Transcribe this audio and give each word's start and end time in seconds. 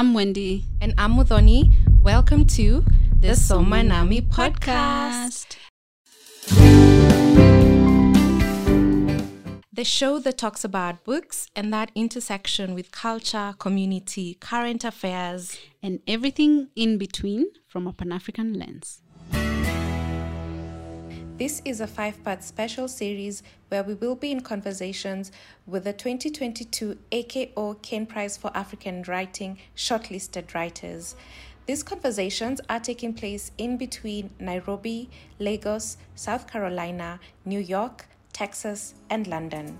I'm 0.00 0.14
Wendy. 0.14 0.64
And 0.80 0.94
I'm 0.96 1.12
Muthoni. 1.12 1.74
Welcome 2.02 2.46
to 2.56 2.82
the, 3.20 3.28
the 3.28 3.34
Somanami 3.34 4.26
podcast. 4.26 5.56
The 9.70 9.84
show 9.84 10.18
that 10.20 10.38
talks 10.38 10.64
about 10.64 11.04
books 11.04 11.48
and 11.54 11.70
that 11.74 11.90
intersection 11.94 12.74
with 12.74 12.92
culture, 12.92 13.54
community, 13.58 14.38
current 14.40 14.84
affairs, 14.84 15.58
and 15.82 16.00
everything 16.06 16.68
in 16.74 16.96
between 16.96 17.48
from 17.66 17.86
a 17.86 17.92
Pan 17.92 18.10
African 18.10 18.54
lens. 18.54 19.02
This 21.40 21.62
is 21.64 21.80
a 21.80 21.86
five 21.86 22.22
part 22.22 22.44
special 22.44 22.86
series 22.86 23.42
where 23.70 23.82
we 23.82 23.94
will 23.94 24.14
be 24.14 24.30
in 24.30 24.42
conversations 24.42 25.32
with 25.66 25.84
the 25.84 25.92
2022 25.94 26.98
AKO 27.12 27.80
Caine 27.80 28.04
Prize 28.04 28.36
for 28.36 28.54
African 28.54 29.04
Writing 29.04 29.56
shortlisted 29.74 30.52
writers. 30.52 31.16
These 31.64 31.82
conversations 31.82 32.60
are 32.68 32.78
taking 32.78 33.14
place 33.14 33.52
in 33.56 33.78
between 33.78 34.28
Nairobi, 34.38 35.08
Lagos, 35.38 35.96
South 36.14 36.46
Carolina, 36.46 37.18
New 37.46 37.60
York, 37.60 38.04
Texas, 38.34 38.92
and 39.08 39.26
London, 39.26 39.78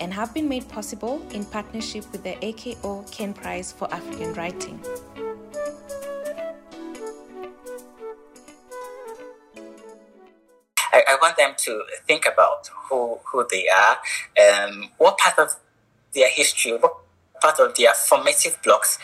and 0.00 0.14
have 0.14 0.32
been 0.32 0.48
made 0.48 0.66
possible 0.70 1.20
in 1.34 1.44
partnership 1.44 2.10
with 2.12 2.22
the 2.22 2.36
AKO 2.40 3.04
Caine 3.12 3.34
Prize 3.34 3.72
for 3.72 3.92
African 3.92 4.32
Writing. 4.32 4.80
I, 10.94 11.02
I 11.08 11.18
want 11.20 11.36
them 11.36 11.54
to 11.56 11.82
think 12.06 12.24
about 12.24 12.70
who, 12.88 13.18
who 13.24 13.44
they 13.50 13.66
are, 13.68 13.98
um, 14.68 14.90
what 14.98 15.18
part 15.18 15.38
of 15.40 15.56
their 16.14 16.28
history, 16.28 16.72
what 16.76 16.94
part 17.42 17.58
of 17.58 17.74
their 17.74 17.92
formative 17.94 18.62
blocks 18.62 18.98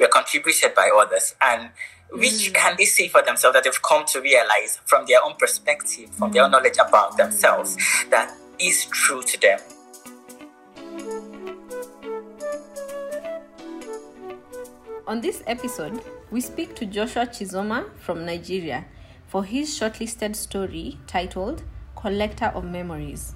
were 0.00 0.08
contributed 0.08 0.74
by 0.74 0.90
others, 0.94 1.36
and 1.40 1.70
which 2.10 2.50
mm. 2.50 2.54
can 2.54 2.74
they 2.76 2.84
see 2.84 3.06
for 3.06 3.22
themselves 3.22 3.54
that 3.54 3.62
they've 3.62 3.82
come 3.82 4.04
to 4.06 4.20
realize 4.20 4.80
from 4.84 5.06
their 5.06 5.22
own 5.24 5.34
perspective, 5.38 6.10
from 6.10 6.32
their 6.32 6.42
own 6.42 6.50
knowledge 6.50 6.76
about 6.84 7.16
themselves, 7.16 7.76
that 8.10 8.34
is 8.58 8.86
true 8.86 9.22
to 9.22 9.40
them. 9.40 9.60
On 15.06 15.20
this 15.20 15.44
episode, 15.46 16.02
we 16.32 16.40
speak 16.40 16.74
to 16.74 16.84
Joshua 16.84 17.26
Chizoma 17.26 17.86
from 18.00 18.26
Nigeria 18.26 18.84
for 19.28 19.44
his 19.44 19.68
shortlisted 19.68 20.34
story 20.34 20.98
titled 21.06 21.62
Collector 21.94 22.46
of 22.46 22.64
Memories. 22.64 23.34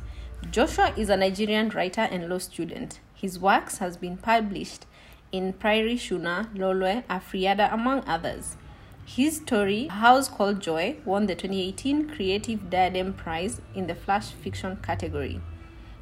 Joshua 0.51 0.95
is 0.97 1.11
a 1.11 1.17
Nigerian 1.19 1.69
writer 1.69 2.01
and 2.01 2.31
law 2.31 2.39
student. 2.39 2.99
His 3.15 3.39
works 3.39 3.79
has 3.79 3.99
been 3.99 4.17
published 4.17 4.87
in 5.31 5.53
Prairie 5.53 5.99
Schooner, 5.99 6.49
Lolwe, 6.55 7.05
AFREADA, 7.09 7.73
among 7.73 8.05
others. 8.07 8.57
His 9.05 9.37
story, 9.37 9.89
House 9.89 10.29
Called 10.29 10.61
Joy, 10.61 10.97
won 11.05 11.27
the 11.27 11.35
2018 11.35 12.09
Kreative 12.09 12.71
Diadem 12.71 13.13
Prize 13.13 13.61
in 13.75 13.87
the 13.87 13.95
Flash 13.95 14.31
Fiction 14.31 14.77
category. 14.83 15.41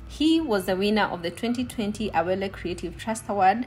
He 0.07 0.41
was 0.41 0.67
the 0.67 0.77
winner 0.77 1.05
of 1.05 1.23
the 1.23 1.31
2020 1.31 2.11
Awele 2.11 2.53
Creative 2.53 2.97
Trust 2.97 3.25
Award 3.29 3.67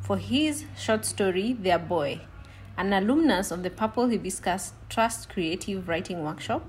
for 0.00 0.16
his 0.16 0.64
short 0.76 1.04
story, 1.04 1.52
Their 1.52 1.78
Boy. 1.78 2.20
An 2.80 2.94
alumnus 2.94 3.50
of 3.50 3.62
the 3.62 3.68
Purple 3.68 4.08
Hibiscus 4.08 4.72
Trust 4.88 5.28
Creative 5.28 5.86
Writing 5.86 6.24
Workshop, 6.24 6.64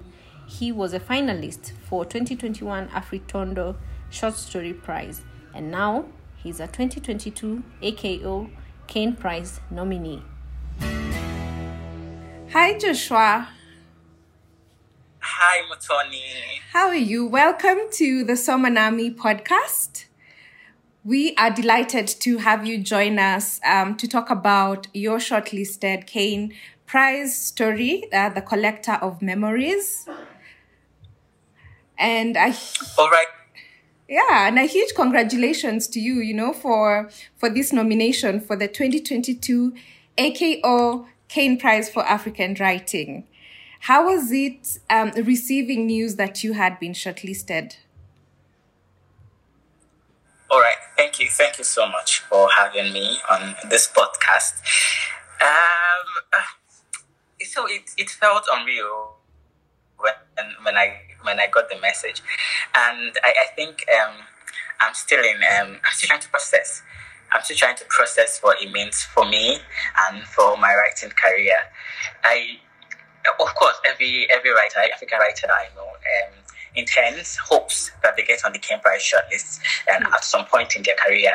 he 0.46 0.70
was 0.70 0.94
a 0.94 1.00
finalist 1.00 1.72
for 1.88 2.04
2021 2.04 2.90
Afritondo 2.90 3.78
Short 4.10 4.34
Story 4.34 4.74
Prize, 4.74 5.22
and 5.56 5.72
now 5.72 6.08
he's 6.36 6.60
a 6.60 6.68
2022 6.68 7.64
AKO 7.82 8.50
Caine 8.88 9.16
Prize 9.16 9.62
nominee. 9.72 10.22
Hi, 12.52 12.78
Joshua. 12.78 13.48
Hi, 15.20 15.62
Muthoni. 15.72 16.60
How 16.74 16.88
are 16.88 16.96
you? 16.96 17.26
Welcome 17.26 17.90
to 17.94 18.26
the 18.26 18.34
Somanami 18.34 19.16
podcast. 19.16 20.08
We 21.04 21.34
are 21.36 21.50
delighted 21.50 22.08
to 22.08 22.38
have 22.38 22.68
you 22.68 22.78
join 22.78 23.18
us 23.18 23.60
um, 23.66 23.98
to 23.98 24.08
talk 24.08 24.30
about 24.30 24.88
your 24.94 25.18
shortlisted 25.18 26.06
Caine 26.06 26.54
Prize 26.86 27.36
story, 27.36 28.06
uh, 28.14 28.30
The 28.30 28.42
Collector 28.42 29.00
of 29.02 29.20
Memories. 29.20 30.08
And 31.98 32.38
I. 32.38 32.56
All 33.00 33.10
right. 33.10 33.26
Yeah, 34.08 34.48
and 34.48 34.60
a 34.60 34.66
huge 34.66 34.94
congratulations 34.94 35.88
to 35.88 36.00
you, 36.00 36.16
you 36.16 36.36
know, 36.36 36.54
for 36.54 37.10
for 37.36 37.50
this 37.50 37.74
nomination 37.74 38.40
for 38.40 38.56
the 38.56 38.68
2022 38.68 39.74
AKO 40.18 41.08
Caine 41.30 41.58
Prize 41.58 41.90
for 41.90 42.06
African 42.06 42.56
Writing. 42.60 43.26
How 43.82 44.06
was 44.06 44.32
it 44.32 44.78
um, 44.90 45.12
receiving 45.16 45.88
news 45.88 46.18
that 46.18 46.44
you 46.44 46.54
had 46.54 46.80
been 46.80 46.94
shortlisted? 46.94 47.78
All 50.52 50.60
right. 50.60 50.76
Thank 50.98 51.18
you. 51.22 51.30
Thank 51.30 51.60
you 51.60 51.64
so 51.64 51.88
much 51.88 52.20
for 52.20 52.50
having 52.58 52.92
me 52.92 53.20
on 53.32 53.56
this 53.70 53.88
podcast. 53.88 54.60
Um, 55.42 56.08
uh, 56.34 56.44
so 57.40 57.66
it, 57.68 57.84
it 57.98 58.10
felt 58.10 58.44
unreal 58.52 59.16
when 59.98 60.14
when 60.64 60.76
I 60.76 61.04
when 61.22 61.40
I 61.40 61.48
got 61.48 61.70
the 61.70 61.80
message, 61.80 62.22
and 62.76 63.18
I, 63.24 63.34
I 63.44 63.56
think 63.56 63.86
um, 63.98 64.16
I'm 64.82 64.94
still 64.94 65.24
in 65.24 65.38
um, 65.38 65.80
I'm 65.86 65.94
still 65.94 66.10
trying 66.10 66.20
to 66.20 66.30
process. 66.30 66.82
I'm 67.32 67.42
still 67.44 67.56
trying 67.56 67.78
to 67.78 67.86
process 67.88 68.40
what 68.42 68.62
it 68.62 68.74
means 68.74 69.04
for 69.04 69.24
me 69.26 69.58
and 70.10 70.22
for 70.26 70.58
my 70.58 70.76
writing 70.76 71.12
career. 71.12 71.56
I, 72.26 72.60
of 73.40 73.56
course, 73.56 73.80
every 73.88 74.28
every 74.30 74.52
writer, 74.52 74.80
African 74.94 75.18
writer 75.18 75.48
I 75.50 75.74
know, 75.78 75.88
um, 75.88 76.41
intends, 76.76 77.38
hopes 77.38 77.92
that 78.04 78.16
they 78.16 78.24
get 78.24 78.44
on 78.46 78.54
the 78.54 78.60
Prize 78.60 79.02
shortlist, 79.02 79.60
and 79.92 80.06
at 80.08 80.24
some 80.24 80.46
point 80.46 80.76
in 80.76 80.84
their 80.84 80.96
career, 80.96 81.32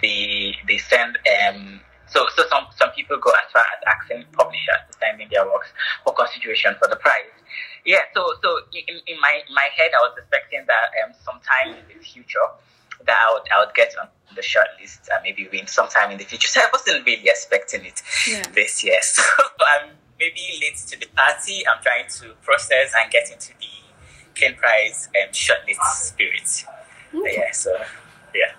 they 0.00 0.54
they 0.66 0.78
send. 0.78 1.18
Um, 1.48 1.80
so, 2.06 2.26
so 2.34 2.44
some 2.48 2.66
some 2.74 2.90
people 2.92 3.18
go 3.18 3.30
as 3.30 3.52
far 3.52 3.62
as 3.62 3.84
asking 3.86 4.24
publishers 4.32 4.80
to 4.90 4.98
send 4.98 5.20
in 5.20 5.28
their 5.28 5.44
works 5.44 5.68
for 6.04 6.14
consideration 6.14 6.74
for 6.78 6.88
the 6.88 6.96
prize. 6.96 7.36
Yeah, 7.84 8.00
so 8.14 8.32
so 8.42 8.60
in, 8.72 9.00
in 9.06 9.20
my 9.20 9.42
my 9.54 9.68
head, 9.76 9.90
I 9.94 10.00
was 10.00 10.14
expecting 10.16 10.64
that 10.66 10.88
um, 11.04 11.12
sometime 11.24 11.76
in 11.76 11.84
the 11.98 12.02
future 12.02 12.48
that 13.06 13.16
I 13.16 13.32
would, 13.32 13.42
I 13.54 13.64
would 13.64 13.74
get 13.74 13.94
on 14.00 14.08
the 14.34 14.42
shortlist 14.42 15.08
and 15.12 15.22
maybe 15.22 15.48
win 15.52 15.66
sometime 15.66 16.10
in 16.10 16.18
the 16.18 16.24
future. 16.24 16.48
So 16.52 16.60
I 16.60 16.68
wasn't 16.72 17.04
really 17.04 17.28
expecting 17.28 17.84
it 17.84 18.02
yeah. 18.26 18.42
this 18.54 18.82
year. 18.84 19.00
So 19.02 19.22
I'm 19.80 19.90
maybe 20.18 20.40
late 20.60 20.76
to 20.88 20.98
the 20.98 21.06
party. 21.14 21.64
I'm 21.66 21.82
trying 21.82 22.08
to 22.20 22.34
process 22.42 22.92
and 22.98 23.10
get 23.10 23.30
into 23.30 23.52
the 23.58 23.77
Caine 24.38 24.54
Prize 24.54 25.08
and 25.14 25.32
shortlist 25.32 25.82
spirit. 25.96 26.64
Okay. 27.14 27.34
Yeah, 27.36 27.52
so 27.52 27.76
yeah. 28.34 28.52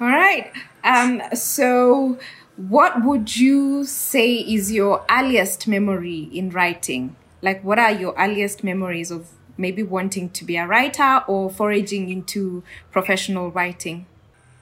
All 0.00 0.08
right. 0.08 0.52
Um, 0.84 1.22
so 1.34 2.18
what 2.56 3.04
would 3.04 3.36
you 3.36 3.84
say 3.84 4.34
is 4.34 4.72
your 4.72 5.04
earliest 5.10 5.66
memory 5.66 6.28
in 6.32 6.50
writing? 6.50 7.16
Like, 7.40 7.64
what 7.64 7.78
are 7.78 7.92
your 7.92 8.14
earliest 8.18 8.62
memories 8.62 9.10
of 9.10 9.28
maybe 9.56 9.82
wanting 9.82 10.30
to 10.30 10.44
be 10.44 10.56
a 10.56 10.66
writer 10.66 11.22
or 11.26 11.50
foraging 11.50 12.10
into 12.10 12.62
professional 12.90 13.50
writing? 13.50 14.06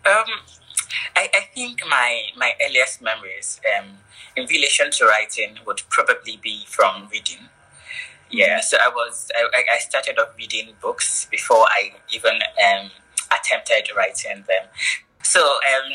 Um, 0.07 0.25
I, 1.17 1.29
I 1.35 1.41
think 1.55 1.81
my, 1.89 2.23
my 2.37 2.53
earliest 2.65 3.03
memories 3.03 3.61
um, 3.79 3.99
in 4.37 4.47
relation 4.47 4.91
to 4.91 5.07
writing 5.07 5.57
would 5.67 5.83
probably 5.89 6.39
be 6.43 6.65
from 6.67 7.09
reading. 7.11 7.49
Yeah, 8.31 8.61
so 8.61 8.77
I 8.81 8.89
was 8.89 9.31
I, 9.35 9.65
I 9.75 9.79
started 9.79 10.19
off 10.19 10.37
reading 10.39 10.75
books 10.81 11.27
before 11.31 11.67
I 11.67 11.93
even 12.15 12.35
um, 12.35 12.91
attempted 13.31 13.91
writing 13.97 14.45
them. 14.47 14.69
So 15.23 15.41
um, 15.41 15.93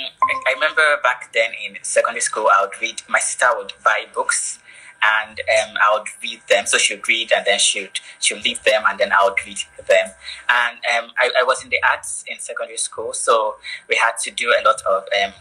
I 0.47 0.53
remember 0.53 0.81
back 1.01 1.31
then 1.33 1.51
in 1.65 1.77
secondary 1.81 2.21
school, 2.21 2.49
I 2.53 2.61
would 2.61 2.81
read. 2.81 3.01
My 3.07 3.19
sister 3.19 3.47
would 3.55 3.73
buy 3.83 4.05
books, 4.13 4.59
and 5.01 5.39
um, 5.39 5.77
I 5.77 5.97
would 5.97 6.07
read 6.21 6.41
them. 6.49 6.65
So 6.65 6.77
she'd 6.77 7.07
read, 7.07 7.31
and 7.31 7.45
then 7.45 7.57
she'd 7.57 7.99
she'd 8.19 8.43
leave 8.43 8.61
them, 8.63 8.83
and 8.87 8.99
then 8.99 9.11
I 9.11 9.23
would 9.23 9.45
read 9.45 9.59
them. 9.87 10.11
And 10.49 10.77
um, 10.77 11.11
I, 11.17 11.31
I 11.39 11.43
was 11.43 11.63
in 11.63 11.69
the 11.69 11.79
arts 11.89 12.25
in 12.27 12.39
secondary 12.39 12.77
school, 12.77 13.13
so 13.13 13.55
we 13.87 13.95
had 13.95 14.17
to 14.23 14.31
do 14.31 14.49
a 14.49 14.61
lot 14.65 14.81
of 14.81 15.03
um, 15.23 15.33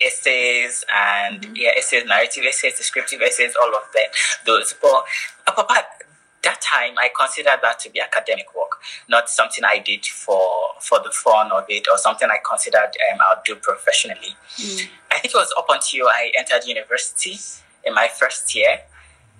essays 0.00 0.84
and 0.94 1.42
mm-hmm. 1.42 1.56
yeah, 1.56 1.70
essays, 1.76 2.04
narrative 2.04 2.44
essays, 2.48 2.76
descriptive 2.76 3.20
essays, 3.20 3.54
all 3.60 3.74
of 3.74 3.82
them. 3.92 4.10
Those, 4.44 4.74
but 4.80 5.04
apart 5.46 5.84
that 6.46 6.60
time 6.60 6.94
I 6.96 7.10
considered 7.18 7.58
that 7.62 7.78
to 7.80 7.90
be 7.90 8.00
academic 8.00 8.46
work, 8.56 8.80
not 9.08 9.28
something 9.28 9.64
I 9.64 9.78
did 9.78 10.06
for 10.06 10.40
for 10.80 10.98
the 11.02 11.10
fun 11.10 11.50
of 11.52 11.64
it 11.68 11.86
or 11.90 11.98
something 11.98 12.28
I 12.30 12.38
considered 12.48 12.92
um, 13.12 13.18
I'll 13.26 13.42
do 13.44 13.56
professionally. 13.56 14.36
Mm. 14.56 14.88
I 15.10 15.18
think 15.18 15.34
it 15.34 15.38
was 15.38 15.52
up 15.58 15.66
until 15.68 16.06
I 16.08 16.32
entered 16.38 16.66
university 16.66 17.36
in 17.84 17.94
my 17.94 18.08
first 18.08 18.54
year. 18.54 18.80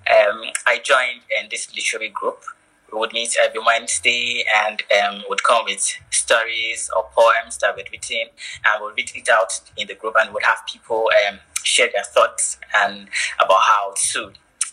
Um, 0.09 0.41
I 0.65 0.79
joined 0.83 1.21
in 1.39 1.49
this 1.49 1.73
literary 1.75 2.09
group 2.09 2.43
we 2.91 2.99
would 2.99 3.13
meet 3.13 3.35
every 3.43 3.59
Wednesday 3.65 4.45
and 4.63 4.81
um, 5.03 5.23
would 5.29 5.43
come 5.43 5.65
with 5.65 5.97
stories 6.09 6.89
or 6.95 7.05
poems 7.15 7.57
that 7.57 7.75
we'd 7.75 7.91
written 7.91 8.27
and 8.65 8.83
we'd 8.83 8.95
read 8.97 9.11
it 9.13 9.29
out 9.29 9.59
in 9.75 9.87
the 9.87 9.95
group 9.95 10.15
and 10.19 10.33
would 10.33 10.43
have 10.43 10.59
people 10.71 11.09
um, 11.27 11.39
share 11.63 11.89
their 11.93 12.03
thoughts 12.03 12.57
and 12.77 13.09
about 13.43 13.61
how 13.61 13.93
to 13.95 14.31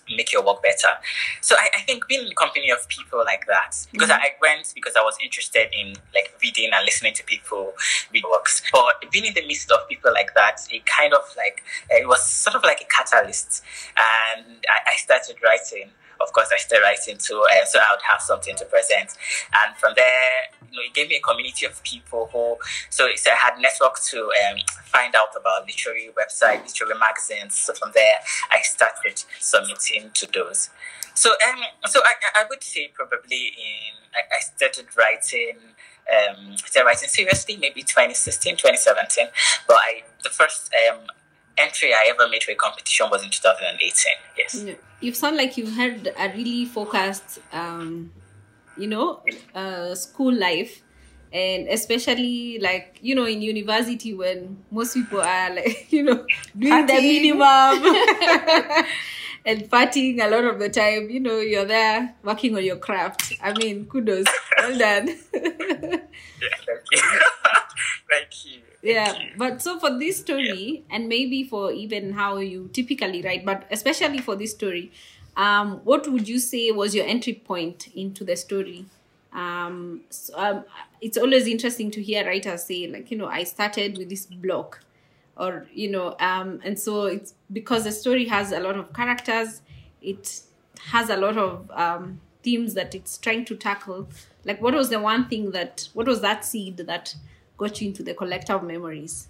make 0.09 0.33
your 0.33 0.45
work 0.45 0.63
better. 0.63 0.89
So 1.41 1.57
I, 1.59 1.69
I 1.77 1.81
think 1.83 2.07
being 2.09 2.23
in 2.23 2.29
the 2.29 2.35
company 2.35 2.71
of 2.71 2.87
people 2.89 3.21
like 3.25 3.47
that, 3.47 3.87
because 3.93 4.11
mm-hmm. 4.11 4.23
I 4.23 4.31
went 4.41 4.73
because 4.75 4.95
I 4.97 5.03
was 5.03 5.17
interested 5.23 5.69
in 5.73 5.95
like 6.15 6.35
reading 6.43 6.71
and 6.73 6.85
listening 6.85 7.15
to 7.15 7.25
people 7.25 7.75
read 8.13 8.25
works. 8.31 8.63
But 8.73 9.11
being 9.11 9.27
in 9.27 9.35
the 9.35 9.47
midst 9.47 9.71
of 9.71 9.89
people 9.89 10.13
like 10.13 10.35
that, 10.35 10.61
it 10.71 10.87
kind 10.87 11.15
of 11.15 11.25
like 11.37 11.63
it 11.91 12.09
was 12.09 12.23
sort 12.25 12.57
of 12.57 12.63
like 12.63 12.81
a 12.81 12.87
catalyst, 12.87 13.63
and 13.97 14.45
I, 14.69 14.93
I 14.93 14.97
started 14.97 15.37
writing 15.43 15.91
of 16.21 16.33
course, 16.33 16.49
I 16.53 16.59
started 16.59 16.85
writing 16.85 17.19
too, 17.19 17.43
uh, 17.53 17.65
so 17.65 17.79
I 17.79 17.87
would 17.93 18.03
have 18.09 18.21
something 18.21 18.57
to 18.57 18.65
present. 18.65 19.17
And 19.55 19.77
from 19.77 19.93
there, 19.97 20.51
you 20.71 20.77
know, 20.77 20.83
it 20.87 20.95
gave 20.95 21.09
me 21.09 21.17
a 21.17 21.21
community 21.21 21.67
of 21.67 21.83
people 21.83 22.29
who, 22.33 22.57
so, 22.91 23.09
so 23.17 23.31
I 23.31 23.35
had 23.35 23.61
network 23.61 24.01
to 24.11 24.19
um, 24.21 24.59
find 24.85 25.15
out 25.15 25.35
about 25.39 25.67
literary 25.67 26.11
websites, 26.19 26.67
literary 26.67 26.99
magazines. 26.99 27.59
So 27.59 27.75
from 27.75 27.93
there, 27.95 28.19
I 28.51 28.61
started 28.63 29.23
submitting 29.41 30.11
to 30.15 30.27
those. 30.33 30.71
So, 31.15 31.31
um, 31.31 31.61
so 31.87 32.01
I, 32.05 32.43
I 32.43 32.45
would 32.49 32.63
say 32.63 32.91
probably 32.93 33.55
in 33.57 33.95
I, 34.15 34.37
I 34.37 34.41
started 34.41 34.87
writing 34.97 35.59
um, 36.11 36.57
started 36.57 36.87
writing 36.87 37.09
seriously 37.09 37.57
maybe 37.57 37.83
2016, 37.83 38.57
2017. 38.57 39.29
But 39.67 39.77
I 39.77 40.03
the 40.23 40.31
first 40.31 40.73
um, 40.91 41.07
entry 41.59 41.93
I 41.93 42.11
ever 42.11 42.29
made 42.29 42.43
for 42.43 42.53
a 42.53 42.55
competition 42.55 43.09
was 43.11 43.23
in 43.23 43.31
2018. 43.31 44.13
Yes. 44.37 44.65
You 45.01 45.13
sound 45.15 45.37
like 45.37 45.57
you've 45.57 45.75
had 45.75 46.13
a 46.19 46.29
really 46.31 46.65
focused, 46.65 47.39
um, 47.53 48.13
you 48.77 48.87
know, 48.87 49.23
uh, 49.55 49.95
school 49.95 50.35
life. 50.35 50.83
And 51.33 51.69
especially 51.69 52.61
like, 52.61 52.99
you 53.03 53.15
know, 53.17 53.25
in 53.25 53.43
university 53.43 54.15
when 54.15 54.63
most 54.71 54.95
people 54.95 55.21
are 55.21 55.55
like, 55.55 55.87
you 55.93 56.05
know, 56.05 56.25
doing 56.57 56.87
the 56.87 56.93
minimum 56.93 57.43
and 59.45 59.69
partying 59.69 60.25
a 60.25 60.31
lot 60.31 60.45
of 60.45 60.61
the 60.61 60.69
time, 60.69 61.11
you 61.11 61.19
know, 61.19 61.41
you're 61.41 61.65
there 61.65 62.15
working 62.23 62.57
on 62.57 62.65
your 62.65 62.77
craft. 62.77 63.33
I 63.43 63.53
mean, 63.53 63.87
kudos. 63.87 64.27
Well 64.59 64.79
done. 64.79 65.09
yeah, 65.09 65.13
thank 66.41 66.85
you. 66.93 67.01
thank 68.09 68.45
you 68.45 68.74
yeah 68.85 69.19
but 69.37 69.63
so 69.63 69.79
for 69.79 69.99
this 69.99 70.19
story 70.19 70.85
yeah. 70.89 70.97
and 70.97 71.09
maybe 71.09 71.43
for 71.43 71.73
even 71.73 72.13
how 72.13 72.37
you 72.37 72.69
typically 72.73 73.23
write 73.23 73.45
but 73.45 73.67
especially 73.71 74.19
for 74.19 74.37
this 74.37 74.51
story 74.51 74.93
um, 75.37 75.81
what 75.85 76.11
would 76.11 76.29
you 76.29 76.39
say 76.39 76.71
was 76.71 76.95
your 76.95 77.07
entry 77.07 77.35
point 77.35 77.89
into 77.95 78.25
the 78.25 78.37
story? 78.37 78.87
Um, 79.33 80.03
so, 80.11 80.33
um, 80.39 80.65
it's 81.01 81.19
always 81.19 81.49
interesting 81.49 81.91
to 81.91 82.01
hear 82.03 82.25
writers 82.25 82.65
say 82.65 82.87
like 82.87 83.11
you 83.11 83.19
know 83.19 83.27
i 83.27 83.43
started 83.43 83.99
with 83.99 84.09
this 84.09 84.27
block 84.27 84.79
or 85.37 85.67
you 85.75 85.91
know 85.91 86.15
um, 86.21 86.61
and 86.63 86.79
so 86.79 87.07
it's 87.07 87.35
because 87.53 87.83
the 87.83 87.91
story 87.91 88.27
has 88.27 88.53
a 88.53 88.61
lot 88.61 88.77
of 88.77 88.93
characters 88.93 89.61
it 90.01 90.43
has 90.91 91.11
a 91.11 91.17
lot 91.17 91.37
of 91.37 91.69
um, 91.73 92.21
themes 92.45 92.75
that 92.75 92.95
it's 92.95 93.19
trying 93.19 93.45
to 93.47 93.57
tackle. 93.57 94.07
Like 94.45 94.63
what 94.63 94.75
was 94.75 94.91
the 94.91 95.01
one 95.01 95.29
thing 95.29 95.51
that 95.51 95.89
what 95.95 96.07
was 96.07 96.21
that 96.21 96.45
seed 96.45 96.77
that 96.77 97.17
got 97.57 97.81
you 97.81 97.89
into 97.89 98.03
the 98.03 98.15
collector 98.15 98.55
of 98.55 98.63
memories? 98.63 99.29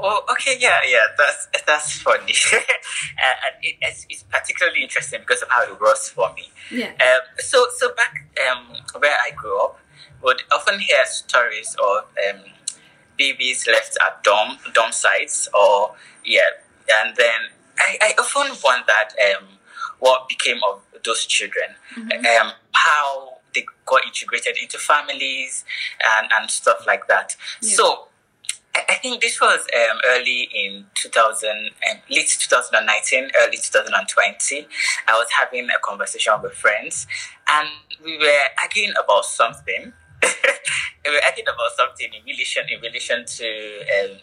Oh, 0.00 0.24
okay, 0.30 0.56
yeah, 0.60 0.78
yeah, 0.86 0.98
that's 1.16 1.48
that's 1.66 2.00
funny, 2.00 2.32
and 2.52 3.54
it, 3.62 3.76
it's, 3.82 4.06
it's, 4.08 4.22
particularly 4.22 4.82
interesting 4.82 5.20
because 5.20 5.42
of 5.42 5.48
how 5.50 5.64
it 5.64 5.80
was 5.80 6.08
for 6.10 6.32
me. 6.34 6.50
Yeah. 6.70 6.92
Um, 6.92 7.20
so, 7.38 7.66
so 7.76 7.92
back 7.96 8.28
um, 8.48 8.76
where 9.00 9.16
I 9.26 9.32
grew 9.32 9.60
up, 9.60 9.80
would 10.22 10.42
often 10.52 10.78
hear 10.78 11.04
stories 11.04 11.74
of 11.82 12.04
um, 12.28 12.42
babies 13.16 13.66
left 13.66 13.98
at 14.06 14.22
dorm 14.22 14.58
dorm 14.72 14.92
sites, 14.92 15.48
or 15.52 15.96
yeah, 16.24 16.42
and 17.02 17.16
then 17.16 17.40
I, 17.78 17.98
I 18.00 18.14
often 18.20 18.56
wondered 18.62 19.36
um, 19.36 19.48
what 19.98 20.28
became 20.28 20.60
of 20.70 20.80
those 21.04 21.26
children, 21.26 21.74
mm-hmm. 21.96 22.46
um, 22.46 22.52
how 22.72 23.37
they 23.54 23.64
got 23.86 24.04
integrated 24.04 24.56
into 24.60 24.78
families 24.78 25.64
and, 26.18 26.28
and 26.38 26.50
stuff 26.50 26.84
like 26.86 27.08
that. 27.08 27.36
Yeah. 27.62 27.70
So 27.70 28.08
I 28.88 28.94
think 28.94 29.20
this 29.20 29.40
was 29.40 29.60
um, 29.60 29.98
early 30.08 30.48
in 30.54 30.86
2000, 30.94 31.50
um, 31.50 31.96
late 32.10 32.36
2019, 32.38 33.30
early 33.42 33.56
2020. 33.56 34.68
I 35.06 35.12
was 35.12 35.28
having 35.38 35.68
a 35.68 35.78
conversation 35.82 36.34
with 36.42 36.52
friends 36.52 37.06
and 37.48 37.68
we 38.04 38.18
were 38.18 38.38
arguing 38.62 38.92
about 39.02 39.24
something. 39.24 39.92
we 40.22 41.10
were 41.10 41.20
arguing 41.26 41.48
about 41.48 41.72
something 41.76 42.08
in 42.12 42.24
relation, 42.24 42.64
in 42.70 42.80
relation 42.80 43.24
to 43.26 43.80
um, 43.98 44.16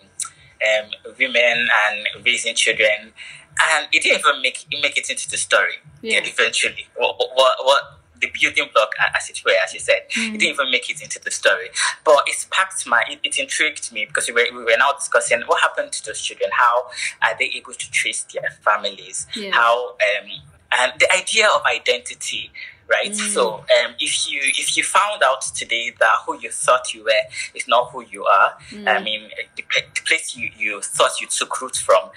um, 0.62 1.13
women 1.19 1.68
and 1.88 2.25
raising 2.25 2.56
children. 2.56 3.13
And 3.60 3.88
it 3.92 4.04
didn't 4.04 4.19
even 4.19 4.42
make, 4.42 4.66
make 4.81 4.98
it 4.98 5.10
into 5.10 5.30
the 5.30 5.38
story 5.38 5.75
yeah. 6.01 6.19
eventually. 6.24 6.88
What, 6.95 7.18
what, 7.18 7.56
what 7.63 7.81
the 8.21 8.31
building 8.39 8.69
block, 8.73 8.91
as 9.15 9.29
it 9.29 9.41
were, 9.45 9.51
as 9.63 9.73
you 9.73 9.79
said. 9.79 10.01
Mm. 10.15 10.35
It 10.35 10.38
didn't 10.39 10.53
even 10.53 10.71
make 10.71 10.89
it 10.89 11.01
into 11.01 11.19
the 11.19 11.31
story. 11.31 11.69
But 12.03 12.23
it 12.27 12.35
sparked 12.35 12.88
my, 12.88 13.03
it, 13.09 13.19
it 13.23 13.38
intrigued 13.38 13.91
me 13.91 14.06
because 14.06 14.27
we 14.27 14.33
were, 14.33 14.45
we 14.51 14.63
were 14.63 14.77
now 14.77 14.94
discussing 14.94 15.41
what 15.41 15.62
happened 15.62 15.91
to 15.94 16.06
those 16.06 16.21
children. 16.21 16.50
How 16.53 16.88
are 17.23 17.38
they 17.38 17.45
able 17.56 17.73
to 17.73 17.91
trace 17.91 18.25
their 18.33 18.50
families? 18.62 19.27
Yeah. 19.35 19.51
How, 19.51 19.89
um, 19.89 20.29
and 20.71 20.94
the 21.00 21.07
idea 21.15 21.47
of 21.47 21.62
identity 21.65 22.51
right 22.88 23.12
mm. 23.12 23.33
so 23.33 23.56
um, 23.56 23.95
if 24.00 24.29
you 24.29 24.39
if 24.44 24.77
you 24.77 24.83
found 24.83 25.21
out 25.23 25.41
today 25.41 25.91
that 26.00 26.11
who 26.25 26.38
you 26.39 26.51
thought 26.51 26.94
you 26.94 27.03
were 27.03 27.23
is 27.53 27.68
not 27.68 27.89
who 27.91 28.03
you 28.06 28.23
are 28.25 28.53
mm. 28.69 28.88
i 28.88 29.01
mean 29.01 29.29
the, 29.56 29.63
the, 29.68 30.01
place 30.06 30.35
you, 30.35 30.50
you 30.57 30.81
thought 30.81 31.19
you 31.19 31.27
took 31.27 31.61
root 31.61 31.75
from 31.75 32.09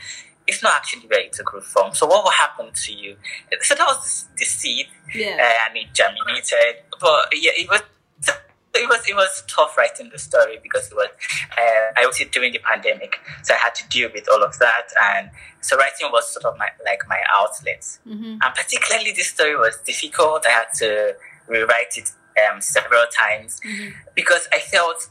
it's 0.48 0.62
not 0.62 0.74
actually 0.76 1.06
where 1.06 1.20
it 1.20 1.32
took 1.32 1.52
root 1.52 1.64
from. 1.64 1.94
So 1.94 2.06
what 2.06 2.24
will 2.24 2.32
happen 2.32 2.70
to 2.72 2.92
you? 2.92 3.16
So 3.60 3.74
that 3.74 3.86
was 3.86 4.26
the 4.36 4.44
seed, 4.44 4.86
yeah. 5.14 5.36
uh, 5.36 5.68
and 5.68 5.76
it 5.76 5.92
germinated. 5.92 6.82
But 6.98 7.28
yeah, 7.34 7.52
it 7.54 7.68
was 7.68 7.82
it 8.74 8.88
was 8.88 9.08
it 9.08 9.14
was 9.14 9.44
tough 9.46 9.76
writing 9.76 10.10
the 10.10 10.18
story 10.18 10.58
because 10.62 10.90
it 10.90 10.94
was 10.94 11.08
uh, 11.52 12.00
I 12.00 12.06
was 12.06 12.20
during 12.32 12.52
the 12.52 12.60
pandemic, 12.60 13.20
so 13.42 13.54
I 13.54 13.58
had 13.58 13.74
to 13.76 13.88
deal 13.88 14.10
with 14.12 14.26
all 14.32 14.42
of 14.42 14.58
that, 14.58 14.88
and 15.14 15.30
so 15.60 15.76
writing 15.76 16.08
was 16.10 16.32
sort 16.32 16.44
of 16.46 16.58
my 16.58 16.68
like 16.84 17.02
my 17.08 17.20
outlet. 17.36 17.82
Mm-hmm. 18.06 18.38
And 18.42 18.54
particularly 18.54 19.12
this 19.12 19.28
story 19.28 19.56
was 19.56 19.78
difficult. 19.84 20.46
I 20.46 20.50
had 20.50 20.72
to 20.78 21.14
rewrite 21.46 21.96
it 21.96 22.10
um, 22.50 22.60
several 22.60 23.04
times 23.16 23.60
mm-hmm. 23.66 23.90
because 24.14 24.48
I 24.52 24.60
felt 24.60 25.08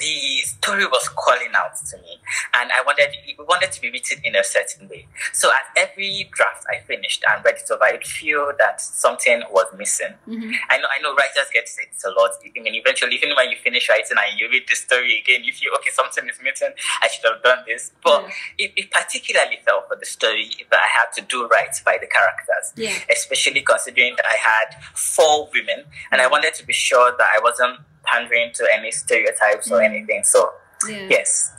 the 0.00 0.40
story 0.44 0.86
was 0.86 1.08
calling 1.08 1.52
out 1.54 1.76
to 1.76 1.96
me, 1.98 2.18
and 2.54 2.70
I 2.72 2.82
wanted 2.84 3.14
it 3.26 3.36
wanted 3.38 3.72
to 3.72 3.80
be 3.80 3.90
written 3.90 4.18
in 4.24 4.34
a 4.34 4.44
certain 4.44 4.88
way. 4.88 5.06
So 5.32 5.50
at 5.50 5.70
every 5.76 6.28
draft 6.32 6.64
I 6.70 6.80
finished 6.86 7.24
and 7.28 7.44
read 7.44 7.56
it 7.56 7.70
over, 7.70 7.84
I 7.84 7.98
feel 8.00 8.52
that 8.58 8.80
something 8.80 9.42
was 9.50 9.66
missing. 9.76 10.14
Mm-hmm. 10.26 10.50
I 10.70 10.78
know 10.78 10.88
I 10.88 11.02
know 11.02 11.14
writers 11.14 11.50
get 11.52 11.68
say 11.68 11.82
this 11.92 12.04
a 12.04 12.10
lot. 12.10 12.32
I 12.44 12.60
mean, 12.60 12.74
eventually, 12.74 13.14
even 13.14 13.36
when 13.36 13.50
you 13.50 13.56
finish 13.56 13.88
writing 13.88 14.16
and 14.16 14.40
you 14.40 14.48
read 14.48 14.64
the 14.68 14.74
story 14.74 15.20
again, 15.20 15.44
you 15.44 15.52
feel 15.52 15.72
okay, 15.76 15.90
something 15.90 16.28
is 16.28 16.38
missing. 16.42 16.72
I 17.02 17.08
should 17.08 17.30
have 17.30 17.42
done 17.42 17.64
this, 17.66 17.92
but 18.02 18.26
it, 18.58 18.72
it, 18.76 18.90
particularly 18.90 19.58
felt 19.64 19.88
for 19.88 19.96
the 19.96 20.06
story 20.06 20.50
that 20.70 20.80
I 20.80 20.88
had 20.88 21.12
to 21.16 21.22
do 21.22 21.46
right 21.46 21.74
by 21.84 21.98
the 22.00 22.06
characters, 22.06 22.72
yeah. 22.76 22.96
especially 23.12 23.62
considering 23.62 24.16
that 24.16 24.26
I 24.26 24.36
had 24.36 24.82
four 24.94 25.48
women, 25.52 25.84
and 26.10 26.20
I 26.20 26.26
wanted 26.26 26.54
to 26.54 26.66
be 26.66 26.72
sure 26.72 27.12
that 27.16 27.28
I 27.32 27.40
wasn't 27.40 27.80
pandering 28.04 28.52
to 28.54 28.66
any 28.72 28.90
stereotypes 28.90 29.68
mm. 29.68 29.72
or 29.72 29.82
anything. 29.82 30.22
So, 30.24 30.52
yeah. 30.88 31.06
yes. 31.10 31.52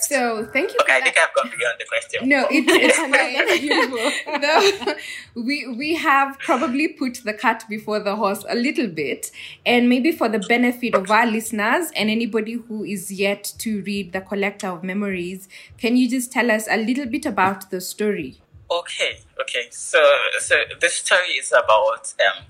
So 0.00 0.46
thank 0.52 0.72
you. 0.72 0.78
Okay, 0.82 0.96
I 0.96 1.00
think 1.00 1.16
I've 1.16 1.34
gone 1.34 1.50
beyond 1.56 1.76
the 1.78 1.84
question. 1.86 2.28
No, 2.28 2.46
it, 2.50 2.64
it's 2.68 3.60
beautiful. 3.60 4.12
no, 5.36 5.42
we 5.42 5.66
we 5.76 5.94
have 5.96 6.38
probably 6.38 6.88
put 6.88 7.22
the 7.24 7.32
cat 7.32 7.64
before 7.68 8.00
the 8.00 8.16
horse 8.16 8.44
a 8.48 8.54
little 8.54 8.88
bit, 8.88 9.30
and 9.64 9.88
maybe 9.88 10.12
for 10.12 10.28
the 10.28 10.40
benefit 10.40 10.94
of 10.94 11.10
our 11.10 11.26
listeners 11.26 11.90
and 11.96 12.10
anybody 12.10 12.54
who 12.54 12.84
is 12.84 13.10
yet 13.10 13.52
to 13.58 13.82
read 13.82 14.12
the 14.12 14.20
Collector 14.20 14.68
of 14.68 14.84
Memories, 14.84 15.48
can 15.78 15.96
you 15.96 16.08
just 16.08 16.32
tell 16.32 16.50
us 16.50 16.66
a 16.70 16.76
little 16.76 17.06
bit 17.06 17.26
about 17.26 17.70
the 17.70 17.80
story? 17.80 18.40
Okay, 18.70 19.20
okay. 19.40 19.68
So 19.70 19.98
so 20.38 20.56
the 20.80 20.88
story 20.88 21.30
is 21.38 21.52
about 21.52 22.12
um 22.20 22.44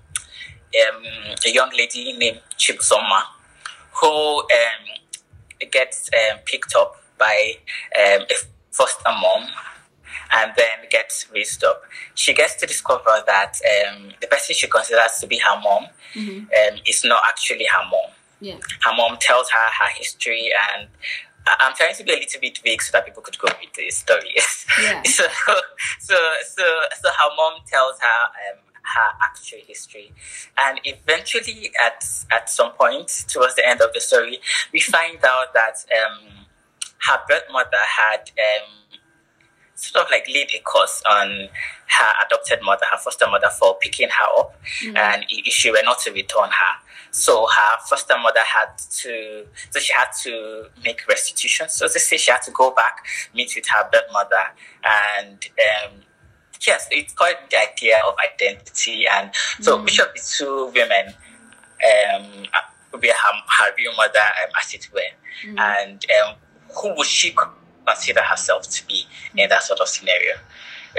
um, 0.74 1.02
a 1.46 1.50
young 1.50 1.70
lady 1.76 2.12
named 2.12 2.40
Chibusoma 2.56 3.22
who 4.00 4.40
um, 4.40 5.68
gets 5.70 6.10
um, 6.14 6.38
picked 6.44 6.74
up 6.76 6.96
by 7.18 7.54
um, 7.96 8.22
a 8.22 8.34
foster 8.70 9.10
mom 9.10 9.48
and 10.32 10.52
then 10.56 10.88
gets 10.90 11.26
raised 11.32 11.64
up. 11.64 11.82
She 12.14 12.34
gets 12.34 12.54
to 12.56 12.66
discover 12.66 13.22
that 13.26 13.58
um, 13.64 14.10
the 14.20 14.26
person 14.26 14.54
she 14.54 14.68
considers 14.68 15.18
to 15.20 15.26
be 15.26 15.38
her 15.38 15.60
mom 15.60 15.86
mm-hmm. 16.14 16.38
um, 16.38 16.80
is 16.86 17.04
not 17.04 17.22
actually 17.28 17.66
her 17.66 17.84
mom. 17.90 18.10
Yeah. 18.40 18.56
Her 18.82 18.94
mom 18.96 19.16
tells 19.20 19.50
her 19.50 19.84
her 19.84 19.90
history, 19.96 20.50
and 20.76 20.88
I'm 21.60 21.74
trying 21.74 21.94
to 21.94 22.04
be 22.04 22.12
a 22.12 22.18
little 22.18 22.40
bit 22.40 22.58
vague 22.58 22.82
so 22.82 22.92
that 22.92 23.06
people 23.06 23.22
could 23.22 23.38
go 23.38 23.48
with 23.60 23.72
the 23.74 23.90
story. 23.90 24.34
Yeah. 24.80 25.02
so, 25.02 25.24
so, 25.98 26.14
so, 26.46 26.62
so 27.02 27.08
her 27.08 27.30
mom 27.36 27.54
tells 27.66 27.98
her 27.98 28.52
um, 28.52 28.58
her 28.94 29.10
actual 29.22 29.58
history. 29.66 30.12
And 30.58 30.80
eventually, 30.84 31.70
at 31.84 32.04
at 32.30 32.50
some 32.50 32.72
point 32.72 33.24
towards 33.28 33.54
the 33.54 33.66
end 33.66 33.80
of 33.80 33.92
the 33.92 34.00
story, 34.00 34.38
we 34.72 34.80
find 34.80 35.18
out 35.24 35.54
that 35.54 35.84
um, 35.92 36.46
her 37.06 37.18
birth 37.28 37.44
mother 37.50 37.76
had 37.76 38.30
um, 38.38 38.70
sort 39.74 40.04
of 40.04 40.10
like 40.10 40.26
laid 40.28 40.50
a 40.54 40.60
course 40.60 41.02
on 41.08 41.48
her 41.86 42.12
adopted 42.26 42.60
mother, 42.62 42.84
her 42.90 42.98
foster 42.98 43.26
mother, 43.26 43.48
for 43.58 43.76
picking 43.80 44.08
her 44.08 44.40
up, 44.40 44.54
mm-hmm. 44.82 44.96
and 44.96 45.24
if 45.28 45.52
she 45.52 45.70
were 45.70 45.82
not 45.84 45.98
to 46.00 46.12
return 46.12 46.48
her. 46.48 46.74
So 47.10 47.46
her 47.46 47.78
foster 47.88 48.18
mother 48.18 48.40
had 48.40 48.76
to, 48.76 49.46
so 49.70 49.80
she 49.80 49.92
had 49.94 50.08
to 50.24 50.66
make 50.84 51.06
restitution. 51.08 51.68
So 51.68 51.86
they 51.88 51.98
say 52.00 52.18
she 52.18 52.30
had 52.30 52.42
to 52.42 52.50
go 52.50 52.70
back, 52.72 53.04
meet 53.34 53.52
with 53.56 53.66
her 53.68 53.88
birth 53.90 54.12
mother, 54.12 54.36
and 54.84 55.48
um, 55.86 56.00
yes, 56.66 56.88
it's 56.90 57.12
quite 57.14 57.50
the 57.50 57.58
idea 57.58 58.00
of 58.06 58.14
identity. 58.18 59.06
And 59.06 59.30
so 59.60 59.78
mm. 59.78 59.88
each 59.88 60.00
of 60.00 60.08
the 60.14 60.20
two 60.20 60.66
women, 60.74 61.14
um, 61.84 62.46
would 62.92 63.00
be 63.00 63.08
her, 63.08 63.14
her 63.14 63.72
real 63.76 63.92
mother, 63.96 64.18
um, 64.44 64.50
as 64.60 64.74
it 64.74 64.88
were, 64.92 65.00
mm. 65.44 65.58
and 65.58 66.04
um, 66.22 66.34
who 66.80 66.94
would 66.96 67.06
she 67.06 67.34
consider 67.86 68.22
herself 68.22 68.68
to 68.70 68.86
be 68.86 69.06
in 69.36 69.48
that 69.48 69.62
sort 69.62 69.80
of 69.80 69.88
scenario? 69.88 70.34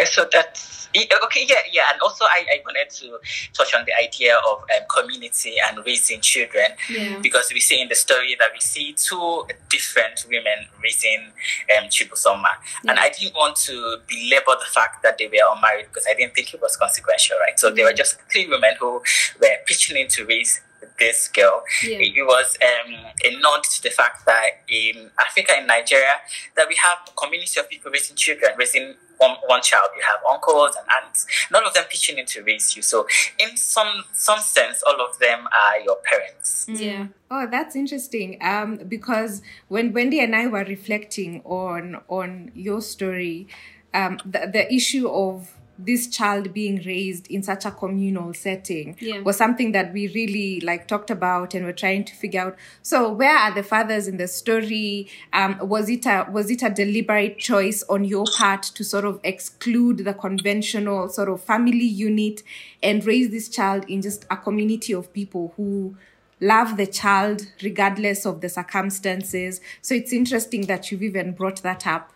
So 0.06 0.28
that's 0.32 0.90
okay 1.24 1.46
yeah 1.48 1.56
yeah 1.72 1.84
and 1.92 2.02
also 2.02 2.26
i, 2.26 2.46
I 2.52 2.62
wanted 2.66 2.90
to 2.90 3.20
touch 3.54 3.74
on 3.74 3.86
the 3.86 3.94
idea 4.04 4.38
of 4.38 4.60
um, 4.62 4.86
community 4.90 5.56
and 5.68 5.86
raising 5.86 6.22
children 6.22 6.72
yeah. 6.90 7.20
because 7.22 7.52
we 7.54 7.60
see 7.60 7.82
in 7.82 7.90
the 7.90 7.96
story 7.96 8.36
that 8.40 8.50
we 8.54 8.60
see 8.60 8.94
two 8.94 9.46
different 9.70 10.26
women 10.30 10.68
raising 10.82 11.32
um, 11.78 11.90
Chibuzoma 11.90 12.50
yeah. 12.84 12.92
and 12.92 13.00
i 13.00 13.10
didn't 13.10 13.36
want 13.36 13.56
to 13.58 13.98
belabor 14.08 14.58
the 14.60 14.70
fact 14.72 15.04
that 15.04 15.18
they 15.18 15.28
were 15.28 15.56
unmarried 15.56 15.86
because 15.88 16.06
i 16.10 16.14
didn't 16.14 16.34
think 16.34 16.54
it 16.54 16.62
was 16.62 16.76
consequential 16.76 17.38
right 17.40 17.60
so 17.60 17.68
yeah. 17.68 17.76
they 17.76 17.84
were 17.84 17.94
just 17.94 18.18
three 18.32 18.48
women 18.48 18.74
who 18.80 19.02
were 19.42 19.58
pitching 19.66 19.98
in 19.98 20.08
to 20.08 20.26
raise 20.26 20.62
this 21.00 21.28
girl. 21.28 21.64
Yeah. 21.84 21.98
It, 21.98 22.18
it, 22.18 22.24
was 22.24 22.58
um, 22.62 22.94
a 23.24 23.40
nod 23.40 23.64
to 23.64 23.84
the 23.84 23.90
fact 23.90 24.26
that 24.26 24.62
in 24.68 25.10
Africa, 25.20 25.54
in 25.60 25.68
Nigeria, 25.68 26.16
that 26.56 26.68
we 26.68 26.76
have 26.76 26.98
a 27.08 27.12
community 27.12 27.60
of 27.60 27.70
people 27.70 27.92
raising 27.92 28.16
children, 28.16 28.52
raising 28.58 28.96
one, 29.18 29.36
one 29.46 29.62
child. 29.62 29.90
You 29.96 30.04
have 30.04 30.20
uncles 30.32 30.76
and 30.76 30.86
aunts, 31.04 31.26
none 31.52 31.66
of 31.66 31.74
them 31.74 31.84
pitching 31.90 32.18
in 32.18 32.26
to 32.28 32.44
raise 32.44 32.76
you. 32.76 32.82
So, 32.82 33.08
in 33.38 33.56
some 33.58 34.06
some 34.14 34.40
sense, 34.40 34.82
all 34.84 35.00
of 35.02 35.20
them 35.20 35.48
are 35.48 35.80
your 35.80 35.98
parents. 36.04 36.66
Yeah. 36.70 37.08
Oh, 37.30 37.48
that's 37.50 37.76
interesting. 37.76 38.38
Um, 38.42 38.78
because 38.88 39.42
when 39.68 39.94
Wendy 39.94 40.20
and 40.20 40.36
I 40.36 40.48
were 40.48 40.64
reflecting 40.64 41.42
on 41.44 42.02
on 42.08 42.52
your 42.56 42.82
story, 42.82 43.48
um, 43.94 44.20
the, 44.26 44.50
the 44.52 44.74
issue 44.74 45.08
of 45.08 45.56
this 45.80 46.08
child 46.08 46.54
being 46.54 46.82
raised 46.86 47.28
in 47.28 47.42
such 47.42 47.66
a 47.66 47.72
communal 47.72 48.34
setting 48.34 48.98
yeah. 49.00 49.22
was 49.22 49.38
something 49.38 49.72
that 49.72 49.94
we 49.94 50.10
really 50.10 50.60
like 50.60 50.88
talked 50.88 51.10
about 51.10 51.54
and 51.54 51.66
we're 51.66 51.72
trying 51.72 52.04
to 52.04 52.14
figure 52.16 52.42
out. 52.42 52.58
So 52.82 53.12
where 53.12 53.36
are 53.36 53.54
the 53.54 53.64
fathers 53.64 54.08
in 54.08 54.18
the 54.18 54.28
story? 54.28 55.10
Um, 55.32 55.58
was 55.62 55.90
it 55.90 56.06
a 56.06 56.28
was 56.30 56.52
it 56.52 56.62
a 56.62 56.70
deliberate 56.70 57.40
choice 57.40 57.84
on 57.90 58.04
your 58.04 58.26
part 58.38 58.64
to 58.64 58.84
sort 58.84 59.06
of 59.06 59.20
exclude 59.24 60.00
the 60.00 60.14
conventional 60.14 61.08
sort 61.08 61.30
of 61.30 61.42
family 61.42 61.86
unit 61.86 62.44
and 62.84 63.06
raise 63.06 63.30
this 63.30 63.48
child 63.48 63.86
in 63.88 64.02
just 64.02 64.26
a 64.30 64.36
community 64.36 64.94
of 64.94 65.14
people 65.14 65.54
who 65.56 65.96
love 66.42 66.78
the 66.78 66.88
child 66.88 67.52
regardless 67.64 68.26
of 68.26 68.42
the 68.42 68.50
circumstances? 68.50 69.62
So 69.82 69.96
it's 69.96 70.12
interesting 70.12 70.64
that 70.64 70.92
you've 70.92 71.04
even 71.04 71.32
brought 71.32 71.64
that 71.64 71.88
up 71.88 72.12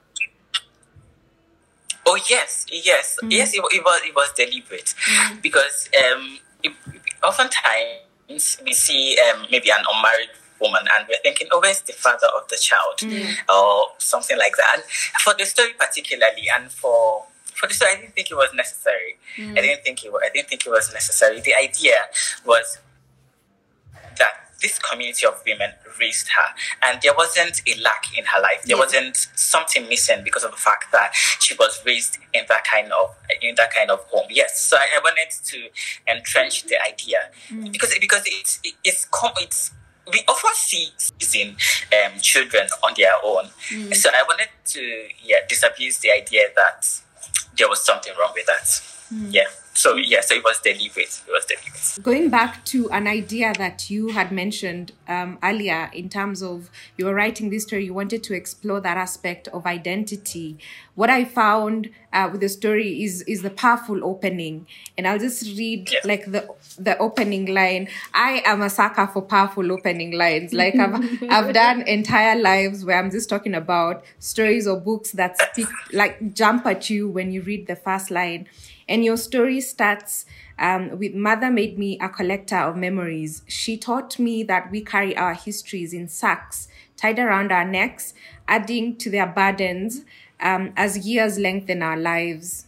Oh 2.06 2.20
yes, 2.30 2.66
yes, 2.72 3.18
mm. 3.22 3.32
yes. 3.32 3.54
It, 3.54 3.64
it, 3.72 3.84
was 3.84 4.02
it 4.06 4.16
was 4.16 4.32
deliberate 4.36 4.94
mm. 5.06 5.42
because 5.42 5.90
um, 5.98 6.40
it, 6.64 6.74
oftentimes 7.24 8.58
we 8.64 8.74
see 8.74 9.18
um, 9.30 9.46
maybe 9.52 9.70
an 9.70 9.84
unmarried 9.94 10.30
woman 10.60 10.82
and 10.98 11.08
we're 11.08 11.22
thinking, 11.24 11.48
oh, 11.52 11.60
where's 11.62 11.82
the 11.82 11.94
father 11.94 12.28
of 12.36 12.48
the 12.50 12.58
child, 12.58 12.98
mm. 13.00 13.36
or 13.54 13.88
something 14.00 14.38
like 14.38 14.56
that. 14.58 14.76
And 14.76 14.84
for 15.22 15.34
the 15.38 15.46
story 15.46 15.72
particularly, 15.80 16.48
and 16.56 16.72
for 16.72 17.26
for 17.54 17.68
the 17.68 17.74
story, 17.74 17.92
I 17.92 18.02
didn't 18.02 18.16
think 18.16 18.32
it 18.32 18.36
was 18.36 18.54
necessary. 18.54 19.18
Mm. 19.38 19.58
I 19.58 19.62
didn't 19.62 19.84
think 19.84 20.04
it. 20.04 20.12
I 20.14 20.30
didn't 20.34 20.50
think 20.50 20.66
it 20.66 20.70
was 20.70 20.92
necessary. 20.94 21.40
The 21.42 21.56
idea 21.56 21.96
was 22.46 22.80
that 24.18 24.43
this 24.64 24.80
community 24.80 25.28
of 25.28 25.44
women 25.46 25.72
raised 26.00 26.30
her, 26.30 26.56
and 26.88 27.00
there 27.04 27.14
wasn't 27.16 27.62
a 27.68 27.80
lack 27.82 28.18
in 28.18 28.26
her 28.26 28.42
life. 28.42 28.64
There 28.64 28.78
yeah. 28.78 28.84
wasn't 28.84 29.18
something 29.36 29.88
missing 29.88 30.24
because 30.24 30.44
of 30.44 30.52
the 30.52 30.58
fact 30.58 30.92
that 30.92 31.12
she 31.14 31.54
was 31.60 31.84
raised 31.86 32.18
in 32.34 32.46
that 32.48 32.64
kind 32.64 32.92
of 32.92 33.16
in 33.42 33.54
that 33.56 33.72
kind 33.74 33.92
of 33.92 34.00
home. 34.06 34.26
Yes, 34.30 34.60
so 34.60 34.78
I, 34.78 34.88
I 34.96 35.00
wanted 35.04 35.32
to 35.44 35.70
entrench 36.12 36.64
the 36.64 36.82
idea 36.82 37.30
mm. 37.50 37.72
because 37.72 37.94
because 38.00 38.24
it's 38.26 38.60
it, 38.64 38.74
it's 38.84 39.08
it's 39.42 39.72
we 40.12 40.22
often 40.28 40.52
see 40.54 40.90
seeing 41.20 41.56
um, 41.94 42.20
children 42.22 42.68
on 42.84 42.94
their 42.98 43.14
own. 43.24 43.50
Mm. 43.70 43.94
So 43.94 44.10
I 44.10 44.24
wanted 44.24 44.50
to 44.66 45.08
yeah 45.24 45.40
disabuse 45.48 46.00
the 46.00 46.12
idea 46.12 46.48
that 46.56 46.88
there 47.58 47.68
was 47.70 47.86
something 47.86 48.14
wrong 48.18 48.32
with 48.34 48.46
that. 48.48 48.64
Mm. 49.14 49.34
Yeah 49.34 49.46
so 49.74 49.96
yeah, 49.96 50.22
so 50.22 50.36
it 50.36 50.44
was 50.44 50.60
deliberate. 50.60 51.22
It 51.28 51.32
was 51.32 51.46
deliberate. 51.46 52.00
Going 52.04 52.30
back 52.30 52.64
to 52.66 52.90
an 52.92 53.08
idea 53.08 53.54
that 53.58 53.90
you 53.90 54.10
had 54.10 54.32
mentioned 54.32 54.92
um, 55.08 55.40
earlier, 55.42 55.90
in 55.94 56.10
terms 56.10 56.44
of 56.44 56.70
you 56.96 57.06
were 57.06 57.14
writing 57.14 57.50
this 57.50 57.64
story, 57.64 57.86
you 57.86 57.94
wanted 57.94 58.24
to 58.24 58.36
explore 58.36 58.80
that 58.82 58.98
aspect 58.98 59.48
of 59.50 59.66
identity. 59.66 60.58
What 60.94 61.10
I 61.10 61.26
found 61.26 61.90
uh, 62.12 62.30
with 62.32 62.42
the 62.42 62.50
story 62.50 63.04
is 63.04 63.24
is 63.24 63.42
the 63.42 63.50
powerful 63.50 64.04
opening, 64.06 64.68
and 64.96 65.08
I'll 65.08 65.20
just 65.20 65.44
read 65.58 65.90
yes. 65.92 66.06
like 66.06 66.32
the 66.32 66.48
the 66.78 66.96
opening 67.00 67.48
line. 67.48 67.88
I 68.14 68.44
am 68.46 68.62
a 68.62 68.70
sucker 68.70 69.08
for 69.08 69.24
powerful 69.24 69.72
opening 69.72 70.12
lines. 70.12 70.54
Like 70.64 70.76
I've 70.76 71.24
I've 71.30 71.54
done 71.54 71.82
entire 71.82 72.40
lives 72.40 72.86
where 72.86 72.98
I'm 72.98 73.12
just 73.12 73.28
talking 73.28 73.54
about 73.54 74.06
stories 74.20 74.66
or 74.66 74.80
books 74.80 75.12
that 75.12 75.38
speak 75.38 75.68
like 75.92 76.34
jump 76.34 76.66
at 76.66 76.90
you 76.90 77.10
when 77.10 77.34
you 77.34 77.42
read 77.42 77.68
the 77.68 77.76
first 77.76 78.12
line 78.12 78.48
and 78.88 79.04
your 79.04 79.18
story 79.18 79.62
starts 79.62 80.26
um, 80.60 80.98
with 80.98 81.14
Mother 81.14 81.50
made 81.50 81.78
me 81.78 81.98
a 82.00 82.10
collector 82.10 82.58
of 82.58 82.76
memories. 82.76 83.44
She 83.48 83.78
taught 83.78 84.20
me 84.20 84.44
that 84.44 84.72
we 84.72 84.82
carry 84.82 85.16
our 85.16 85.34
histories 85.34 85.94
in 85.94 86.08
sacks 86.08 86.68
tied 86.98 87.20
around 87.20 87.52
our 87.52 87.66
necks, 87.66 88.14
adding 88.48 88.96
to 88.98 89.10
their 89.10 89.28
burdens 89.28 90.06
um, 90.40 90.74
as 90.78 91.06
years 91.08 91.38
lengthen 91.40 91.82
our 91.82 91.98
lives. 91.98 92.66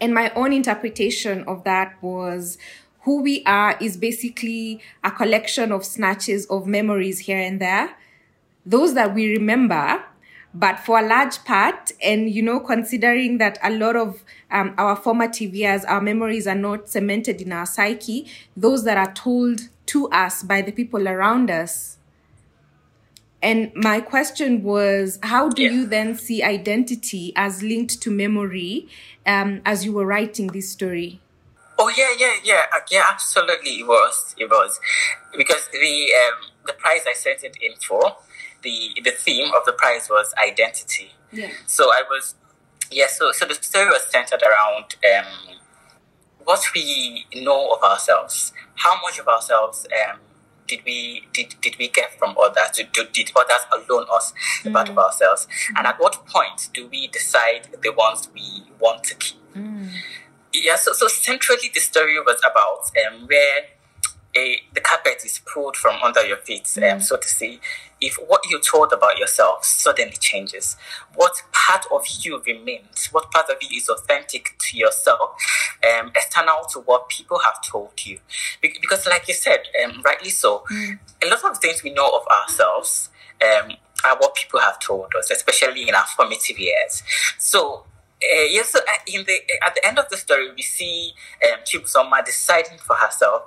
And 0.00 0.14
my 0.14 0.32
own 0.34 0.52
interpretation 0.52 1.44
of 1.44 1.64
that 1.64 2.02
was 2.02 2.58
who 3.02 3.20
we 3.22 3.42
are 3.44 3.76
is 3.80 3.96
basically 3.96 4.80
a 5.02 5.10
collection 5.10 5.72
of 5.72 5.84
snatches 5.84 6.46
of 6.46 6.66
memories 6.66 7.20
here 7.20 7.38
and 7.38 7.60
there. 7.60 7.96
Those 8.64 8.94
that 8.94 9.14
we 9.14 9.32
remember 9.32 10.02
but 10.54 10.78
for 10.78 10.98
a 10.98 11.06
large 11.06 11.44
part, 11.44 11.92
and 12.02 12.30
you 12.30 12.42
know, 12.42 12.60
considering 12.60 13.38
that 13.38 13.58
a 13.62 13.70
lot 13.70 13.96
of 13.96 14.22
um, 14.50 14.74
our 14.76 14.96
formative 14.96 15.54
years, 15.54 15.84
our 15.84 16.00
memories 16.00 16.46
are 16.46 16.54
not 16.54 16.88
cemented 16.88 17.40
in 17.40 17.52
our 17.52 17.66
psyche, 17.66 18.26
those 18.56 18.84
that 18.84 18.98
are 18.98 19.12
told 19.14 19.68
to 19.86 20.08
us 20.10 20.42
by 20.42 20.60
the 20.60 20.72
people 20.72 21.08
around 21.08 21.50
us. 21.50 21.98
And 23.42 23.72
my 23.74 24.00
question 24.00 24.62
was, 24.62 25.18
how 25.22 25.48
do 25.48 25.62
yeah. 25.62 25.70
you 25.70 25.86
then 25.86 26.14
see 26.16 26.44
identity 26.44 27.32
as 27.34 27.62
linked 27.62 28.00
to 28.02 28.10
memory 28.10 28.88
um, 29.26 29.62
as 29.64 29.84
you 29.84 29.92
were 29.92 30.06
writing 30.06 30.48
this 30.48 30.70
story? 30.70 31.20
Oh 31.78 31.92
yeah, 31.96 32.14
yeah, 32.18 32.34
yeah, 32.44 32.66
uh, 32.72 32.80
yeah. 32.90 33.04
Absolutely, 33.10 33.80
it 33.80 33.86
was, 33.86 34.36
it 34.38 34.48
was, 34.48 34.78
because 35.36 35.66
the 35.72 36.12
um, 36.14 36.50
the 36.66 36.74
prize 36.74 37.00
I 37.08 37.14
sent 37.14 37.42
it 37.42 37.56
in 37.60 37.74
for 37.76 38.16
the 38.62 39.00
the 39.02 39.10
theme 39.10 39.50
of 39.56 39.64
the 39.64 39.72
prize 39.72 40.08
was 40.08 40.34
identity. 40.42 41.10
Yeah. 41.32 41.50
So 41.66 41.90
I 41.90 42.02
was, 42.08 42.34
yeah. 42.90 43.06
So 43.08 43.32
so 43.32 43.46
the 43.46 43.54
story 43.54 43.86
was 43.86 44.02
centered 44.10 44.42
around 44.42 44.96
um, 45.12 45.56
what 46.44 46.62
we 46.74 47.26
know 47.34 47.72
of 47.72 47.82
ourselves. 47.82 48.52
How 48.76 49.00
much 49.02 49.18
of 49.18 49.28
ourselves 49.28 49.86
um, 49.86 50.18
did 50.66 50.80
we 50.84 51.26
did, 51.32 51.54
did 51.60 51.76
we 51.78 51.88
get 51.88 52.18
from 52.18 52.36
others? 52.40 52.70
Did, 52.76 53.12
did 53.12 53.32
others 53.36 53.66
alone 53.72 54.06
us 54.12 54.32
mm. 54.62 54.72
part 54.72 54.88
of 54.88 54.98
ourselves? 54.98 55.46
Mm. 55.46 55.78
And 55.78 55.86
at 55.86 56.00
what 56.00 56.26
point 56.26 56.68
do 56.72 56.88
we 56.88 57.08
decide 57.08 57.68
the 57.82 57.92
ones 57.92 58.28
we 58.34 58.64
want 58.78 59.04
to 59.04 59.14
keep? 59.14 59.38
Mm. 59.54 59.90
Yeah. 60.52 60.76
So 60.76 60.92
so 60.92 61.08
centrally, 61.08 61.70
the 61.72 61.80
story 61.80 62.18
was 62.20 62.40
about 62.40 62.90
um, 63.06 63.26
where 63.26 63.66
a, 64.36 64.62
the 64.74 64.80
carpet 64.80 65.22
is 65.24 65.40
pulled 65.52 65.76
from 65.76 65.96
under 66.02 66.24
your 66.24 66.38
feet, 66.38 66.68
um, 66.78 66.82
mm. 66.82 67.02
so 67.02 67.16
to 67.16 67.28
say, 67.28 67.60
if 68.00 68.16
what 68.26 68.40
you 68.50 68.58
told 68.60 68.92
about 68.92 69.18
yourself 69.18 69.64
suddenly 69.64 70.16
changes, 70.18 70.76
what 71.14 71.42
part 71.52 71.84
of 71.92 72.04
you 72.20 72.42
remains, 72.46 73.08
what 73.12 73.30
part 73.30 73.48
of 73.50 73.56
you 73.60 73.76
is 73.76 73.88
authentic 73.88 74.54
to 74.58 74.76
yourself, 74.76 75.36
um, 75.86 76.10
external 76.16 76.64
to 76.72 76.80
what 76.80 77.08
people 77.08 77.40
have 77.40 77.62
told 77.62 77.92
you. 78.04 78.18
Be- 78.60 78.76
because, 78.80 79.06
like 79.06 79.28
you 79.28 79.34
said, 79.34 79.60
um, 79.84 80.02
rightly 80.02 80.30
so, 80.30 80.64
mm. 80.70 80.98
a 81.22 81.28
lot 81.28 81.44
of 81.44 81.58
things 81.58 81.82
we 81.82 81.92
know 81.92 82.08
of 82.08 82.26
ourselves 82.28 83.10
um, 83.42 83.72
are 84.04 84.16
what 84.18 84.34
people 84.34 84.60
have 84.60 84.80
told 84.80 85.12
us, 85.18 85.30
especially 85.30 85.88
in 85.88 85.94
our 85.94 86.06
formative 86.16 86.58
years. 86.58 87.02
So, 87.38 87.84
uh, 88.22 88.46
yes, 88.48 88.70
so 88.70 88.78
uh, 88.78 88.92
in 89.06 89.24
the 89.24 89.40
at 89.64 89.74
the 89.74 89.86
end 89.86 89.98
of 89.98 90.08
the 90.08 90.16
story, 90.16 90.52
we 90.54 90.62
see 90.62 91.12
um, 91.44 91.60
Chibusoma 91.64 92.24
deciding 92.24 92.78
for 92.78 92.94
herself 92.96 93.42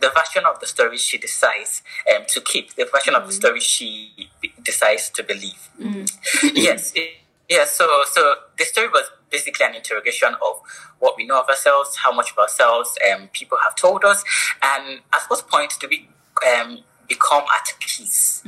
the 0.00 0.10
version 0.10 0.44
of 0.44 0.60
the 0.60 0.66
story 0.66 0.98
she 0.98 1.18
decides 1.18 1.82
um, 2.14 2.22
to 2.28 2.40
keep, 2.40 2.74
the 2.74 2.84
version 2.92 3.14
of 3.14 3.26
the 3.26 3.32
story 3.32 3.60
she 3.60 4.30
be- 4.40 4.52
decides 4.62 5.10
to 5.10 5.22
believe. 5.22 5.68
yes, 6.54 6.92
it- 6.94 7.14
yes. 7.48 7.72
So, 7.72 8.02
so 8.10 8.34
the 8.58 8.64
story 8.64 8.88
was 8.88 9.10
basically 9.30 9.66
an 9.66 9.74
interrogation 9.74 10.34
of 10.34 10.60
what 10.98 11.16
we 11.16 11.26
know 11.26 11.40
of 11.40 11.48
ourselves, 11.48 11.96
how 11.96 12.12
much 12.12 12.32
of 12.32 12.38
ourselves 12.38 12.96
um, 13.12 13.28
people 13.32 13.58
have 13.62 13.74
told 13.76 14.04
us, 14.04 14.24
and 14.62 15.00
at 15.14 15.22
what 15.28 15.48
point 15.48 15.74
do 15.80 15.88
we 15.88 16.08
um, 16.48 16.80
become 17.08 17.42
at 17.42 17.74
peace 17.80 18.42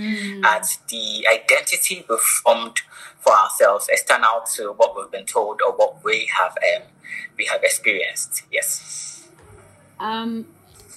at 0.44 0.78
the 0.88 1.26
identity 1.32 2.04
we've 2.08 2.18
formed 2.20 2.80
for 3.18 3.32
ourselves, 3.32 3.88
external 3.90 4.42
to 4.54 4.72
what 4.72 4.96
we've 4.96 5.10
been 5.10 5.26
told 5.26 5.60
or 5.66 5.72
what 5.72 6.02
we 6.04 6.28
have 6.38 6.52
um, 6.76 6.82
we 7.38 7.44
have 7.46 7.62
experienced. 7.62 8.42
Yes. 8.52 9.28
um, 10.00 10.46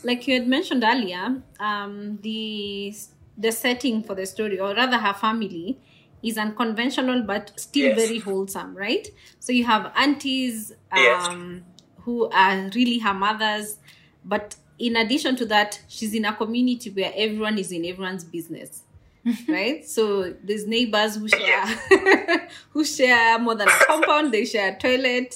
like 0.04 0.28
you 0.28 0.34
had 0.36 0.48
mentioned 0.48 0.84
earlier, 0.84 1.42
um, 1.60 2.20
the 2.22 2.96
the 3.38 3.52
setting 3.52 4.04
for 4.04 4.16
the 4.16 4.26
story, 4.26 4.60
or 4.60 4.74
rather 4.74 4.98
her 4.98 5.14
family, 5.14 5.78
is 6.24 6.38
unconventional 6.38 7.22
but 7.24 7.52
still 7.58 7.86
Yes. 7.88 7.96
very 7.96 8.20
wholesome, 8.20 8.76
right? 8.76 9.08
So 9.40 9.52
you 9.52 9.66
have 9.66 9.92
aunties 9.96 10.72
Yes. 10.96 11.28
um, 11.28 11.66
who 12.02 12.30
are 12.30 12.70
really 12.76 13.00
her 13.00 13.14
mothers, 13.14 13.78
but 14.24 14.56
in 14.80 14.96
addition 14.96 15.36
to 15.38 15.46
that, 15.46 15.82
she's 15.88 16.14
in 16.14 16.26
a 16.26 16.34
community 16.34 16.90
where 16.90 17.12
everyone 17.16 17.58
is 17.58 17.72
in 17.72 17.86
everyone's 17.86 18.24
business. 18.24 18.82
right 19.48 19.84
so 19.88 20.36
there's 20.44 20.68
neighbors 20.68 21.16
who 21.16 21.28
share 21.28 21.66
who 22.70 22.86
share 22.86 23.40
more 23.40 23.56
than 23.56 23.68
a 23.68 23.80
compound 23.88 24.32
they 24.32 24.46
share 24.46 24.74
a 24.74 24.78
toilet 24.78 25.34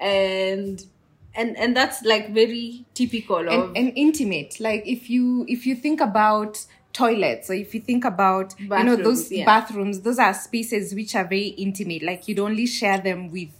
and 0.00 0.84
and 1.34 1.56
and 1.56 1.76
that's 1.76 2.02
like 2.02 2.32
very 2.32 2.84
typical 2.94 3.48
of 3.48 3.48
and, 3.48 3.76
and 3.76 3.92
intimate. 3.96 4.58
Like 4.60 4.82
if 4.86 5.08
you 5.08 5.44
if 5.48 5.66
you 5.66 5.74
think 5.74 6.00
about 6.00 6.64
toilets 6.92 7.48
or 7.48 7.54
if 7.54 7.72
you 7.72 7.80
think 7.80 8.04
about 8.04 8.54
you 8.58 8.68
know 8.68 8.96
those 8.96 9.30
yeah. 9.30 9.44
bathrooms 9.44 10.00
those 10.00 10.18
are 10.18 10.34
spaces 10.34 10.94
which 10.94 11.14
are 11.14 11.24
very 11.24 11.48
intimate. 11.48 12.02
Like 12.02 12.26
you'd 12.26 12.40
only 12.40 12.66
share 12.66 12.98
them 12.98 13.30
with 13.30 13.50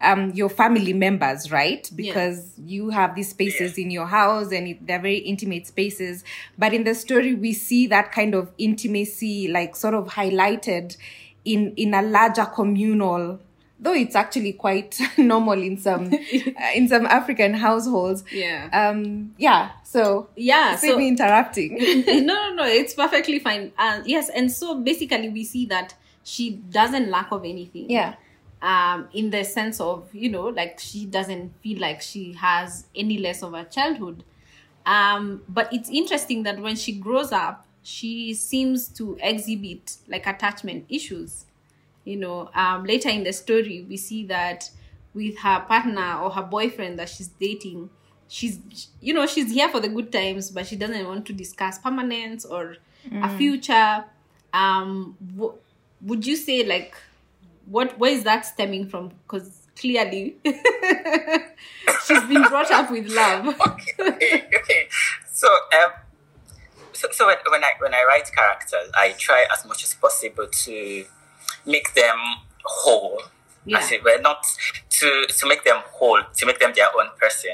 um 0.00 0.30
your 0.30 0.48
family 0.48 0.92
members 0.92 1.50
right? 1.50 1.90
Because 1.94 2.52
you 2.58 2.90
have 2.90 3.16
these 3.16 3.30
spaces 3.30 3.78
in 3.78 3.90
your 3.90 4.06
house 4.06 4.52
and 4.52 4.68
it, 4.68 4.86
they're 4.86 5.00
very 5.00 5.18
intimate 5.18 5.66
spaces. 5.66 6.22
But 6.56 6.72
in 6.72 6.84
the 6.84 6.94
story 6.94 7.34
we 7.34 7.52
see 7.52 7.88
that 7.88 8.12
kind 8.12 8.34
of 8.34 8.52
intimacy 8.58 9.48
like 9.48 9.74
sort 9.74 9.94
of 9.94 10.06
highlighted 10.06 10.96
in 11.44 11.72
in 11.74 11.94
a 11.94 12.02
larger 12.02 12.44
communal 12.46 13.40
though 13.82 13.92
it's 13.92 14.14
actually 14.14 14.52
quite 14.52 14.96
normal 15.18 15.60
in 15.60 15.76
some 15.76 16.12
in 16.74 16.88
some 16.88 17.04
african 17.06 17.52
households. 17.52 18.22
Yeah. 18.32 18.68
um 18.72 19.34
yeah 19.38 19.72
so 19.84 20.28
yeah 20.36 20.76
so 20.76 20.96
me 20.96 21.08
interrupting. 21.08 21.76
No 22.06 22.34
no 22.50 22.54
no 22.54 22.64
it's 22.64 22.94
perfectly 22.94 23.38
fine. 23.40 23.72
Uh, 23.76 24.00
yes 24.04 24.30
and 24.30 24.50
so 24.50 24.80
basically 24.80 25.28
we 25.28 25.44
see 25.44 25.66
that 25.66 25.94
she 26.24 26.50
doesn't 26.70 27.10
lack 27.10 27.32
of 27.32 27.44
anything. 27.44 27.90
Yeah. 27.90 28.14
Um 28.62 29.08
in 29.12 29.30
the 29.30 29.42
sense 29.44 29.80
of 29.80 30.08
you 30.14 30.30
know 30.30 30.44
like 30.46 30.78
she 30.78 31.04
doesn't 31.04 31.52
feel 31.60 31.80
like 31.80 32.00
she 32.00 32.32
has 32.34 32.86
any 32.94 33.18
less 33.18 33.42
of 33.42 33.52
a 33.54 33.64
childhood. 33.64 34.22
Um 34.86 35.42
but 35.48 35.72
it's 35.72 35.90
interesting 35.90 36.44
that 36.44 36.60
when 36.60 36.76
she 36.76 36.92
grows 36.92 37.32
up 37.32 37.66
she 37.82 38.32
seems 38.34 38.86
to 38.86 39.18
exhibit 39.20 39.96
like 40.06 40.24
attachment 40.28 40.84
issues 40.88 41.46
you 42.04 42.16
know 42.16 42.50
um 42.54 42.84
later 42.84 43.08
in 43.08 43.24
the 43.24 43.32
story 43.32 43.84
we 43.88 43.96
see 43.96 44.26
that 44.26 44.68
with 45.14 45.38
her 45.38 45.60
partner 45.60 46.18
or 46.20 46.30
her 46.30 46.42
boyfriend 46.42 46.98
that 46.98 47.08
she's 47.08 47.28
dating 47.28 47.88
she's 48.28 48.88
you 49.00 49.12
know 49.12 49.26
she's 49.26 49.52
here 49.52 49.68
for 49.68 49.78
the 49.80 49.88
good 49.88 50.10
times 50.10 50.50
but 50.50 50.66
she 50.66 50.74
doesn't 50.76 51.06
want 51.06 51.26
to 51.26 51.32
discuss 51.32 51.78
permanence 51.78 52.44
or 52.44 52.76
a 53.10 53.28
future. 53.36 54.04
Um 54.54 55.16
w- 55.34 55.54
would 56.02 56.26
you 56.26 56.36
say 56.36 56.64
like 56.64 56.94
what 57.66 57.98
where 57.98 58.12
is 58.12 58.24
that 58.24 58.46
stemming 58.46 58.88
from? 58.88 59.08
Because 59.08 59.66
clearly 59.76 60.36
she's 62.06 62.24
been 62.24 62.42
brought 62.42 62.70
up 62.70 62.90
with 62.90 63.06
love. 63.08 63.46
Okay, 63.48 63.92
okay, 64.00 64.48
okay. 64.56 64.88
So, 65.30 65.48
um, 65.48 65.92
so, 66.92 67.08
so 67.10 67.26
when, 67.26 67.36
when 67.50 67.64
I 67.64 67.72
when 67.80 67.94
I 67.94 68.04
write 68.06 68.30
characters, 68.32 68.90
I 68.94 69.12
try 69.18 69.46
as 69.52 69.64
much 69.66 69.82
as 69.82 69.94
possible 69.94 70.46
to 70.46 71.04
make 71.66 71.94
them 71.94 72.18
whole. 72.64 73.22
Yeah. 73.64 73.78
As 73.78 73.92
it 73.92 74.02
were, 74.02 74.20
not 74.20 74.44
to 74.90 75.26
to 75.28 75.46
make 75.46 75.62
them 75.62 75.82
whole, 75.92 76.20
to 76.34 76.46
make 76.46 76.58
them 76.58 76.72
their 76.74 76.88
own 76.98 77.10
person. 77.16 77.52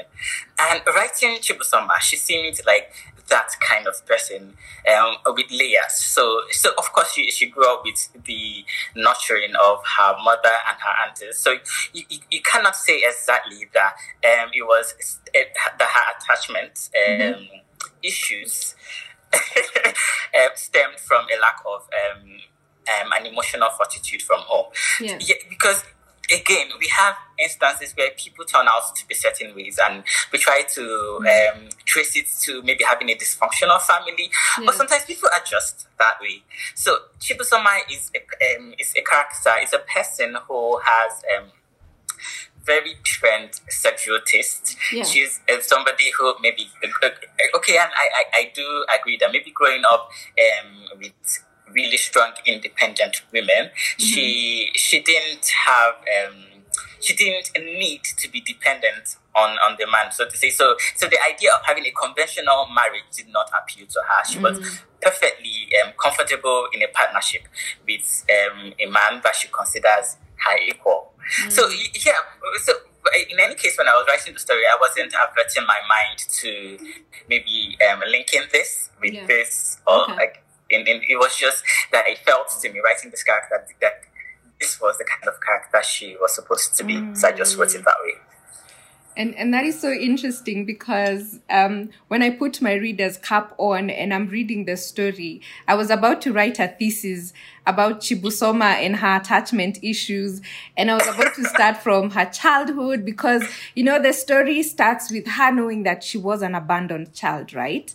And 0.59 0.81
writing 0.87 1.37
Chibusoma, 1.37 1.99
she 1.99 2.15
seemed 2.15 2.59
like 2.65 2.91
that 3.29 3.49
kind 3.61 3.87
of 3.87 4.05
person 4.05 4.53
um, 4.93 5.15
with 5.27 5.49
layers. 5.51 5.93
So, 5.93 6.41
so 6.51 6.71
of 6.77 6.91
course, 6.91 7.13
she, 7.13 7.31
she 7.31 7.45
grew 7.47 7.71
up 7.71 7.83
with 7.85 8.09
the 8.25 8.65
nurturing 8.95 9.53
of 9.55 9.79
her 9.97 10.15
mother 10.23 10.55
and 10.67 10.77
her 10.79 11.07
aunties. 11.07 11.37
So 11.37 11.57
you, 11.93 12.03
you, 12.09 12.19
you 12.29 12.41
cannot 12.41 12.75
say 12.75 13.03
exactly 13.05 13.67
that 13.73 13.93
um, 14.25 14.49
it 14.53 14.63
was 14.63 15.19
uh, 15.35 15.39
the 15.77 15.85
her 15.85 16.17
attachment 16.17 16.89
um, 17.07 17.47
issues 18.03 18.75
um, 19.33 19.39
stemmed 20.55 20.99
from 20.99 21.25
a 21.25 21.39
lack 21.39 21.59
of 21.65 21.81
um, 21.81 22.39
um, 23.01 23.11
an 23.13 23.25
emotional 23.25 23.69
fortitude 23.69 24.21
from 24.21 24.39
home. 24.41 24.71
Yeah. 24.99 25.17
because 25.49 25.83
again, 26.31 26.67
we 26.79 26.87
have 26.87 27.15
instances 27.37 27.93
where 27.95 28.11
people 28.11 28.45
turn 28.45 28.67
out 28.67 28.95
to 28.95 29.07
be 29.07 29.15
certain 29.15 29.55
ways, 29.55 29.79
and 29.83 30.03
we 30.31 30.39
try 30.39 30.63
to 30.73 31.17
um, 31.19 31.69
trace 31.85 32.15
it 32.15 32.27
to 32.41 32.61
maybe 32.63 32.83
having 32.83 33.09
a 33.09 33.15
dysfunctional 33.15 33.81
family. 33.81 34.29
Yeah. 34.57 34.65
But 34.65 34.75
sometimes 34.75 35.05
people 35.05 35.29
are 35.33 35.43
just 35.45 35.87
that 35.97 36.19
way. 36.21 36.43
So 36.75 36.97
Chibusoma 37.19 37.79
is 37.91 38.11
a, 38.15 38.57
um, 38.57 38.73
is 38.77 38.93
a 38.95 39.01
character, 39.01 39.51
is 39.61 39.73
a 39.73 39.79
person 39.79 40.37
who 40.47 40.79
has. 40.83 41.23
Um, 41.37 41.51
very 42.65 42.97
different 43.03 43.61
sexual 43.69 44.19
taste. 44.25 44.75
Yeah. 44.93 45.03
She's 45.03 45.39
uh, 45.51 45.59
somebody 45.61 46.11
who 46.15 46.35
maybe 46.39 46.69
okay, 47.55 47.77
and 47.77 47.89
I, 47.97 48.09
I, 48.13 48.23
I 48.35 48.51
do 48.53 48.85
agree 48.99 49.17
that 49.21 49.31
maybe 49.31 49.49
growing 49.49 49.81
up 49.89 50.11
um, 50.37 50.99
with 50.99 51.13
really 51.73 51.97
strong, 51.97 52.31
independent 52.45 53.21
women, 53.31 53.71
she 53.97 54.71
she 54.75 54.99
didn't 55.01 55.47
have 55.67 55.95
um, 56.17 56.35
she 57.01 57.13
didn't 57.15 57.51
need 57.55 58.03
to 58.03 58.29
be 58.29 58.41
dependent 58.41 59.15
on 59.35 59.51
on 59.59 59.75
the 59.79 59.85
man, 59.87 60.11
so 60.11 60.27
to 60.27 60.37
say. 60.37 60.49
So 60.49 60.75
so 60.95 61.07
the 61.07 61.17
idea 61.31 61.51
of 61.53 61.65
having 61.65 61.85
a 61.85 61.91
conventional 61.91 62.67
marriage 62.73 63.03
did 63.15 63.27
not 63.29 63.49
appeal 63.59 63.87
to 63.87 63.99
her. 63.99 64.25
She 64.31 64.39
was 64.39 64.59
perfectly 65.01 65.69
um, 65.83 65.93
comfortable 66.01 66.67
in 66.73 66.81
a 66.81 66.87
partnership 66.87 67.43
with 67.87 68.25
um, 68.29 68.73
a 68.79 68.85
man 68.85 69.21
that 69.23 69.35
she 69.35 69.47
considers 69.47 70.17
her 70.45 70.57
equal. 70.67 71.13
So 71.49 71.69
yeah, 71.69 72.13
so 72.63 72.73
in 73.29 73.39
any 73.39 73.55
case, 73.55 73.77
when 73.77 73.87
I 73.87 73.93
was 73.93 74.05
writing 74.07 74.33
the 74.33 74.39
story, 74.39 74.61
I 74.69 74.77
wasn't 74.79 75.13
averting 75.13 75.65
my 75.65 75.79
mind 75.87 76.19
to 76.41 76.77
maybe 77.29 77.77
um, 77.89 78.01
linking 78.07 78.43
this 78.51 78.89
with 79.01 79.13
Yeah. 79.13 79.25
this, 79.25 79.77
or 79.87 80.03
Okay. 80.03 80.15
like, 80.15 80.43
in, 80.69 80.81
in, 80.87 81.01
it 81.07 81.17
was 81.17 81.35
just 81.37 81.63
that 81.91 82.07
it 82.07 82.19
felt 82.19 82.49
to 82.61 82.71
me 82.71 82.79
writing 82.79 83.11
this 83.11 83.23
character 83.23 83.65
that 83.81 84.01
this 84.59 84.79
was 84.81 84.97
the 84.97 85.05
kind 85.05 85.27
of 85.27 85.39
character 85.41 85.81
she 85.87 86.17
was 86.19 86.35
supposed 86.35 86.75
to 86.77 86.83
be. 86.83 87.15
So 87.15 87.27
I 87.29 87.31
just 87.31 87.57
wrote 87.57 87.73
it 87.75 87.83
that 87.85 87.95
way. 88.03 88.13
and 89.17 89.35
and 89.35 89.53
that 89.53 89.65
is 89.65 89.79
so 89.79 89.91
interesting 89.91 90.65
because 90.65 91.39
um, 91.49 91.89
when 92.07 92.21
I 92.23 92.29
put 92.29 92.61
my 92.61 92.73
reader's 92.73 93.17
cap 93.17 93.53
on 93.57 93.89
and 93.89 94.13
I'm 94.13 94.27
reading 94.27 94.65
the 94.65 94.77
story, 94.77 95.41
I 95.67 95.75
was 95.75 95.89
about 95.89 96.21
to 96.21 96.33
write 96.33 96.59
a 96.59 96.67
thesis 96.69 97.33
about 97.67 97.99
Chibusoma 97.99 98.75
and 98.85 98.95
her 98.97 99.17
attachment 99.17 99.79
issues, 99.83 100.41
and 100.77 100.89
I 100.89 100.95
was 100.95 101.07
about 101.07 101.35
to 101.35 101.43
start 101.45 101.77
from 101.77 102.11
her 102.11 102.25
childhood 102.25 103.03
because 103.03 103.43
you 103.75 103.83
know 103.83 104.01
the 104.01 104.13
story 104.13 104.63
starts 104.63 105.11
with 105.11 105.27
her 105.27 105.51
knowing 105.51 105.83
that 105.83 106.03
she 106.03 106.17
was 106.17 106.41
an 106.41 106.55
abandoned 106.55 107.13
child, 107.13 107.53
right? 107.53 107.93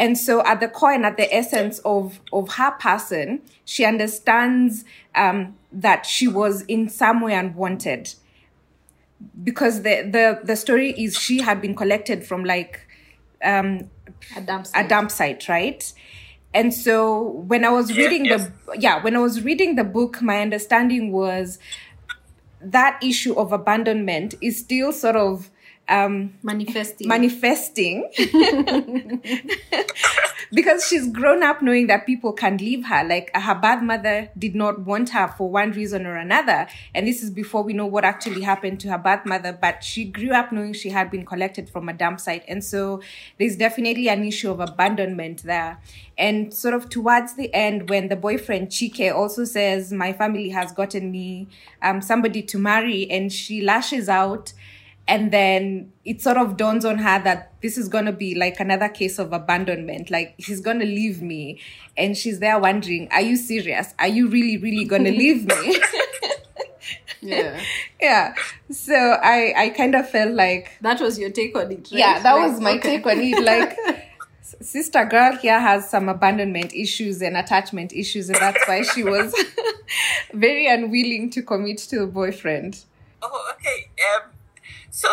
And 0.00 0.16
so, 0.16 0.42
at 0.46 0.60
the 0.60 0.68
core 0.68 0.92
and 0.92 1.04
at 1.04 1.16
the 1.18 1.32
essence 1.32 1.78
of 1.80 2.20
of 2.32 2.54
her 2.54 2.70
person, 2.72 3.42
she 3.66 3.84
understands 3.84 4.84
um, 5.14 5.56
that 5.72 6.06
she 6.06 6.26
was 6.26 6.62
in 6.62 6.88
some 6.88 7.20
way 7.20 7.34
unwanted 7.34 8.14
because 9.44 9.82
the 9.82 10.02
the 10.10 10.40
the 10.42 10.56
story 10.56 10.92
is 10.92 11.18
she 11.18 11.40
had 11.42 11.60
been 11.60 11.74
collected 11.74 12.24
from 12.26 12.44
like 12.44 12.80
um 13.44 13.90
a 14.36 14.40
dump 14.40 14.64
a 14.64 14.68
site. 14.68 14.88
dump 14.88 15.10
site 15.10 15.48
right 15.48 15.92
and 16.54 16.72
so 16.74 17.22
when 17.46 17.64
i 17.64 17.68
was 17.68 17.90
Yeah, 17.90 18.04
reading 18.04 18.24
yes. 18.24 18.48
the 18.66 18.78
yeah 18.78 19.02
when 19.02 19.14
i 19.16 19.18
was 19.18 19.42
reading 19.42 19.76
the 19.76 19.84
book 19.84 20.20
my 20.22 20.40
understanding 20.40 21.12
was 21.12 21.58
that 22.60 22.98
issue 23.02 23.34
of 23.34 23.52
abandonment 23.52 24.34
is 24.40 24.58
still 24.58 24.92
sort 24.92 25.16
of 25.16 25.50
um 25.90 26.34
manifesting 26.42 27.08
manifesting 27.08 28.10
because 30.52 30.86
she's 30.86 31.08
grown 31.08 31.42
up 31.42 31.62
knowing 31.62 31.86
that 31.86 32.06
people 32.06 32.32
can 32.32 32.56
leave 32.56 32.84
her. 32.86 33.04
Like 33.04 33.30
her 33.34 33.54
bad 33.54 33.82
mother 33.82 34.30
did 34.36 34.54
not 34.54 34.80
want 34.80 35.10
her 35.10 35.28
for 35.28 35.48
one 35.48 35.72
reason 35.72 36.06
or 36.06 36.16
another. 36.16 36.66
And 36.94 37.06
this 37.06 37.22
is 37.22 37.30
before 37.30 37.62
we 37.62 37.72
know 37.72 37.86
what 37.86 38.04
actually 38.04 38.42
happened 38.42 38.80
to 38.80 38.90
her 38.90 38.98
bad 38.98 39.26
mother. 39.26 39.56
But 39.58 39.84
she 39.84 40.04
grew 40.04 40.32
up 40.32 40.52
knowing 40.52 40.72
she 40.72 40.90
had 40.90 41.10
been 41.10 41.24
collected 41.24 41.70
from 41.70 41.88
a 41.88 41.92
dump 41.92 42.20
site. 42.20 42.44
And 42.48 42.64
so 42.64 43.00
there's 43.38 43.56
definitely 43.56 44.08
an 44.08 44.24
issue 44.24 44.50
of 44.50 44.60
abandonment 44.60 45.42
there. 45.44 45.80
And 46.18 46.52
sort 46.52 46.74
of 46.74 46.90
towards 46.90 47.34
the 47.34 47.52
end, 47.54 47.88
when 47.88 48.08
the 48.08 48.16
boyfriend 48.16 48.68
Chike 48.68 49.14
also 49.14 49.44
says, 49.44 49.92
My 49.92 50.12
family 50.12 50.50
has 50.50 50.72
gotten 50.72 51.10
me 51.10 51.48
um, 51.80 52.02
somebody 52.02 52.42
to 52.42 52.58
marry, 52.58 53.10
and 53.10 53.32
she 53.32 53.62
lashes 53.62 54.08
out 54.08 54.52
and 55.10 55.32
then 55.32 55.92
it 56.04 56.22
sort 56.22 56.36
of 56.36 56.56
dawns 56.56 56.84
on 56.84 56.98
her 56.98 57.18
that 57.24 57.52
this 57.62 57.76
is 57.76 57.88
going 57.88 58.04
to 58.06 58.12
be 58.12 58.34
like 58.34 58.60
another 58.60 58.88
case 58.88 59.18
of 59.18 59.32
abandonment 59.32 60.10
like 60.10 60.34
he's 60.38 60.60
going 60.60 60.78
to 60.78 60.86
leave 60.86 61.20
me 61.20 61.58
and 61.96 62.16
she's 62.16 62.38
there 62.38 62.58
wondering 62.58 63.08
are 63.10 63.20
you 63.20 63.36
serious 63.36 63.92
are 63.98 64.08
you 64.08 64.28
really 64.28 64.56
really 64.56 64.84
going 64.84 65.04
to 65.10 65.12
leave 65.12 65.46
me 65.46 65.76
Yeah. 67.22 67.60
yeah 68.00 68.34
so 68.70 68.94
i 68.94 69.52
i 69.64 69.68
kind 69.68 69.94
of 69.94 70.08
felt 70.08 70.32
like 70.32 70.70
That 70.80 71.00
was 71.00 71.18
your 71.18 71.28
take 71.30 71.54
on 71.54 71.70
it, 71.70 71.78
right? 71.78 71.92
yeah 71.92 72.18
that 72.22 72.32
Like, 72.32 72.50
was 72.50 72.60
my 72.60 72.70
okay. 72.78 72.96
take 72.96 73.06
on 73.06 73.18
it 73.20 73.44
like 73.44 73.76
sister 74.62 75.04
girl 75.04 75.36
here 75.36 75.60
has 75.60 75.88
some 75.90 76.08
abandonment 76.08 76.72
issues 76.74 77.20
and 77.20 77.36
attachment 77.36 77.92
issues 77.92 78.30
and 78.30 78.38
that's 78.38 78.66
why 78.66 78.80
she 78.82 79.04
was 79.04 79.34
very 80.32 80.66
unwilling 80.66 81.28
to 81.30 81.42
commit 81.42 81.76
to 81.78 82.02
a 82.02 82.06
boyfriend 82.06 82.84
Oh, 83.22 83.52
okay. 83.54 83.90
Um, 84.16 84.30
so, 84.90 85.08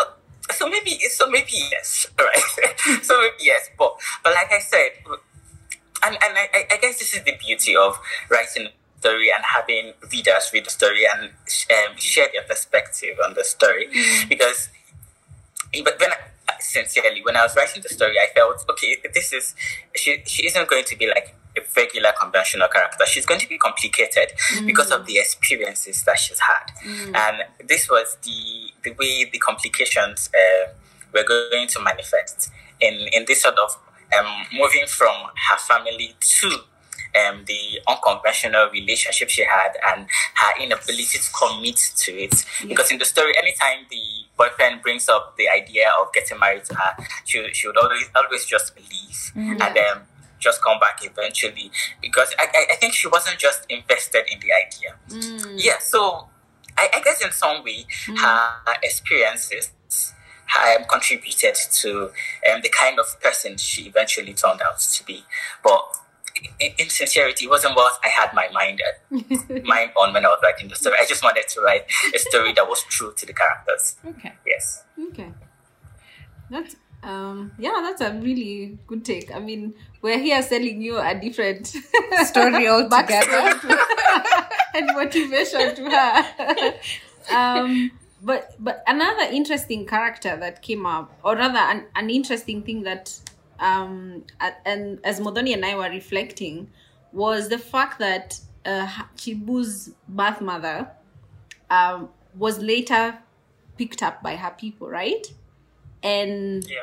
so 0.52 0.68
maybe, 0.68 0.98
so 1.10 1.28
maybe 1.30 1.52
yes, 1.70 2.06
right? 2.18 3.02
so 3.02 3.18
maybe 3.20 3.34
yes, 3.40 3.70
but, 3.78 3.94
but 4.22 4.32
like 4.34 4.52
I 4.52 4.60
said, 4.60 4.90
and, 6.04 6.14
and 6.14 6.38
I, 6.38 6.48
I- 6.70 6.76
guess 6.80 6.98
this 6.98 7.14
is 7.14 7.22
the 7.24 7.36
beauty 7.38 7.76
of 7.76 7.98
writing 8.30 8.66
a 8.66 9.00
story 9.00 9.30
and 9.34 9.44
having 9.44 9.92
readers 10.12 10.50
read 10.52 10.66
the 10.66 10.70
story 10.70 11.04
and 11.06 11.30
um, 11.30 11.96
share 11.96 12.28
their 12.32 12.42
perspective 12.42 13.16
on 13.24 13.34
the 13.34 13.44
story, 13.44 13.88
because 14.28 14.68
but 15.84 15.98
when 16.00 16.10
I, 16.12 16.16
sincerely, 16.60 17.22
when 17.22 17.36
I 17.36 17.42
was 17.42 17.54
writing 17.56 17.82
the 17.82 17.88
story, 17.88 18.16
I 18.18 18.28
felt 18.34 18.64
okay. 18.70 18.96
This 19.12 19.32
is 19.32 19.54
she. 19.94 20.22
She 20.26 20.46
isn't 20.46 20.68
going 20.68 20.84
to 20.84 20.96
be 20.96 21.06
like 21.06 21.34
a 21.58 21.66
regular 21.76 22.12
conventional 22.20 22.68
character. 22.68 23.04
She's 23.06 23.26
going 23.26 23.40
to 23.40 23.48
be 23.48 23.58
complicated 23.58 24.32
because 24.66 24.90
of 24.90 25.06
the 25.06 25.18
experiences 25.18 26.02
that 26.04 26.18
she's 26.18 26.40
had, 26.40 26.72
and 27.14 27.68
this 27.68 27.88
was 27.88 28.16
the 28.22 28.72
the 28.82 28.90
way 28.92 29.28
the 29.30 29.38
complications 29.38 30.30
uh, 30.34 30.70
were 31.12 31.24
going 31.24 31.68
to 31.68 31.80
manifest 31.82 32.50
in 32.80 32.94
in 33.12 33.24
this 33.26 33.42
sort 33.42 33.58
of 33.58 33.76
um, 34.18 34.46
moving 34.52 34.86
from 34.86 35.14
her 35.50 35.58
family 35.58 36.14
to 36.20 36.48
um, 37.16 37.44
the 37.46 37.80
unconventional 37.88 38.68
relationship 38.70 39.28
she 39.28 39.42
had 39.42 39.72
and 39.90 40.06
her 40.34 40.62
inability 40.62 41.18
to 41.18 41.30
commit 41.32 41.76
to 41.96 42.12
it. 42.12 42.44
Because 42.66 42.90
in 42.90 42.98
the 42.98 43.04
story, 43.04 43.32
anytime 43.38 43.86
the 43.90 44.02
boyfriend 44.36 44.82
brings 44.82 45.08
up 45.08 45.36
the 45.36 45.48
idea 45.48 45.90
of 46.00 46.12
getting 46.12 46.38
married 46.38 46.64
to 46.66 46.74
her, 46.74 47.04
she, 47.24 47.46
she 47.52 47.66
would 47.66 47.76
always 47.76 48.08
always 48.14 48.44
just 48.44 48.76
leave 48.76 49.32
and 49.34 49.76
then 49.76 49.96
just 50.38 50.62
come 50.62 50.78
back 50.78 51.00
eventually. 51.02 51.70
Because 52.00 52.34
I, 52.38 52.46
I, 52.54 52.66
I 52.72 52.76
think 52.76 52.94
she 52.94 53.08
wasn't 53.08 53.38
just 53.38 53.64
invested 53.68 54.24
in 54.30 54.40
the 54.40 54.52
idea. 54.52 54.96
Yeah, 55.56 55.78
so 55.80 56.28
I, 56.76 56.88
I 56.94 57.00
guess 57.02 57.24
in 57.24 57.32
some 57.32 57.64
way, 57.64 57.86
her 58.16 58.48
experiences 58.82 59.72
um, 60.56 60.84
contributed 60.88 61.54
to 61.54 62.04
um, 62.50 62.60
the 62.62 62.70
kind 62.70 62.98
of 62.98 63.20
person 63.20 63.56
she 63.56 63.82
eventually 63.82 64.34
turned 64.34 64.60
out 64.62 64.78
to 64.78 65.04
be. 65.04 65.24
But 65.62 65.82
in, 66.60 66.72
in 66.78 66.88
sincerity, 66.88 67.46
it 67.46 67.48
wasn't 67.48 67.76
what 67.76 67.98
I 68.04 68.08
had 68.08 68.32
my 68.32 68.48
mind 68.52 68.80
mind 69.64 69.90
on 70.00 70.12
when 70.12 70.24
I 70.24 70.28
was 70.28 70.40
writing 70.42 70.68
the 70.68 70.76
story. 70.76 70.96
I 71.00 71.06
just 71.06 71.22
wanted 71.22 71.48
to 71.48 71.60
write 71.60 71.84
a 72.14 72.18
story 72.18 72.52
that 72.54 72.68
was 72.68 72.82
true 72.84 73.12
to 73.16 73.26
the 73.26 73.32
characters. 73.32 73.96
Okay. 74.06 74.32
Yes. 74.46 74.84
Okay. 75.10 75.32
That's 76.50 76.76
um 77.02 77.52
yeah, 77.58 77.80
that's 77.82 78.00
a 78.00 78.12
really 78.14 78.78
good 78.86 79.04
take. 79.04 79.34
I 79.34 79.38
mean, 79.38 79.74
we're 80.02 80.18
here 80.18 80.42
selling 80.42 80.80
you 80.82 80.98
a 80.98 81.14
different 81.14 81.66
Story 82.24 82.68
altogether. 82.74 83.26
backstory 83.26 83.60
to- 83.60 84.46
and 84.74 84.86
motivation 84.94 85.74
to 85.74 85.90
her. 85.90 86.74
um 87.36 87.90
but 88.22 88.54
but 88.58 88.82
another 88.86 89.30
interesting 89.32 89.86
character 89.86 90.36
that 90.36 90.60
came 90.62 90.84
up, 90.86 91.12
or 91.24 91.36
rather 91.36 91.58
an, 91.58 91.84
an 91.94 92.10
interesting 92.10 92.62
thing 92.62 92.82
that 92.82 93.12
um 93.60 94.24
and 94.64 94.98
as 95.04 95.20
Muthoni 95.20 95.52
and 95.54 95.64
I 95.64 95.74
were 95.76 95.88
reflecting 95.90 96.70
was 97.12 97.48
the 97.48 97.58
fact 97.58 97.98
that 98.00 98.38
uh, 98.66 98.86
Chibu's 99.16 99.90
birth 100.08 100.40
mother 100.40 100.90
um, 101.70 102.10
was 102.36 102.58
later 102.58 103.16
picked 103.78 104.02
up 104.02 104.22
by 104.22 104.36
her 104.36 104.50
people, 104.58 104.88
right? 104.88 105.26
And 106.02 106.64
Yeah. 106.68 106.82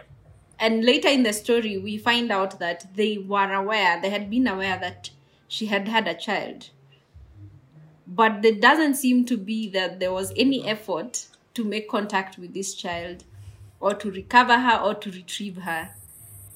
And 0.60 0.84
later 0.86 1.08
in 1.08 1.24
the 1.24 1.34
story, 1.34 1.78
we 1.78 1.98
find 1.98 2.32
out 2.32 2.60
that 2.60 2.86
they 2.96 3.18
were 3.18 3.54
aware, 3.54 4.02
they 4.02 4.10
had 4.10 4.30
been 4.30 4.48
aware 4.48 4.78
that 4.80 5.10
she 5.48 5.68
had 5.68 5.88
had 5.88 6.08
a 6.08 6.14
child. 6.14 6.70
But 8.08 8.42
there 8.42 8.54
doesn't 8.54 8.96
seem 8.96 9.26
to 9.26 9.38
be 9.38 9.70
that 9.70 10.00
there 10.00 10.14
was 10.14 10.32
any 10.36 10.66
effort 10.68 11.28
to 11.56 11.64
make 11.64 11.90
contact 11.90 12.38
with 12.38 12.54
this 12.54 12.76
child 12.76 13.24
or 13.80 13.94
to 13.96 14.12
recover 14.12 14.58
her 14.58 14.78
or 14.78 14.96
to 14.96 15.12
retrieve 15.12 15.58
her. 15.58 15.90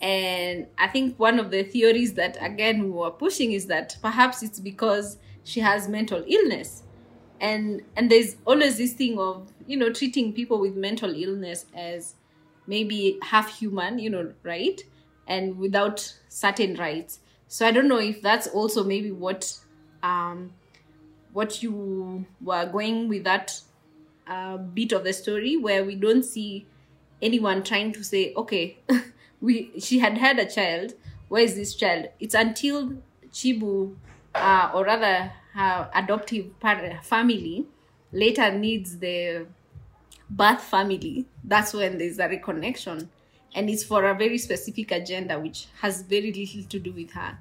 And 0.01 0.67
I 0.77 0.87
think 0.87 1.19
one 1.19 1.39
of 1.39 1.51
the 1.51 1.63
theories 1.63 2.13
that, 2.13 2.37
again, 2.39 2.83
we 2.83 2.89
were 2.91 3.11
pushing 3.11 3.51
is 3.51 3.65
that 3.65 3.97
perhaps 4.01 4.43
it's 4.43 4.59
because 4.59 5.17
she 5.43 5.59
has 5.59 5.89
mental 5.89 6.23
illness 6.27 6.83
and 7.41 7.81
and 7.95 8.09
there's 8.11 8.35
always 8.45 8.77
this 8.77 8.93
thing 8.93 9.17
of 9.17 9.51
you 9.65 9.77
know 9.77 9.91
treating 9.91 10.33
people 10.33 10.59
with 10.59 10.75
mental 10.75 11.13
illness 11.13 11.65
as 11.75 12.15
maybe 12.69 13.17
half 13.23 13.57
human 13.59 13.99
you 13.99 14.09
know 14.09 14.31
right? 14.43 14.81
And 15.27 15.57
without 15.57 16.13
certain 16.27 16.75
rights. 16.75 17.19
So 17.47 17.65
i 17.67 17.71
don't 17.71 17.87
know 17.87 17.99
if 17.99 18.21
that's 18.21 18.47
also 18.47 18.83
maybe 18.83 19.11
what 19.11 19.57
um 20.03 20.53
what 21.33 21.61
you 21.63 22.25
were 22.41 22.65
going 22.65 23.07
with 23.09 23.23
that 23.23 23.59
uh, 24.27 24.57
bit 24.57 24.91
of 24.91 25.03
the 25.03 25.13
story 25.13 25.57
where 25.57 25.83
we 25.83 25.95
don't 25.95 26.23
see 26.23 26.67
anyone 27.21 27.63
trying 27.63 27.91
to 27.93 28.03
say 28.03 28.33
okay 28.35 28.77
we 29.41 29.71
she 29.79 29.99
had 29.99 30.17
had 30.17 30.39
a 30.39 30.45
child. 30.45 30.93
Where 31.27 31.43
is 31.43 31.55
this 31.55 31.75
child? 31.75 32.07
It's 32.19 32.33
until 32.33 32.93
chibu 33.31 33.95
uh, 34.35 34.71
or 34.73 34.85
rather 34.85 35.31
her 35.53 35.89
adoptive 35.93 36.47
family 37.03 37.65
later 38.11 38.51
needs 38.51 38.97
the 38.97 39.47
birth 40.29 40.61
family 40.61 41.25
that's 41.43 41.73
when 41.73 41.97
there's 41.97 42.19
a 42.19 42.27
reconnection. 42.27 43.07
And 43.55 43.69
it's 43.69 43.83
for 43.83 44.05
a 44.05 44.13
very 44.13 44.37
specific 44.37 44.91
agenda 44.91 45.39
which 45.39 45.67
has 45.81 46.03
very 46.03 46.31
little 46.31 46.63
to 46.69 46.79
do 46.79 46.91
with 46.91 47.11
her. 47.11 47.37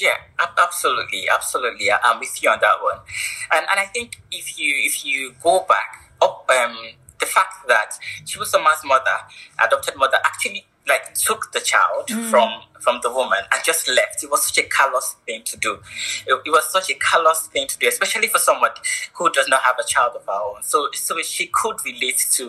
Yeah, 0.00 0.14
absolutely, 0.58 1.24
absolutely. 1.32 1.90
I'm 1.92 2.18
with 2.18 2.42
you 2.42 2.50
on 2.50 2.58
that 2.60 2.82
one, 2.82 2.98
and 3.52 3.66
and 3.68 3.80
I 3.80 3.86
think 3.86 4.20
if 4.30 4.58
you 4.58 4.72
if 4.86 5.04
you 5.04 5.34
go 5.42 5.64
back 5.68 6.12
up, 6.22 6.48
um, 6.48 6.76
the 7.18 7.26
fact 7.26 7.66
that 7.66 7.98
Chibusoma's 8.24 8.84
mother, 8.84 9.18
adopted 9.60 9.96
mother, 9.96 10.18
actually 10.24 10.64
like 10.88 11.14
took 11.14 11.50
the 11.52 11.60
child 11.60 12.08
from 12.30 12.62
from 12.80 13.00
the 13.02 13.10
woman 13.10 13.38
and 13.52 13.62
just 13.64 13.88
left. 13.88 14.22
It 14.22 14.30
was 14.30 14.46
such 14.46 14.58
a 14.64 14.68
callous 14.68 15.16
thing 15.26 15.42
to 15.44 15.56
do. 15.56 15.78
It, 16.26 16.40
it 16.46 16.50
was 16.50 16.70
such 16.72 16.90
a 16.90 16.94
callous 16.94 17.46
thing 17.48 17.66
to 17.68 17.78
do, 17.78 17.88
especially 17.88 18.28
for 18.28 18.38
someone 18.38 18.70
who 19.14 19.30
does 19.30 19.48
not 19.48 19.62
have 19.62 19.76
a 19.78 19.86
child 19.86 20.12
of 20.16 20.24
her 20.26 20.32
own. 20.32 20.62
So 20.62 20.88
so 20.94 21.20
she 21.22 21.46
could 21.52 21.76
relate 21.84 22.26
to. 22.32 22.48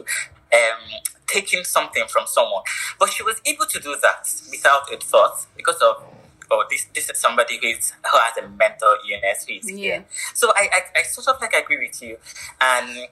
Um, 0.51 0.81
taking 1.27 1.63
something 1.63 2.03
from 2.07 2.25
someone, 2.25 2.63
but 2.99 3.07
she 3.11 3.21
was 3.21 3.39
able 3.45 3.67
to 3.67 3.79
do 3.79 3.95
that 4.01 4.27
without 4.49 4.91
a 4.91 4.97
thought 4.97 5.45
because 5.55 5.75
of 5.75 6.03
oh, 6.49 6.65
this 6.71 6.87
this 6.95 7.07
is 7.07 7.19
somebody 7.19 7.59
who 7.61 7.67
is 7.67 7.91
who 8.11 8.17
has 8.17 8.35
a 8.43 8.49
mental 8.49 8.95
illness 9.07 9.45
who 9.47 9.53
is 9.53 9.69
Yeah. 9.69 9.75
here. 9.77 10.05
So 10.33 10.51
I, 10.55 10.67
I, 10.73 10.99
I 10.99 11.03
sort 11.03 11.27
of 11.27 11.39
like 11.39 11.53
agree 11.53 11.77
with 11.87 12.01
you, 12.01 12.17
and 12.59 13.07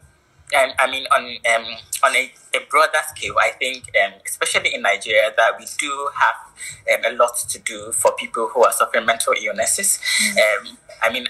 and 0.53 0.73
I 0.79 0.89
mean 0.89 1.05
on 1.15 1.23
um 1.23 1.65
on 2.03 2.15
a, 2.15 2.31
a 2.55 2.59
broader 2.69 2.99
scale, 3.07 3.35
I 3.39 3.51
think 3.51 3.89
um 4.03 4.13
especially 4.25 4.73
in 4.73 4.81
Nigeria 4.81 5.31
that 5.35 5.59
we 5.59 5.65
do 5.77 6.09
have 6.15 7.05
um, 7.05 7.13
a 7.13 7.15
lot 7.17 7.35
to 7.49 7.59
do 7.59 7.91
for 7.91 8.11
people 8.13 8.49
who 8.53 8.63
are 8.63 8.71
suffering 8.71 9.05
mental 9.05 9.33
illnesses. 9.41 9.99
Um, 10.31 10.77
I 11.01 11.11
mean 11.11 11.27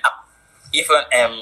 even 0.73 1.01
um 1.19 1.39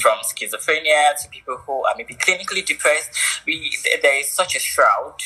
from 0.00 0.18
schizophrenia 0.22 1.20
to 1.20 1.28
people 1.30 1.56
who 1.56 1.84
are 1.84 1.94
maybe 1.96 2.14
clinically 2.14 2.64
depressed, 2.64 3.10
we 3.46 3.76
there 4.02 4.20
is 4.20 4.30
such 4.30 4.54
a 4.54 4.60
shroud 4.60 5.16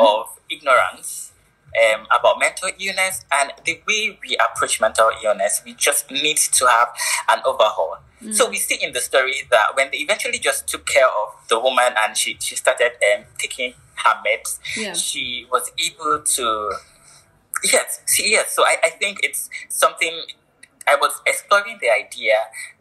of 0.00 0.26
ignorance 0.48 1.32
um, 1.78 2.06
about 2.16 2.38
mental 2.38 2.68
illness 2.78 3.24
and 3.32 3.52
the 3.64 3.80
way 3.86 4.18
we 4.22 4.36
approach 4.36 4.80
mental 4.80 5.10
illness. 5.24 5.62
We 5.64 5.74
just 5.74 6.10
need 6.10 6.36
to 6.36 6.66
have 6.66 6.88
an 7.28 7.40
overhaul. 7.44 7.98
So 8.32 8.50
we 8.50 8.56
see 8.58 8.76
in 8.82 8.92
the 8.92 9.00
story 9.00 9.34
that 9.50 9.74
when 9.74 9.90
they 9.90 9.98
eventually 9.98 10.38
just 10.38 10.66
took 10.68 10.84
care 10.86 11.06
of 11.08 11.34
the 11.48 11.58
woman 11.58 11.94
and 12.04 12.16
she, 12.16 12.36
she 12.38 12.54
started 12.54 12.92
um, 13.16 13.24
taking 13.38 13.72
her 14.04 14.14
meds, 14.26 14.58
Yeah. 14.76 14.92
she 14.92 15.46
was 15.50 15.70
able 15.78 16.20
to 16.22 16.72
yes, 17.64 18.00
see, 18.06 18.30
yes. 18.32 18.54
So 18.54 18.62
I, 18.64 18.76
I 18.84 18.90
think 18.90 19.18
it's 19.22 19.48
something 19.68 20.22
I 20.86 20.96
was 20.96 21.20
exploring 21.26 21.78
the 21.80 21.90
idea 21.90 22.34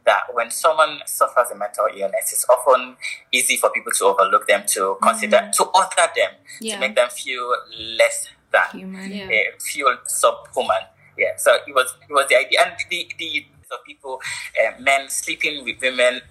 that 0.06 0.34
when 0.34 0.50
someone 0.52 1.00
suffers 1.06 1.52
a 1.52 1.56
mental 1.56 1.86
illness, 1.96 2.32
it's 2.34 2.46
often 2.50 2.96
easy 3.32 3.56
for 3.58 3.70
people 3.72 3.92
to 3.94 4.06
overlook 4.06 4.48
them, 4.48 4.64
to 4.68 4.98
consider, 5.02 5.50
to 5.54 5.66
other 5.76 6.10
them, 6.16 6.32
Yeah. 6.60 6.76
to 6.76 6.80
make 6.80 6.96
them 6.96 7.10
feel 7.10 7.54
less 7.98 8.28
than, 8.52 8.80
Human. 8.80 9.12
Yeah. 9.12 9.26
uh, 9.26 9.60
feel 9.60 9.96
subhuman. 10.08 10.84
Yeah. 11.18 11.36
So 11.38 11.54
it 11.68 11.76
was 11.76 11.96
it 12.10 12.14
was 12.14 12.28
the 12.30 12.38
idea, 12.38 12.60
and 12.66 12.74
the 12.90 13.12
the 13.20 13.46
of 13.72 13.84
people, 13.86 14.22
uh, 14.60 14.80
men 14.82 15.10
sleeping 15.10 15.64
with 15.64 15.82
women 15.82 16.22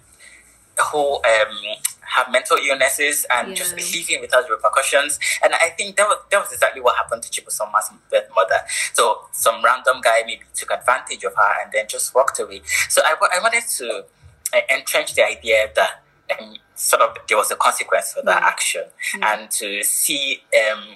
who 0.91 1.15
um, 1.15 1.57
have 2.01 2.31
mental 2.31 2.57
illnesses 2.57 3.25
and 3.31 3.55
just 3.55 3.77
Yeah. 3.77 3.99
living 3.99 4.21
without 4.21 4.49
repercussions. 4.49 5.19
And 5.43 5.53
I 5.53 5.69
think 5.69 5.97
that 5.97 6.07
was 6.07 6.19
that 6.29 6.39
was 6.41 6.51
exactly 6.53 6.81
what 6.81 6.95
happened 6.95 7.23
to 7.23 7.29
Chibusoma's 7.29 7.89
birth 8.09 8.29
mother. 8.33 8.61
So 8.93 9.25
some 9.31 9.63
random 9.63 9.99
guy 10.01 10.23
maybe 10.25 10.43
took 10.55 10.71
advantage 10.71 11.23
of 11.25 11.35
her 11.35 11.61
and 11.61 11.71
then 11.71 11.87
just 11.87 12.15
walked 12.15 12.39
away. 12.39 12.61
So 12.87 13.01
I, 13.05 13.15
I 13.33 13.39
wanted 13.41 13.63
to 13.77 14.05
uh, 14.53 14.59
entrench 14.69 15.15
the 15.15 15.25
idea 15.25 15.69
that 15.75 16.01
um, 16.39 16.55
sort 16.75 17.01
of 17.01 17.17
there 17.27 17.37
was 17.37 17.51
a 17.51 17.55
consequence 17.55 18.13
for 18.13 18.21
that 18.23 18.41
action 18.43 18.83
and 19.21 19.51
to 19.51 19.83
see 19.83 20.41
um, 20.71 20.95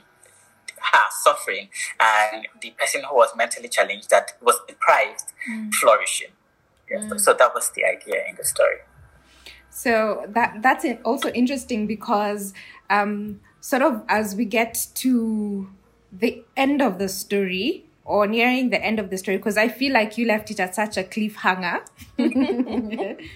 her 0.92 1.06
suffering 1.22 1.70
and 2.00 2.48
the 2.62 2.72
person 2.78 3.02
who 3.10 3.16
was 3.16 3.36
mentally 3.36 3.70
challenged 3.70 4.10
that 4.10 4.38
was 4.42 4.60
deprived 4.68 5.34
flourishing. 5.80 6.30
Yeah, 6.90 7.08
so, 7.10 7.18
so 7.18 7.34
that 7.34 7.54
was 7.54 7.72
the 7.72 7.86
idea 7.86 8.24
in 8.30 8.36
the 8.36 8.44
story. 8.44 8.78
So 9.70 10.26
that 10.30 10.62
that's 10.62 10.86
also 11.04 11.30
interesting 11.30 11.88
because 11.88 12.54
um, 12.90 13.40
sort 13.60 13.82
of 13.82 14.04
as 14.08 14.36
we 14.36 14.46
get 14.46 14.88
to 14.96 15.70
the 16.12 16.44
end 16.56 16.82
of 16.82 17.00
the 17.00 17.10
story 17.10 17.86
or 18.06 18.28
nearing 18.28 18.70
the 18.70 18.84
end 18.84 19.00
of 19.00 19.10
the 19.10 19.18
story, 19.18 19.38
because 19.38 19.58
I 19.58 19.70
feel 19.70 19.94
like 19.94 20.18
you 20.18 20.28
left 20.28 20.52
it 20.52 20.60
at 20.60 20.76
such 20.76 20.98
a 20.98 21.04
cliffhanger. 21.04 21.82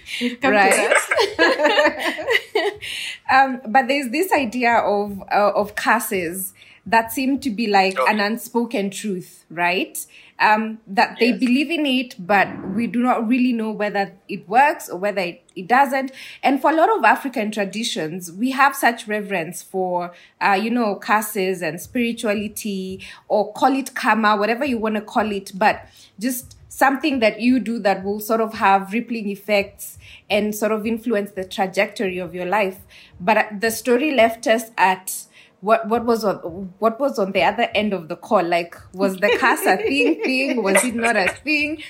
Right. 0.42 0.94
um, 3.32 3.60
but 3.66 3.88
there's 3.88 4.10
this 4.10 4.32
idea 4.32 4.74
of 4.74 5.20
uh, 5.32 5.52
of 5.54 5.74
curses 5.74 6.54
that 6.88 7.12
seem 7.12 7.38
to 7.40 7.50
be 7.50 7.66
like 7.66 7.98
Okay. 7.98 8.12
an 8.12 8.18
unspoken 8.20 8.90
truth, 8.90 9.44
right? 9.50 10.04
Um, 10.40 10.78
that 10.86 11.18
they 11.20 11.32
Yes. 11.32 11.40
believe 11.40 11.70
in 11.70 11.84
it, 11.84 12.14
but 12.18 12.48
we 12.74 12.86
do 12.86 13.02
not 13.02 13.26
really 13.28 13.52
know 13.52 13.70
whether 13.72 14.12
it 14.28 14.48
works 14.48 14.88
or 14.88 14.96
whether 14.98 15.20
it, 15.20 15.42
it 15.54 15.66
doesn't. 15.66 16.12
And 16.42 16.60
for 16.62 16.70
a 16.70 16.74
lot 16.74 16.88
of 16.96 17.04
African 17.04 17.50
traditions, 17.50 18.32
we 18.32 18.52
have 18.52 18.74
such 18.76 19.06
reverence 19.08 19.62
for, 19.62 20.12
uh, 20.40 20.58
you 20.60 20.70
know, 20.70 20.94
curses 20.96 21.60
and 21.60 21.80
spirituality, 21.80 23.04
or 23.28 23.52
call 23.52 23.74
it 23.76 23.94
karma, 23.94 24.36
whatever 24.36 24.64
you 24.64 24.78
want 24.78 24.94
to 24.94 25.00
call 25.02 25.30
it, 25.32 25.52
but 25.54 25.86
just 26.18 26.56
something 26.68 27.18
that 27.18 27.40
you 27.40 27.58
do 27.58 27.78
that 27.80 28.04
will 28.04 28.20
sort 28.20 28.40
of 28.40 28.54
have 28.54 28.92
rippling 28.92 29.28
effects 29.28 29.98
and 30.30 30.54
sort 30.54 30.70
of 30.70 30.86
influence 30.86 31.32
the 31.32 31.44
trajectory 31.44 32.18
of 32.18 32.34
your 32.34 32.46
life. 32.46 32.78
But 33.18 33.60
the 33.60 33.70
story 33.72 34.14
left 34.14 34.46
us 34.46 34.70
at 34.78 35.24
what 35.60 35.88
what 35.88 36.04
was 36.04 36.24
on 36.24 36.36
what 36.78 37.00
was 37.00 37.18
on 37.18 37.32
the 37.32 37.42
other 37.42 37.68
end 37.74 37.92
of 37.92 38.08
the 38.08 38.16
call? 38.16 38.42
Like, 38.42 38.76
was 38.92 39.16
the 39.16 39.36
curse 39.38 39.66
a 39.66 39.76
thing? 39.76 40.22
Thing 40.22 40.62
was 40.62 40.84
it 40.84 40.94
not 40.94 41.16
a 41.16 41.28
thing? 41.28 41.82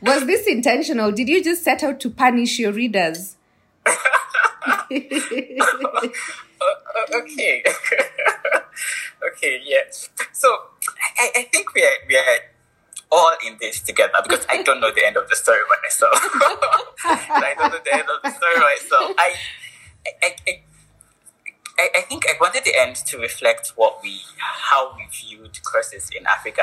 Was 0.00 0.26
this 0.26 0.46
intentional? 0.46 1.12
Did 1.12 1.28
you 1.28 1.42
just 1.42 1.64
set 1.64 1.82
out 1.82 2.00
to 2.00 2.10
punish 2.10 2.58
your 2.58 2.72
readers? 2.72 3.36
Okay. 7.14 7.62
okay, 9.28 9.60
yeah. 9.64 9.84
So 10.32 10.48
I, 11.18 11.30
I 11.36 11.42
think 11.52 11.74
we 11.74 11.82
are, 11.82 11.98
we 12.08 12.16
are 12.16 12.38
all 13.10 13.36
in 13.46 13.56
this 13.60 13.80
together 13.80 14.12
because 14.22 14.46
I 14.48 14.62
don't 14.62 14.80
know 14.80 14.92
the 14.92 15.06
end 15.06 15.16
of 15.16 15.28
the 15.28 15.36
story 15.36 15.60
myself. 15.82 16.12
I 17.04 17.54
don't 17.58 17.72
know 17.72 17.78
the 17.84 17.94
end 17.94 18.08
of 18.08 18.22
the 18.22 18.30
story 18.30 18.56
myself. 18.56 19.14
I, 19.18 19.34
I, 20.06 20.10
I, 20.22 20.36
I, 20.48 20.62
I 21.78 22.00
think 22.02 22.24
I 22.26 22.32
wanted 22.40 22.64
the 22.64 22.74
end 22.78 22.96
to 22.96 23.18
reflect 23.18 23.72
what 23.76 24.02
we, 24.02 24.20
how 24.38 24.94
we 24.96 25.06
viewed 25.12 25.58
curses 25.62 26.08
in 26.18 26.26
Africa, 26.26 26.62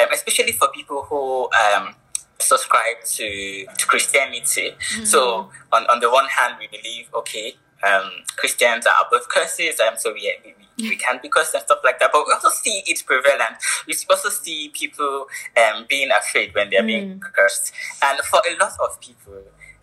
um, 0.00 0.08
especially 0.12 0.52
for 0.52 0.68
people 0.68 1.02
who 1.02 1.48
um, 1.52 1.94
subscribe 2.38 3.02
to, 3.04 3.66
to 3.66 3.86
Christianity. 3.86 4.72
So 5.04 5.50
on, 5.72 5.84
on 5.86 6.00
the 6.00 6.10
one 6.10 6.26
hand, 6.26 6.54
we 6.60 6.68
believe, 6.68 7.08
okay, 7.14 7.54
um, 7.86 8.10
Christians 8.36 8.86
are 8.86 8.94
above 9.06 9.28
curses, 9.28 9.80
um, 9.80 9.94
so 9.96 10.12
we, 10.12 10.32
we, 10.44 10.54
we- 10.88 10.96
can 10.96 11.18
be 11.22 11.28
cursed 11.28 11.54
and 11.54 11.62
stuff 11.62 11.78
like 11.84 11.98
that. 12.00 12.10
But 12.12 12.24
we 12.26 12.32
also 12.32 12.48
see 12.48 12.82
it 12.86 13.02
prevalent. 13.06 13.56
We 13.86 13.94
also 14.10 14.28
see 14.28 14.70
people 14.72 15.26
um, 15.56 15.86
being 15.88 16.10
afraid 16.10 16.54
when 16.54 16.70
they're 16.70 16.82
being 16.86 17.20
cursed. 17.20 17.72
And 18.02 18.18
for 18.20 18.40
a 18.48 18.56
lot 18.58 18.72
of 18.82 19.00
people, 19.00 19.34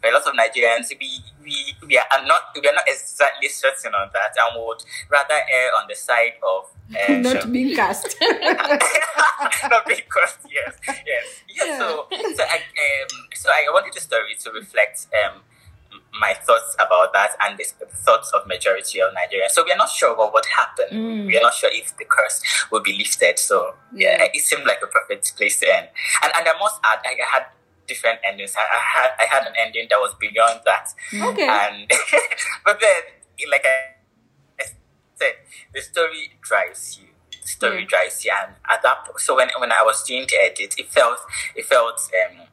a 0.04 0.12
lot 0.12 0.26
of 0.26 0.34
Nigerians, 0.34 0.90
we, 1.00 1.22
we, 1.44 1.56
we 1.88 1.98
are 1.98 2.26
not 2.26 2.42
we 2.60 2.68
are 2.68 2.74
not 2.74 2.86
exactly 2.88 3.48
certain 3.50 3.94
on 3.94 4.10
that 4.14 4.34
and 4.40 4.66
would 4.66 4.84
rather 5.10 5.36
err 5.36 5.72
on 5.82 5.88
the 5.88 5.96
side 5.96 6.34
of 6.42 6.66
um, 7.10 7.22
Not 7.28 7.52
being 7.52 7.76
cast. 7.76 8.16
not 8.22 9.86
being 9.88 10.02
cursed. 10.10 10.40
Yes, 10.50 10.76
yes, 10.88 11.26
yeah. 11.50 11.78
So, 11.78 12.08
so 12.12 12.44
I 12.44 12.58
um, 12.58 13.10
so 13.34 13.50
I 13.50 13.66
wanted 13.72 13.94
the 13.94 14.02
story 14.02 14.36
to 14.44 14.52
reflect 14.52 15.08
um 15.24 15.42
my 16.20 16.34
thoughts 16.34 16.76
about 16.76 17.14
that 17.14 17.36
and 17.42 17.58
the 17.58 17.66
thoughts 18.06 18.32
of 18.34 18.46
majority 18.48 19.00
of 19.02 19.12
Nigerians. 19.14 19.52
So 19.52 19.64
we 19.64 19.72
are 19.72 19.78
not 19.78 19.90
sure 19.90 20.16
what 20.16 20.34
would 20.34 20.46
happen. 20.46 21.26
We 21.28 21.38
are 21.38 21.42
not 21.42 21.54
sure 21.54 21.70
if 21.72 21.96
the 21.98 22.06
curse 22.06 22.42
will 22.72 22.82
be 22.82 22.98
lifted. 22.98 23.40
So 23.40 23.76
yeah, 23.94 24.18
Yeah. 24.18 24.28
it 24.34 24.42
seemed 24.42 24.66
like 24.66 24.80
a 24.84 24.88
perfect 24.88 25.36
place 25.38 25.60
to 25.62 25.74
end. 25.74 25.88
And 26.24 26.32
and 26.38 26.48
I 26.48 26.54
must 26.60 26.80
add, 26.84 27.00
I 27.06 27.16
had 27.34 27.46
different 27.91 28.19
endings. 28.27 28.54
I, 28.56 28.63
I 28.80 28.82
had 28.95 29.10
I 29.23 29.25
had 29.34 29.43
an 29.49 29.54
ending 29.63 29.88
that 29.91 29.99
was 30.06 30.13
beyond 30.25 30.60
that. 30.69 30.86
Okay. 31.32 31.47
And 31.60 31.89
but 32.65 32.75
then, 32.84 33.01
like 33.54 33.65
I, 33.73 33.75
I 34.62 34.65
said, 35.19 35.36
the 35.73 35.82
story 35.82 36.23
drives 36.41 36.99
you. 36.99 37.08
The 37.41 37.47
story 37.47 37.82
Yeah. 37.82 37.88
drives 37.93 38.23
you, 38.25 38.32
and 38.39 38.51
at 38.73 38.82
that 38.84 38.97
po- 39.06 39.17
so 39.17 39.36
when 39.36 39.49
when 39.63 39.71
I 39.71 39.82
was 39.84 40.04
doing 40.04 40.25
the 40.32 40.38
edit, 40.47 40.75
it 40.77 40.88
felt 40.97 41.19
it 41.56 41.65
felt 41.65 41.99
um 42.21 42.47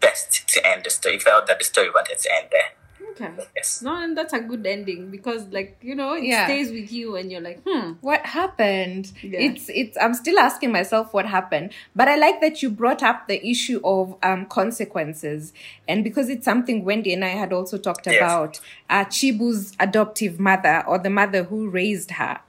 best 0.00 0.48
to 0.52 0.58
end 0.66 0.84
the 0.84 0.90
story. 0.90 1.16
It 1.16 1.22
felt 1.22 1.46
that 1.48 1.58
the 1.58 1.64
story 1.64 1.90
wanted 1.90 2.18
to 2.18 2.28
end 2.38 2.48
there. 2.50 2.70
Okay. 3.10 3.30
Yes. 3.56 3.82
No, 3.82 4.02
and 4.02 4.16
that's 4.16 4.32
a 4.32 4.40
good 4.40 4.66
ending 4.66 5.10
because, 5.10 5.46
like, 5.48 5.78
you 5.82 5.94
know, 5.94 6.14
it 6.14 6.24
Yeah. 6.24 6.46
stays 6.46 6.70
with 6.70 6.90
you 6.92 7.16
and 7.16 7.30
you're 7.30 7.40
like, 7.40 7.60
hmm. 7.66 7.92
what 8.00 8.24
happened 8.24 9.12
Yeah. 9.22 9.40
it's 9.40 9.68
it's 9.68 9.96
i'm 10.00 10.14
still 10.14 10.38
asking 10.38 10.72
myself 10.72 11.12
what 11.12 11.26
happened 11.26 11.72
but 11.94 12.08
i 12.08 12.16
like 12.16 12.40
that 12.40 12.62
you 12.62 12.70
brought 12.70 13.02
up 13.02 13.28
the 13.28 13.38
issue 13.46 13.80
of 13.84 14.16
um 14.22 14.46
consequences 14.46 15.52
and 15.88 16.02
because 16.04 16.28
it's 16.28 16.44
something 16.44 16.84
wendy 16.84 17.12
and 17.12 17.24
i 17.24 17.28
had 17.28 17.52
also 17.52 17.76
talked 17.78 18.06
Yes. 18.06 18.16
about 18.16 18.60
uh, 18.90 19.04
chibu's 19.06 19.72
adoptive 19.80 20.38
mother 20.40 20.82
or 20.86 20.98
the 20.98 21.10
mother 21.10 21.44
who 21.44 21.68
raised 21.68 22.12
her 22.12 22.40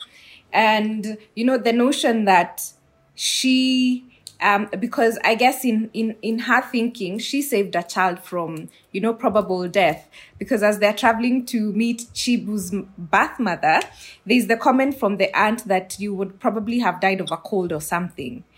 and 0.52 1.18
you 1.36 1.44
know 1.46 1.58
the 1.58 1.74
notion 1.74 2.26
that 2.26 2.72
she 3.16 4.12
um, 4.43 4.67
because 4.77 5.17
I 5.23 5.36
guess 5.36 5.63
in, 5.63 5.89
in, 5.93 6.17
in 6.21 6.39
her 6.39 6.62
thinking, 6.62 7.17
she 7.17 7.41
saved 7.41 7.75
a 7.75 7.82
child 7.82 8.19
from, 8.19 8.69
you 8.91 8.99
know, 8.99 9.13
probable 9.13 9.67
death. 9.69 10.10
Because 10.38 10.62
as 10.62 10.79
they're 10.79 10.93
traveling 10.93 11.45
to 11.47 11.71
meet 11.71 12.08
Chibu's 12.13 12.75
birth 12.97 13.39
mother, 13.39 13.79
there's 14.25 14.47
the 14.47 14.58
comment 14.58 14.99
from 14.99 15.15
the 15.15 15.36
aunt 15.36 15.65
that 15.69 15.97
you 15.97 16.13
would 16.13 16.41
probably 16.41 16.79
have 16.79 16.99
died 16.99 17.21
of 17.21 17.32
a 17.32 17.38
cold 17.38 17.71
or 17.71 17.82
something. 17.82 18.43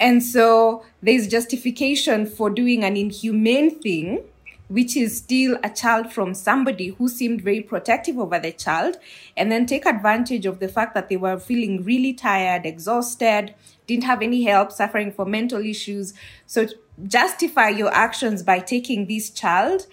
And 0.00 0.24
so 0.24 0.84
there's 1.00 1.28
justification 1.28 2.26
for 2.26 2.50
doing 2.50 2.82
an 2.82 2.96
inhumane 2.96 3.78
thing, 3.78 4.24
which 4.68 4.96
is 4.96 5.18
steal 5.18 5.58
a 5.62 5.70
child 5.70 6.12
from 6.12 6.34
somebody 6.34 6.88
who 6.88 7.08
seemed 7.08 7.42
very 7.42 7.60
protective 7.60 8.18
over 8.18 8.38
the 8.38 8.52
child, 8.52 8.96
and 9.36 9.52
then 9.52 9.66
take 9.66 9.86
advantage 9.86 10.46
of 10.46 10.58
the 10.58 10.68
fact 10.68 10.94
that 10.94 11.08
they 11.08 11.16
were 11.16 11.38
feeling 11.38 11.84
really 11.84 12.12
tired, 12.12 12.64
exhausted, 12.64 13.54
didn't 13.86 14.04
have 14.04 14.22
any 14.22 14.44
help, 14.44 14.72
suffering 14.72 15.12
from 15.12 15.30
mental 15.30 15.64
issues. 15.64 16.14
So 16.46 16.66
justify 17.06 17.68
your 17.68 17.92
actions 17.92 18.42
by 18.42 18.60
taking 18.60 19.06
this 19.06 19.28
child. 19.30 19.86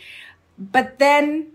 But 0.57 0.99
then 0.99 1.47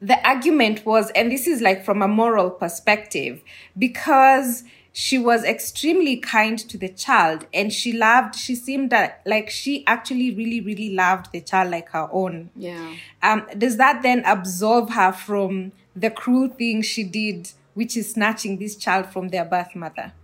the 0.00 0.18
argument 0.28 0.84
was, 0.84 1.10
and 1.12 1.32
this 1.32 1.46
is 1.46 1.62
like 1.62 1.84
from 1.84 2.02
a 2.02 2.08
moral 2.08 2.50
perspective, 2.50 3.42
because 3.78 4.64
she 4.98 5.18
was 5.18 5.44
extremely 5.44 6.16
kind 6.16 6.58
to 6.58 6.78
the 6.78 6.88
child 6.88 7.44
and 7.52 7.70
she 7.70 7.92
loved, 7.92 8.34
she 8.34 8.54
seemed 8.54 8.88
that 8.88 9.20
like 9.26 9.50
she 9.50 9.86
actually 9.86 10.34
really, 10.34 10.58
really 10.58 10.94
loved 10.94 11.30
the 11.32 11.40
child 11.42 11.70
like 11.70 11.90
her 11.90 12.08
own. 12.10 12.48
Yeah. 12.56 12.94
Um, 13.22 13.46
does 13.58 13.76
that 13.76 14.02
then 14.02 14.22
absolve 14.24 14.88
her 14.94 15.12
from 15.12 15.72
the 15.94 16.08
cruel 16.08 16.48
thing 16.48 16.80
she 16.80 17.04
did, 17.04 17.52
which 17.74 17.94
is 17.94 18.14
snatching 18.14 18.56
this 18.56 18.74
child 18.74 19.04
from 19.12 19.28
their 19.28 19.44
birth 19.44 19.76
mother? 19.76 20.14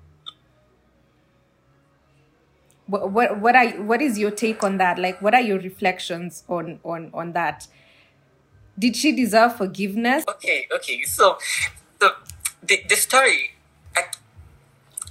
What, 2.87 3.11
what, 3.11 3.41
what 3.41 3.55
are 3.55 3.69
what 3.73 4.01
is 4.01 4.19
your 4.19 4.31
take 4.31 4.65
on 4.65 4.79
that? 4.79 4.99
Like, 4.99 5.21
what 5.21 5.35
are 5.35 5.43
your 5.43 5.59
reflections 5.59 6.45
on 6.49 6.81
on 6.83 7.11
on 7.13 7.35
that? 7.35 7.67
Did 8.79 8.97
she 8.97 9.15
deserve 9.15 9.55
forgiveness? 9.55 10.25
Okay, 10.27 10.67
okay. 10.75 11.03
So 11.03 11.37
the 11.99 12.15
the, 12.63 12.83
the 12.89 12.97
story, 12.97 13.51
I, 13.95 14.05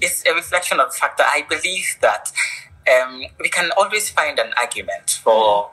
it's 0.02 0.24
a 0.28 0.34
reflection 0.34 0.80
of 0.80 0.92
the 0.92 0.98
fact 0.98 1.18
that 1.18 1.30
I 1.32 1.44
believe 1.44 1.98
that 2.02 2.32
um, 2.92 3.24
we 3.40 3.50
can 3.50 3.72
always 3.78 4.10
find 4.10 4.40
an 4.40 4.52
argument 4.60 5.20
for 5.24 5.72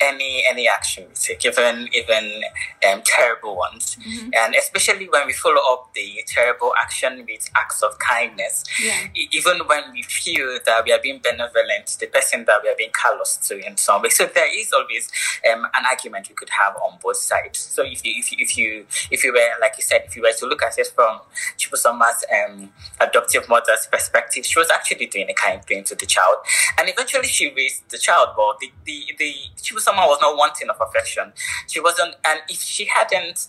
any 0.00 0.44
any 0.48 0.68
action 0.68 1.04
we 1.08 1.14
take, 1.14 1.44
even 1.44 1.88
even 1.94 2.42
um, 2.88 3.02
terrible 3.04 3.56
ones, 3.56 3.96
Mm-hmm. 4.00 4.30
and 4.36 4.54
especially 4.54 5.08
when 5.08 5.26
we 5.26 5.32
follow 5.32 5.60
up 5.72 5.92
the 5.94 6.22
terrible 6.26 6.72
action 6.80 7.24
with 7.28 7.48
acts 7.56 7.82
of 7.82 7.98
kindness. 7.98 8.64
Yeah. 8.82 9.08
Even 9.32 9.58
when 9.66 9.92
we 9.92 10.02
feel 10.02 10.58
that 10.64 10.84
we 10.84 10.92
are 10.92 11.00
being 11.02 11.20
benevolent, 11.22 11.86
to 11.88 12.00
the 12.00 12.06
person 12.06 12.44
that 12.46 12.60
we 12.62 12.68
are 12.70 12.76
being 12.76 12.90
callous 12.92 13.36
to 13.48 13.58
in 13.64 13.76
some 13.76 14.02
way. 14.02 14.08
So 14.08 14.26
there 14.26 14.48
is 14.58 14.72
always 14.72 15.10
um, 15.52 15.64
an 15.76 15.84
argument 15.90 16.28
we 16.28 16.34
could 16.34 16.50
have 16.50 16.76
on 16.76 16.98
both 17.02 17.16
sides. 17.18 17.58
So 17.58 17.82
if 17.84 18.04
you 18.04 18.12
if 18.16 18.32
you 18.32 18.38
if 18.40 18.56
you 18.56 18.86
if 19.10 19.24
you 19.24 19.32
were 19.32 19.50
like 19.60 19.74
you 19.76 19.84
said, 19.84 20.02
if 20.06 20.16
you 20.16 20.22
were 20.22 20.32
to 20.38 20.46
look 20.46 20.62
at 20.62 20.78
it 20.78 20.86
from 20.94 21.20
Chibusoma's 21.58 22.24
um, 22.48 22.70
adoptive 23.00 23.48
mother's 23.48 23.86
perspective, 23.90 24.44
she 24.46 24.58
was 24.58 24.70
actually 24.70 25.06
doing 25.06 25.28
a 25.28 25.34
kind 25.34 25.62
thing 25.64 25.84
to 25.84 25.94
the 25.94 26.06
child, 26.06 26.36
and 26.78 26.88
eventually 26.88 27.26
she 27.28 27.52
raised 27.54 27.88
the 27.90 27.98
child. 27.98 28.28
But 28.36 28.58
the 28.60 28.70
the 28.84 29.04
the 29.18 29.34
Chibusoma 29.56 29.89
was 29.96 30.18
not 30.20 30.36
wanting 30.36 30.68
of 30.68 30.76
affection. 30.80 31.32
She 31.66 31.80
wasn't, 31.80 32.16
and 32.26 32.40
if 32.48 32.60
she 32.60 32.86
hadn't. 32.86 33.48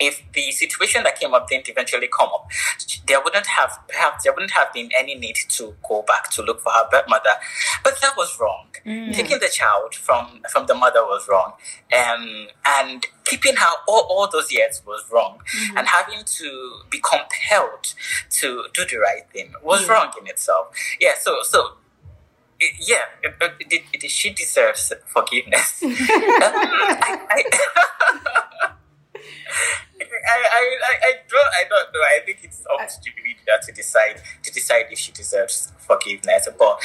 If 0.00 0.20
the 0.32 0.50
situation 0.50 1.04
that 1.04 1.20
came 1.20 1.32
up 1.32 1.46
didn't 1.48 1.68
eventually 1.68 2.08
come 2.08 2.28
up, 2.34 2.50
there 3.06 3.22
wouldn't 3.22 3.46
have 3.46 3.78
perhaps 3.86 4.24
there 4.24 4.32
wouldn't 4.32 4.50
have 4.50 4.72
been 4.72 4.88
any 4.98 5.14
need 5.14 5.36
to 5.50 5.76
go 5.88 6.02
back 6.02 6.28
to 6.30 6.42
look 6.42 6.60
for 6.60 6.72
her 6.72 6.88
birth 6.90 7.04
mother. 7.08 7.34
But 7.84 8.00
that 8.00 8.16
was 8.16 8.36
wrong. 8.40 8.66
Taking 9.12 9.38
the 9.38 9.48
child 9.48 9.94
from 9.94 10.40
from 10.50 10.66
the 10.66 10.74
mother 10.74 11.04
was 11.04 11.28
wrong, 11.28 11.52
um, 11.96 12.48
and 12.66 13.06
keeping 13.24 13.54
her 13.54 13.74
all, 13.86 14.06
all 14.10 14.28
those 14.28 14.50
years 14.50 14.82
was 14.84 15.04
wrong, 15.12 15.38
and 15.76 15.86
having 15.86 16.24
to 16.24 16.80
be 16.90 16.98
compelled 16.98 17.94
to 18.30 18.64
do 18.74 18.84
the 18.84 18.96
right 18.96 19.22
thing 19.32 19.52
was 19.62 19.88
wrong 19.88 20.10
in 20.20 20.26
itself. 20.26 20.74
Yeah. 21.00 21.12
So 21.20 21.42
so 21.44 21.74
it- 22.62 22.88
yeah, 22.88 23.04
it, 23.22 23.82
it, 23.92 24.10
she 24.10 24.30
deserves 24.30 24.92
forgiveness. 25.06 25.82
I, 25.84 25.88
I, 27.30 27.42
I, 30.00 30.24
I, 30.24 30.78
I, 30.84 30.94
I 31.08 31.12
don't 31.28 31.50
I 31.60 31.64
don't 31.68 31.94
know. 31.94 32.00
I 32.00 32.20
think 32.24 32.38
it's 32.42 32.64
up 32.70 32.88
to 32.88 32.96
the 33.04 33.22
reader 33.22 33.58
to 33.66 33.72
decide 33.72 34.20
to 34.42 34.52
decide 34.52 34.86
if 34.90 34.98
she 34.98 35.12
deserves 35.12 35.72
forgiveness. 35.78 36.48
But 36.58 36.78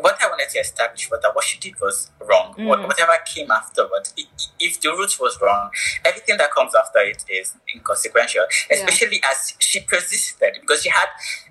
what 0.00 0.16
I 0.22 0.26
wanted 0.28 0.48
to 0.50 0.58
establish 0.58 1.10
was 1.10 1.20
that 1.22 1.34
what 1.34 1.44
she 1.44 1.58
did 1.58 1.78
was 1.80 2.10
wrong. 2.20 2.54
What, 2.56 2.86
whatever 2.86 3.12
came 3.26 3.50
i- 4.18 4.26
if 4.58 4.80
the 4.80 4.88
root 4.90 5.18
was 5.20 5.38
wrong, 5.40 5.70
everything 6.04 6.36
that 6.38 6.50
comes 6.52 6.74
after 6.74 7.00
it 7.00 7.24
is 7.28 7.54
inconsequential. 7.74 8.44
Especially 8.70 9.20
as 9.30 9.54
she 9.58 9.80
persisted 9.80 10.56
because 10.60 10.82
she 10.82 10.88
had 10.90 11.08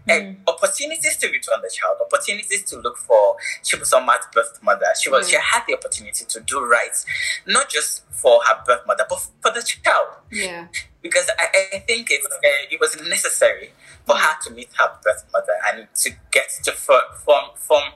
uh, 0.09 0.33
opportunities 0.51 1.17
to 1.17 1.27
return 1.27 1.59
the 1.61 1.69
child, 1.69 1.97
opportunities 2.01 2.63
to 2.63 2.77
look 2.79 2.97
for 2.97 3.35
She 3.63 3.77
was 3.77 3.91
Chibusoma's 3.91 4.25
birth 4.33 4.59
mother. 4.63 4.85
She 4.99 5.09
was 5.09 5.29
she 5.29 5.35
had 5.35 5.63
the 5.67 5.75
opportunity 5.75 6.25
to 6.25 6.39
do 6.41 6.63
right, 6.65 6.95
not 7.45 7.69
just 7.69 8.03
for 8.11 8.41
her 8.47 8.61
birth 8.65 8.81
mother, 8.87 9.05
but 9.09 9.19
for 9.41 9.51
the 9.51 9.61
child 9.61 10.07
Yeah. 10.31 10.67
because 11.01 11.29
I, 11.39 11.67
I 11.73 11.79
think 11.79 12.07
it's, 12.11 12.25
uh, 12.25 12.39
it 12.71 12.79
was 12.79 12.99
necessary 13.07 13.73
for 14.05 14.15
her 14.15 14.35
to 14.43 14.51
meet 14.51 14.69
her 14.77 14.91
birth 15.03 15.25
mother 15.33 15.53
and 15.67 15.87
to 15.95 16.11
get 16.31 16.49
to 16.63 16.71
form, 16.71 17.01
form 17.55 17.91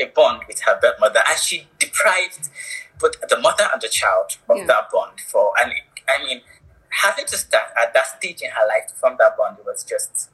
a 0.00 0.06
bond 0.06 0.42
with 0.48 0.60
her 0.62 0.78
birth 0.80 0.96
mother. 1.00 1.20
And 1.28 1.38
she 1.38 1.68
deprived 1.78 2.48
both 3.00 3.20
the 3.28 3.38
mother 3.38 3.68
and 3.72 3.80
the 3.80 3.88
child 3.88 4.36
of 4.48 4.56
Yeah. 4.58 4.66
that 4.66 4.90
bond. 4.92 5.20
For 5.20 5.52
and 5.60 5.72
I 6.08 6.22
mean, 6.24 6.42
having 6.90 7.26
to 7.26 7.36
start 7.36 7.64
at 7.80 7.92
that 7.94 8.06
stage 8.18 8.42
in 8.42 8.50
her 8.50 8.66
life 8.68 8.88
to 8.88 8.94
form 8.94 9.16
that 9.18 9.36
bond 9.36 9.58
was 9.64 9.84
just 9.84 10.30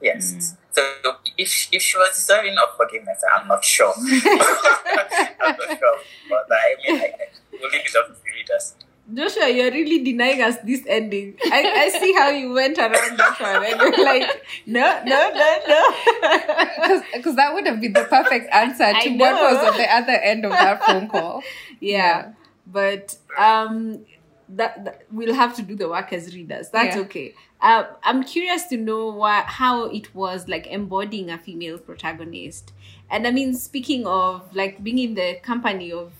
yes. 0.00 0.32
Mm. 0.32 0.56
So 0.72 1.16
if 1.36 1.48
she- 1.48 1.76
if 1.76 1.82
she 1.82 1.96
was 1.98 2.14
deserving 2.14 2.56
of 2.56 2.76
forgiveness, 2.76 3.22
I'm 3.34 3.48
not 3.48 3.64
sure. 3.64 3.92
I'm 3.98 5.56
not 5.58 5.78
sure, 5.78 5.98
but 6.28 6.46
I 6.50 6.74
mean, 6.86 7.00
I, 7.00 7.04
I 7.04 7.28
will 7.60 7.70
leave 7.70 7.82
it 7.86 7.96
up 7.96 8.06
to 8.06 8.12
the 8.12 8.30
readers. 8.30 8.74
Joshua, 9.12 9.48
you're 9.48 9.72
really 9.72 10.04
denying 10.04 10.40
us 10.40 10.56
this 10.58 10.84
ending. 10.86 11.36
I, 11.44 11.88
I 11.92 11.98
see 11.98 12.12
how 12.12 12.30
you 12.30 12.52
went 12.52 12.78
around 12.78 13.18
that 13.18 13.36
one 13.40 13.64
and 13.64 13.80
you're 13.80 14.04
like, 14.04 14.46
no, 14.66 15.02
no, 15.04 15.30
no, 15.34 15.58
no. 15.66 17.02
Because 17.14 17.34
that 17.36 17.52
would 17.54 17.66
have 17.66 17.80
been 17.80 17.92
the 17.92 18.04
perfect 18.04 18.52
answer 18.52 18.92
to 18.92 19.10
what 19.16 19.32
was 19.34 19.72
on 19.72 19.76
the 19.76 19.92
other 19.94 20.12
end 20.12 20.44
of 20.44 20.52
that 20.52 20.84
phone 20.84 21.08
call. 21.08 21.42
yeah. 21.80 22.32
But 22.66 23.16
um 23.36 24.04
that, 24.48 24.84
that 24.84 25.02
we'll 25.10 25.34
have 25.34 25.54
to 25.56 25.62
do 25.62 25.74
the 25.76 25.88
work 25.88 26.12
as 26.12 26.34
readers. 26.34 26.70
That's 26.70 26.94
Yeah. 26.96 27.02
okay. 27.02 27.34
Uh, 27.60 27.84
I'm 28.04 28.24
curious 28.24 28.66
to 28.68 28.76
know 28.76 29.10
what 29.10 29.44
how 29.46 29.84
it 29.86 30.14
was 30.14 30.48
like 30.48 30.66
embodying 30.68 31.30
a 31.30 31.38
female 31.38 31.78
protagonist. 31.78 32.72
And 33.10 33.26
I 33.26 33.32
mean 33.32 33.54
speaking 33.54 34.06
of 34.06 34.54
like 34.54 34.82
being 34.84 34.98
in 34.98 35.14
the 35.14 35.38
company 35.42 35.90
of 35.92 36.12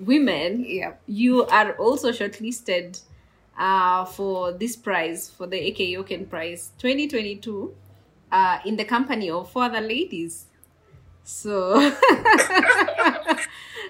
women, 0.00 0.64
Yeah. 0.66 0.92
you 1.06 1.44
are 1.46 1.72
also 1.72 2.10
shortlisted 2.12 3.00
uh, 3.58 4.04
for 4.04 4.52
this 4.52 4.76
prize 4.76 5.28
for 5.30 5.46
the 5.46 5.56
AKO 5.72 6.06
Caine 6.06 6.26
Prize 6.26 6.70
2022 6.78 7.74
uh, 8.30 8.58
in 8.64 8.76
the 8.76 8.84
company 8.84 9.30
of 9.30 9.50
four 9.50 9.64
other 9.64 9.80
ladies. 9.80 10.46
So 11.24 11.74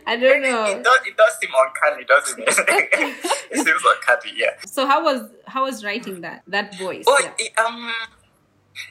I 0.06 0.16
don't 0.16 0.42
know. 0.42 0.64
It 0.64 0.82
does, 0.82 0.98
it 1.06 1.16
does 1.16 1.38
seem 1.40 1.50
uncanny, 1.56 2.04
doesn't 2.04 2.38
it? 2.40 2.48
it 3.50 3.56
seems 3.64 3.82
uncanny, 3.84 4.32
yeah. 4.36 4.54
So 4.66 4.86
how 4.86 5.04
was 5.04 5.28
how 5.46 5.64
was 5.64 5.84
writing 5.84 6.22
that 6.22 6.42
that 6.48 6.76
voice? 6.78 7.04
Well, 7.06 7.22
Yeah. 7.22 7.32
it, 7.38 7.58
um, 7.58 7.92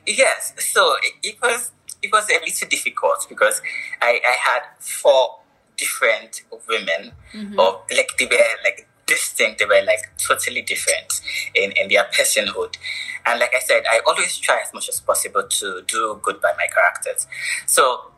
yes. 0.06 0.54
So 0.60 0.96
it, 1.04 1.14
it 1.24 1.42
was 1.42 1.72
it 2.02 2.12
was 2.12 2.30
a 2.30 2.40
little 2.40 2.68
difficult 2.70 3.26
because 3.28 3.62
I, 4.02 4.22
I 4.26 4.36
had 4.40 4.62
four 4.80 5.40
different 5.78 6.42
women, 6.68 7.12
or 7.60 7.82
like 7.96 8.10
they 8.20 8.26
were 8.26 8.38
like 8.64 8.88
distinct. 9.06 9.60
They 9.60 9.66
were 9.66 9.84
like 9.86 10.12
totally 10.18 10.62
different 10.62 11.22
in 11.56 11.72
in 11.80 11.90
their 11.90 12.06
personhood, 12.06 12.76
and 13.26 13.40
like 13.40 13.54
I 13.56 13.60
said, 13.60 13.84
I 13.90 14.02
always 14.06 14.38
try 14.38 14.60
as 14.62 14.74
much 14.74 14.90
as 14.90 15.00
possible 15.00 15.44
to 15.44 15.82
do 15.88 16.20
good 16.22 16.42
by 16.42 16.52
my 16.58 16.68
characters. 16.74 17.28
So 17.66 18.12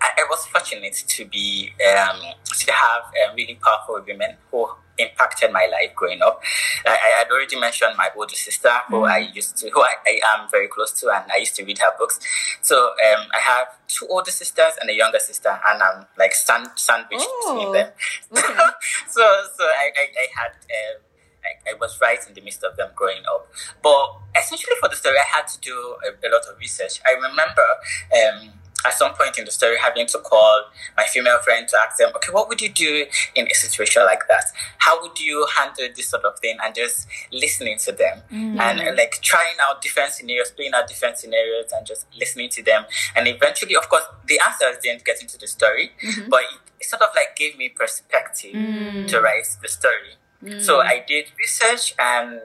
I, 0.00 0.08
I 0.18 0.26
was 0.30 0.46
fortunate 0.46 0.94
to 0.94 1.24
be 1.26 1.72
um, 1.96 2.20
to 2.58 2.72
have 2.72 3.02
uh, 3.04 3.34
really 3.34 3.58
powerful 3.62 4.02
women 4.06 4.36
who 4.50 4.68
impacted 5.02 5.52
my 5.52 5.66
life 5.70 5.94
growing 5.94 6.22
up. 6.22 6.42
I, 6.86 6.90
I 6.92 7.18
had 7.18 7.30
already 7.30 7.58
mentioned 7.58 7.94
my 7.96 8.08
older 8.16 8.34
sister, 8.34 8.70
who 8.88 9.04
I 9.04 9.18
used 9.32 9.56
to, 9.58 9.70
who 9.70 9.80
I, 9.82 9.94
I 10.06 10.20
am 10.38 10.50
very 10.50 10.68
close 10.68 10.92
to, 11.00 11.10
and 11.10 11.30
I 11.32 11.38
used 11.38 11.56
to 11.56 11.64
read 11.64 11.78
her 11.78 11.92
books. 11.98 12.18
So 12.62 12.76
um, 12.76 13.26
I 13.34 13.40
have 13.40 13.68
two 13.88 14.06
older 14.08 14.30
sisters 14.30 14.74
and 14.80 14.88
a 14.90 14.94
younger 14.94 15.18
sister, 15.18 15.48
and 15.68 15.82
I'm 15.82 16.06
like 16.18 16.34
sand, 16.34 16.68
sandwiched 16.76 17.26
Oh, 17.26 17.54
between 17.54 17.72
them. 17.72 17.92
okay. 18.32 18.70
so 19.08 19.22
so 19.56 19.64
I, 19.64 19.90
I, 19.96 20.06
I 20.18 20.26
had. 20.36 20.50
Um, 20.52 21.02
I, 21.42 21.70
I 21.70 21.74
was 21.80 21.98
right 22.02 22.18
in 22.28 22.34
the 22.34 22.42
midst 22.42 22.62
of 22.64 22.76
them 22.76 22.90
growing 22.94 23.22
up. 23.32 23.48
But 23.82 24.12
essentially, 24.36 24.76
for 24.78 24.90
the 24.90 24.96
story, 24.96 25.16
I 25.16 25.24
had 25.38 25.48
to 25.48 25.58
do 25.60 25.72
a, 26.04 26.10
a 26.26 26.28
lot 26.30 26.42
of 26.52 26.58
research. 26.58 27.00
I 27.06 27.12
remember 27.14 27.64
um, 28.12 28.59
at 28.84 28.94
some 28.94 29.14
point 29.14 29.38
in 29.38 29.44
the 29.44 29.50
story 29.50 29.76
having 29.78 30.06
to 30.06 30.18
call 30.18 30.64
my 30.96 31.04
female 31.04 31.38
friend 31.40 31.66
to 31.68 31.76
ask 31.80 31.98
them, 31.98 32.10
okay, 32.16 32.32
what 32.32 32.48
would 32.48 32.60
you 32.60 32.68
do 32.68 33.06
in 33.34 33.46
a 33.46 33.54
situation 33.54 34.04
like 34.04 34.22
that? 34.28 34.44
How 34.78 35.00
would 35.02 35.18
you 35.18 35.46
handle 35.56 35.88
this 35.94 36.08
sort 36.08 36.24
of 36.24 36.38
thing? 36.38 36.56
And 36.62 36.74
just 36.74 37.06
listening 37.32 37.78
to 37.78 37.92
them 37.92 38.22
mm. 38.30 38.58
and 38.58 38.80
uh, 38.80 38.92
like 38.96 39.20
trying 39.22 39.56
out 39.62 39.82
different 39.82 40.12
scenarios, 40.12 40.50
playing 40.50 40.72
out 40.74 40.88
different 40.88 41.18
scenarios, 41.18 41.72
and 41.72 41.86
just 41.86 42.06
listening 42.18 42.48
to 42.50 42.62
them. 42.62 42.84
And 43.16 43.28
eventually, 43.28 43.76
of 43.76 43.88
course, 43.88 44.04
the 44.26 44.40
answers 44.40 44.82
didn't 44.82 45.04
get 45.04 45.20
into 45.20 45.38
the 45.38 45.46
story, 45.46 45.90
mm-hmm. 46.02 46.28
but 46.28 46.40
it, 46.40 46.60
it 46.80 46.86
sort 46.86 47.02
of 47.02 47.08
like 47.14 47.36
gave 47.36 47.56
me 47.56 47.68
perspective 47.68 48.54
mm. 48.54 49.06
to 49.08 49.20
write 49.20 49.46
the 49.62 49.68
story. 49.68 50.16
Mm. 50.42 50.62
So 50.62 50.80
I 50.80 51.04
did 51.06 51.26
research 51.38 51.94
and 51.98 52.40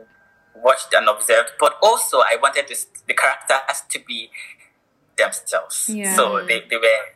watched 0.55 0.93
and 0.93 1.07
observed, 1.07 1.51
but 1.59 1.77
also 1.81 2.19
I 2.19 2.37
wanted 2.41 2.67
this, 2.67 2.87
the 3.07 3.13
characters 3.13 3.83
to 3.89 3.99
be 3.99 4.29
themselves. 5.17 5.89
Yeah. 5.89 6.15
So 6.15 6.45
they, 6.45 6.63
they 6.69 6.77
were 6.77 7.13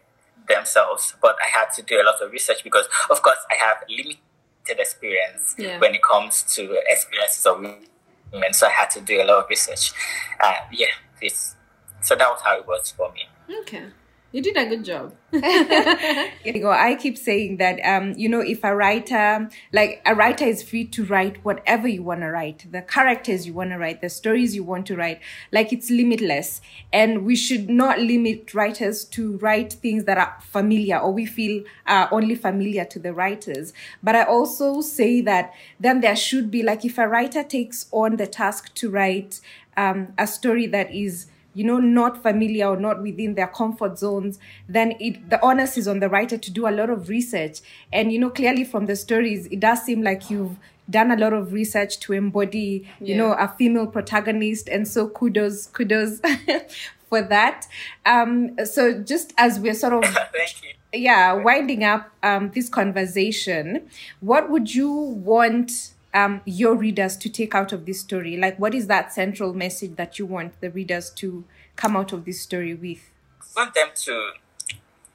themselves, 0.47 1.13
but 1.21 1.35
I 1.43 1.47
had 1.59 1.71
to 1.75 1.81
do 1.83 2.01
a 2.01 2.03
lot 2.03 2.21
of 2.21 2.31
research 2.31 2.63
because, 2.63 2.85
of 3.09 3.21
course, 3.21 3.37
I 3.51 3.55
have 3.55 3.77
limited 3.89 4.19
experience 4.67 5.55
Yeah. 5.57 5.79
when 5.79 5.93
it 5.95 6.01
comes 6.03 6.43
to 6.55 6.79
experiences 6.87 7.45
of 7.45 7.59
women. 7.61 8.53
So 8.53 8.67
I 8.67 8.71
had 8.71 8.89
to 8.91 9.01
do 9.01 9.21
a 9.21 9.25
lot 9.25 9.43
of 9.43 9.49
research. 9.49 9.91
Uh, 10.39 10.53
yeah, 10.71 10.87
it's, 11.21 11.55
so 12.01 12.15
that 12.15 12.29
was 12.29 12.41
how 12.43 12.57
it 12.57 12.67
was 12.67 12.91
for 12.91 13.11
me. 13.13 13.27
Okay. 13.61 13.85
You 14.31 14.43
did 14.43 14.57
a 14.57 14.65
good 14.67 14.85
job. 14.85 15.15
I 15.33 16.97
keep 16.99 17.17
saying 17.17 17.57
that, 17.57 17.79
um, 17.83 18.13
you 18.15 18.29
know, 18.29 18.41
if 18.41 18.63
a 18.63 18.75
writer, 18.75 19.49
like 19.73 20.03
a 20.05 20.13
writer 20.13 20.45
is 20.45 20.61
free 20.61 20.85
to 20.85 21.03
write 21.03 21.43
whatever 21.43 21.87
you 21.87 22.03
want 22.03 22.21
to 22.21 22.27
write, 22.27 22.71
the 22.71 22.83
characters 22.83 23.47
you 23.47 23.53
want 23.53 23.71
to 23.71 23.77
write, 23.77 24.01
the 24.01 24.09
stories 24.09 24.55
you 24.55 24.63
want 24.63 24.85
to 24.87 24.95
write, 24.95 25.19
like 25.51 25.73
it's 25.73 25.89
limitless. 25.89 26.61
And 26.93 27.25
we 27.25 27.35
should 27.35 27.71
not 27.71 27.99
limit 27.99 28.53
writers 28.53 29.03
to 29.05 29.37
write 29.37 29.73
things 29.73 30.03
that 30.03 30.19
are 30.19 30.37
familiar 30.41 30.99
or 30.99 31.11
we 31.11 31.25
feel 31.25 31.63
are 31.87 32.07
only 32.11 32.35
familiar 32.35 32.85
to 32.85 32.99
the 32.99 33.13
writers. 33.13 33.73
But 34.03 34.15
I 34.15 34.23
also 34.25 34.81
say 34.81 35.21
that 35.21 35.53
then 35.79 36.01
there 36.01 36.15
should 36.15 36.51
be, 36.51 36.61
like, 36.61 36.85
if 36.85 36.99
a 36.99 37.07
writer 37.07 37.43
takes 37.43 37.87
on 37.91 38.17
the 38.17 38.27
task 38.27 38.75
to 38.75 38.91
write 38.91 39.41
um, 39.75 40.13
a 40.19 40.27
story 40.27 40.67
that 40.67 40.93
is 40.93 41.25
you 41.53 41.63
know 41.63 41.77
not 41.77 42.21
familiar 42.21 42.67
or 42.67 42.77
not 42.77 43.01
within 43.01 43.33
their 43.35 43.47
comfort 43.47 43.97
zones 43.97 44.37
then 44.67 44.93
it 44.99 45.29
the 45.29 45.43
onus 45.43 45.77
is 45.77 45.87
on 45.87 45.99
the 45.99 46.07
writer 46.09 46.37
to 46.37 46.51
do 46.51 46.67
a 46.67 46.71
lot 46.71 46.89
of 46.89 47.09
research 47.09 47.59
and 47.91 48.11
you 48.13 48.19
know 48.19 48.29
clearly 48.29 48.63
from 48.63 48.85
the 48.85 48.95
stories 48.95 49.47
it 49.47 49.59
does 49.59 49.81
seem 49.83 50.01
like 50.03 50.29
you've 50.29 50.57
done 50.89 51.11
a 51.11 51.15
lot 51.17 51.33
of 51.33 51.53
research 51.53 51.99
to 51.99 52.13
embody 52.13 52.87
you 52.99 53.13
Yeah. 53.15 53.17
know 53.17 53.33
a 53.33 53.47
female 53.57 53.87
protagonist 53.87 54.67
and 54.69 54.87
so 54.87 55.07
kudos 55.07 55.67
kudos 55.67 56.19
for 57.09 57.21
that 57.23 57.67
um 58.05 58.55
so 58.65 58.93
just 59.01 59.33
as 59.37 59.59
we're 59.59 59.73
sort 59.73 59.93
of 59.93 60.03
Thank 60.31 60.63
you. 60.63 60.69
yeah 60.93 61.33
winding 61.33 61.83
up 61.83 62.11
um, 62.23 62.51
this 62.53 62.69
conversation 62.69 63.87
what 64.19 64.49
would 64.49 64.73
you 64.73 64.91
want 64.91 65.93
um, 66.13 66.41
your 66.45 66.75
readers 66.75 67.15
to 67.17 67.29
take 67.29 67.53
out 67.53 67.71
of 67.71 67.85
this 67.85 68.01
story 68.01 68.35
like 68.35 68.57
what 68.57 68.73
is 68.73 68.87
that 68.87 69.13
central 69.13 69.53
message 69.53 69.95
that 69.95 70.17
you 70.17 70.25
want 70.25 70.59
the 70.61 70.69
readers 70.71 71.09
to 71.11 71.43
come 71.75 71.95
out 71.95 72.11
of 72.13 72.25
this 72.25 72.41
story 72.41 72.73
with 72.73 73.11
I 73.55 73.63
want 73.63 73.73
them 73.73 73.89
to 73.93 74.31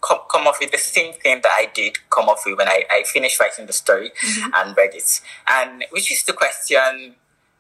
come, 0.07 0.18
come 0.30 0.47
off 0.47 0.59
with 0.61 0.70
the 0.70 0.78
same 0.78 1.14
thing 1.14 1.40
that 1.42 1.53
I 1.53 1.70
did 1.72 1.99
come 2.11 2.28
off 2.28 2.42
with 2.45 2.59
when 2.59 2.68
I, 2.68 2.84
I 2.90 3.03
finished 3.05 3.40
writing 3.40 3.66
the 3.66 3.72
story 3.72 4.12
and 4.55 4.76
read 4.76 4.95
it. 4.95 5.20
And 5.51 5.84
which 5.90 6.12
is 6.12 6.22
to 6.24 6.32
question 6.32 7.16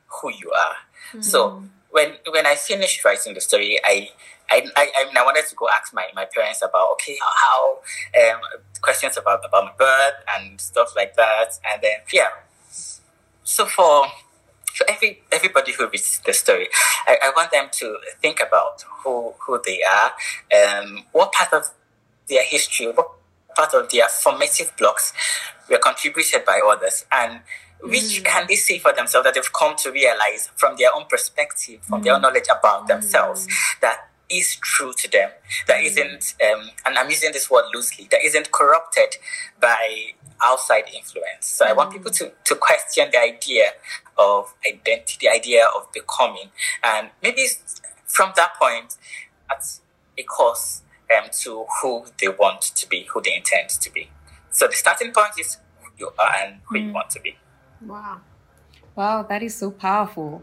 who 0.06 0.30
you 0.30 0.52
are. 0.52 1.22
So 1.22 1.62
when 1.90 2.14
when 2.30 2.46
I 2.46 2.54
finished 2.56 3.04
writing 3.04 3.34
the 3.34 3.40
story, 3.40 3.80
I 3.84 4.10
I, 4.50 4.66
I, 4.76 4.90
I, 4.98 5.04
mean, 5.06 5.16
I 5.16 5.24
wanted 5.24 5.46
to 5.46 5.54
go 5.54 5.68
ask 5.74 5.94
my, 5.94 6.06
my 6.14 6.26
parents 6.26 6.60
about 6.62 6.92
okay 6.92 7.16
how 7.18 7.78
um, 8.20 8.40
questions 8.82 9.16
about 9.16 9.40
about 9.46 9.64
my 9.64 9.72
birth 9.78 10.14
and 10.36 10.60
stuff 10.60 10.92
like 10.96 11.14
that, 11.16 11.58
and 11.72 11.82
then 11.82 11.96
yeah. 12.12 12.28
So 13.44 13.66
for 13.66 14.06
for 14.74 14.90
every 14.90 15.22
everybody 15.30 15.72
who 15.72 15.88
reads 15.88 16.20
the 16.26 16.32
story, 16.32 16.68
I, 17.06 17.18
I 17.24 17.32
want 17.36 17.52
them 17.52 17.68
to 17.72 17.98
think 18.20 18.40
about 18.40 18.82
who 19.04 19.34
who 19.46 19.60
they 19.64 19.80
are, 19.82 20.12
um, 20.82 21.04
what 21.12 21.32
part 21.32 21.52
of 21.52 21.70
their 22.28 22.42
history, 22.42 22.86
what 22.90 23.08
part 23.54 23.74
of 23.74 23.88
their 23.90 24.08
formative 24.08 24.72
blocks 24.76 25.12
were 25.70 25.78
contributed 25.78 26.44
by 26.44 26.60
others, 26.66 27.04
and 27.12 27.40
which 27.82 28.20
mm. 28.20 28.24
can 28.24 28.46
they 28.48 28.56
see 28.56 28.78
for 28.78 28.92
themselves 28.92 29.24
that 29.26 29.34
they've 29.34 29.52
come 29.52 29.76
to 29.76 29.92
realize 29.92 30.50
from 30.56 30.74
their 30.76 30.88
own 30.94 31.04
perspective, 31.08 31.80
from 31.82 32.02
their 32.02 32.14
own 32.14 32.22
knowledge 32.22 32.46
about 32.58 32.88
themselves, 32.88 33.46
mm. 33.46 33.80
that 33.80 34.08
is 34.34 34.56
true 34.56 34.92
to 34.94 35.10
them, 35.10 35.30
that 35.66 35.82
isn't, 35.82 36.34
um, 36.44 36.70
and 36.86 36.98
I'm 36.98 37.08
using 37.08 37.32
this 37.32 37.50
word 37.50 37.64
loosely, 37.74 38.08
that 38.10 38.20
isn't 38.24 38.50
corrupted 38.52 39.16
by 39.60 40.14
outside 40.42 40.84
influence. 40.94 41.46
So 41.46 41.66
I 41.66 41.72
want 41.72 41.92
people 41.92 42.10
to, 42.12 42.32
to 42.44 42.54
question 42.54 43.08
the 43.12 43.20
idea 43.20 43.66
of 44.18 44.54
identity, 44.66 45.16
the 45.20 45.28
idea 45.28 45.64
of 45.76 45.92
becoming, 45.92 46.50
and 46.82 47.10
maybe 47.22 47.46
from 48.06 48.32
that 48.36 48.52
point, 48.60 48.96
at 49.50 49.64
a 50.18 50.22
course 50.22 50.82
um, 51.16 51.28
to 51.42 51.66
who 51.80 52.06
they 52.20 52.28
want 52.28 52.62
to 52.62 52.88
be, 52.88 53.06
who 53.12 53.20
they 53.20 53.34
intend 53.34 53.68
to 53.68 53.92
be. 53.92 54.10
So 54.50 54.66
the 54.66 54.74
starting 54.74 55.12
point 55.12 55.32
is 55.38 55.58
who 55.80 55.90
you 55.98 56.10
are 56.18 56.30
and 56.42 56.60
who 56.64 56.78
you 56.78 56.92
want 56.92 57.10
to 57.10 57.20
be. 57.20 57.36
Wow. 57.80 58.20
Wow, 58.94 59.22
that 59.24 59.42
is 59.42 59.56
so 59.56 59.70
powerful. 59.70 60.42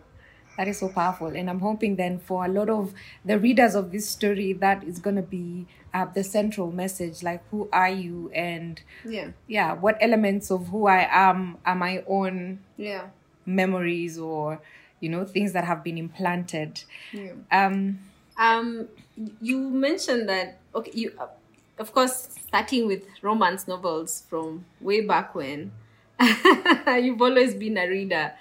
That 0.57 0.67
is 0.67 0.79
so 0.79 0.89
powerful. 0.89 1.27
And 1.27 1.49
I'm 1.49 1.59
hoping 1.59 1.95
then 1.95 2.19
for 2.19 2.45
a 2.45 2.47
lot 2.47 2.69
of 2.69 2.93
the 3.25 3.39
readers 3.39 3.73
of 3.75 3.91
this 3.91 4.09
story, 4.09 4.53
that 4.53 4.83
is 4.83 4.99
going 4.99 5.15
to 5.15 5.21
be 5.21 5.65
uh, 5.93 6.05
the 6.05 6.23
central 6.23 6.71
message 6.71 7.23
like, 7.23 7.41
who 7.49 7.69
are 7.71 7.89
you? 7.89 8.29
And 8.35 8.81
Yeah. 9.05 9.29
yeah, 9.47 9.73
what 9.73 9.97
elements 10.01 10.51
of 10.51 10.67
who 10.67 10.87
I 10.87 11.07
am 11.09 11.57
are 11.65 11.75
my 11.75 12.03
own 12.07 12.59
Yeah. 12.77 13.07
memories 13.45 14.19
or, 14.19 14.61
you 14.99 15.09
know, 15.09 15.25
things 15.25 15.53
that 15.53 15.63
have 15.65 15.83
been 15.83 15.97
implanted. 15.97 16.83
Yeah. 17.11 17.33
Um, 17.51 17.99
Um, 18.37 18.87
you 19.41 19.57
mentioned 19.69 20.29
that 20.29 20.59
okay, 20.73 20.91
you 20.93 21.13
uh, 21.19 21.27
of 21.77 21.91
course 21.93 22.39
starting 22.47 22.87
with 22.87 23.03
romance 23.21 23.67
novels 23.67 24.23
from 24.29 24.65
way 24.79 25.01
back 25.01 25.35
when. 25.35 25.71
You've 27.01 27.21
always 27.21 27.55
been 27.55 27.77
a 27.77 27.87
reader, 27.87 28.33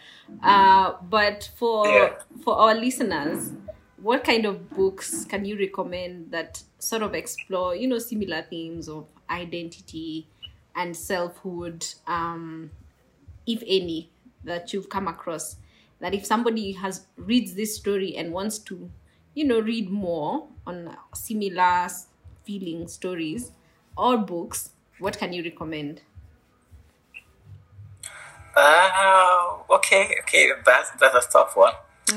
uh, 0.43 0.95
but 1.03 1.51
for 1.57 1.87
Yeah. 1.89 2.15
for 2.45 2.55
our 2.57 2.75
listeners, 2.75 3.53
what 3.97 4.25
kind 4.25 4.45
of 4.47 4.73
books 4.73 5.25
can 5.25 5.45
you 5.45 5.59
recommend 5.59 6.31
that 6.33 6.63
sort 6.79 7.03
of 7.03 7.15
explore, 7.15 7.75
you 7.77 7.87
know, 7.89 7.99
similar 7.99 8.43
themes 8.43 8.89
of 8.89 9.09
identity 9.31 10.29
and 10.75 10.97
selfhood, 10.97 11.87
um, 12.07 12.71
if 13.47 13.63
any, 13.67 14.13
that 14.45 14.73
you've 14.73 14.89
come 14.89 15.09
across? 15.09 15.57
That 16.01 16.15
if 16.15 16.25
somebody 16.27 16.73
has 16.73 17.07
reads 17.17 17.55
this 17.55 17.77
story 17.77 18.17
and 18.17 18.33
wants 18.33 18.59
to, 18.71 18.91
you 19.35 19.45
know, 19.45 19.61
read 19.61 19.91
more 19.91 20.49
on 20.67 20.97
similar 21.15 21.89
feeling 22.45 22.89
stories 22.89 23.53
or 23.97 24.19
books, 24.19 24.73
what 24.99 25.19
can 25.19 25.33
you 25.33 25.43
recommend? 25.45 26.03
Uh, 28.61 29.75
okay, 29.77 30.15
okay, 30.21 30.53
that's 30.65 30.91
that's 31.01 31.27
a 31.27 31.31
tough 31.31 31.57
one. 31.57 31.73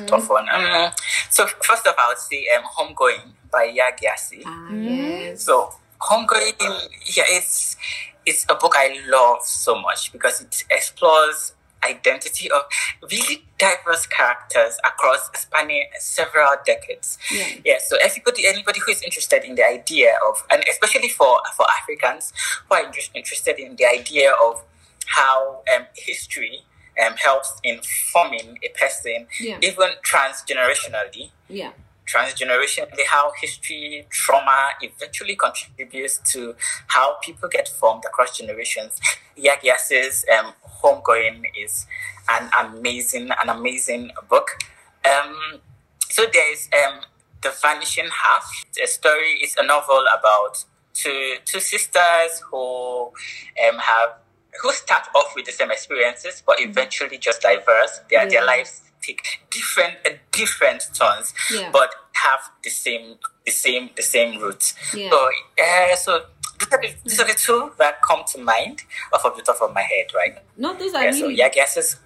Tough 0.07 0.29
one. 0.29 0.47
Um, 0.49 0.91
so 1.29 1.45
first 1.61 1.85
of 1.85 1.93
all, 1.97 2.05
I 2.05 2.09
would 2.09 2.17
say 2.17 2.45
um, 2.57 2.63
Homegoing 2.75 3.31
by 3.51 3.67
Yaa 3.67 3.95
Gyasi. 3.97 4.41
Ah, 4.45 4.71
yes. 4.73 5.43
So 5.43 5.69
Homegoing, 6.01 6.55
yeah, 7.15 7.23
it's 7.27 7.77
it's 8.25 8.45
a 8.49 8.55
book 8.55 8.73
I 8.75 8.99
love 9.07 9.43
so 9.43 9.79
much 9.79 10.11
because 10.11 10.41
it 10.41 10.63
explores 10.71 11.53
identity 11.83 12.49
of 12.49 12.61
really 13.11 13.43
diverse 13.57 14.07
characters 14.07 14.77
across 14.85 15.29
spanning 15.35 15.83
several 15.99 16.55
decades. 16.65 17.17
Yeah. 17.31 17.47
yeah. 17.65 17.77
So 17.85 17.97
everybody, 18.01 18.47
anybody 18.47 18.79
who 18.79 18.91
is 18.91 19.01
interested 19.01 19.43
in 19.43 19.55
the 19.55 19.65
idea 19.67 20.13
of, 20.27 20.43
and 20.49 20.63
especially 20.69 21.09
for 21.09 21.39
for 21.55 21.65
Africans 21.81 22.33
who 22.67 22.75
are 22.75 22.85
inter- 22.85 23.11
interested 23.13 23.59
in 23.59 23.75
the 23.75 23.85
idea 23.85 24.31
of 24.41 24.63
how 25.07 25.61
um, 25.75 25.85
history 25.95 26.61
um, 27.03 27.13
helps 27.15 27.53
in 27.63 27.79
forming 28.11 28.57
a 28.63 28.69
person, 28.77 29.27
Yeah. 29.39 29.57
even 29.61 29.89
transgenerationally 30.05 31.31
Yeah. 31.49 31.71
transgenerationally 32.05 33.05
how 33.09 33.31
history 33.39 34.05
trauma 34.09 34.71
eventually 34.81 35.35
contributes 35.35 36.19
to 36.33 36.53
how 36.87 37.13
people 37.23 37.47
get 37.49 37.67
formed 37.69 38.03
across 38.05 38.37
generations 38.37 38.99
Yaa 39.37 39.57
Gyasi's 39.63 40.25
um, 40.37 40.53
homegoing 40.81 41.45
is 41.57 41.87
an 42.29 42.49
amazing 42.59 43.29
an 43.41 43.49
amazing 43.49 44.11
book 44.29 44.47
um, 45.09 45.61
so 46.09 46.25
there's 46.31 46.69
um, 46.85 46.99
the 47.41 47.51
vanishing 47.61 48.09
half 48.23 48.45
a 48.83 48.85
story 48.87 49.39
is 49.41 49.55
a 49.57 49.65
novel 49.65 50.03
about 50.19 50.63
two 50.93 51.35
two 51.45 51.59
sisters 51.61 52.41
who 52.51 53.11
um, 53.65 53.77
have 53.79 54.09
who 54.61 54.71
start 54.71 55.07
off 55.15 55.33
with 55.35 55.45
the 55.45 55.51
same 55.51 55.71
experiences 55.71 56.43
but 56.45 56.59
eventually 56.59 57.17
just 57.17 57.41
diverse. 57.41 58.01
Their, 58.09 58.29
their 58.29 58.45
lives 58.45 58.81
take 59.01 59.21
different 59.49 59.95
uh, 60.05 60.11
different 60.31 60.83
turns 60.93 61.33
Yeah. 61.51 61.69
but 61.73 61.89
have 62.13 62.39
the 62.63 62.69
same 62.69 63.15
the 63.45 63.51
same 63.51 63.89
the 63.95 64.03
same 64.03 64.41
roots. 64.41 64.75
Yeah. 64.95 65.09
so 65.09 65.29
uh, 65.61 65.95
so 65.95 66.21
these 66.59 66.69
are, 66.71 66.81
the, 66.81 66.93
these 67.03 67.19
are 67.19 67.27
the 67.27 67.33
two 67.33 67.71
that 67.79 68.01
come 68.01 68.21
to 68.31 68.37
mind 68.39 68.83
off 69.11 69.25
of 69.25 69.35
the 69.35 69.41
top 69.41 69.57
of 69.61 69.73
my 69.73 69.81
head 69.81 70.07
right? 70.15 70.37
No, 70.57 70.73
those 70.77 70.93
are 70.93 71.03
yeah 71.03 71.11
so 71.11 71.27
Yaa 71.29 71.51
Gyasi's 71.53 71.97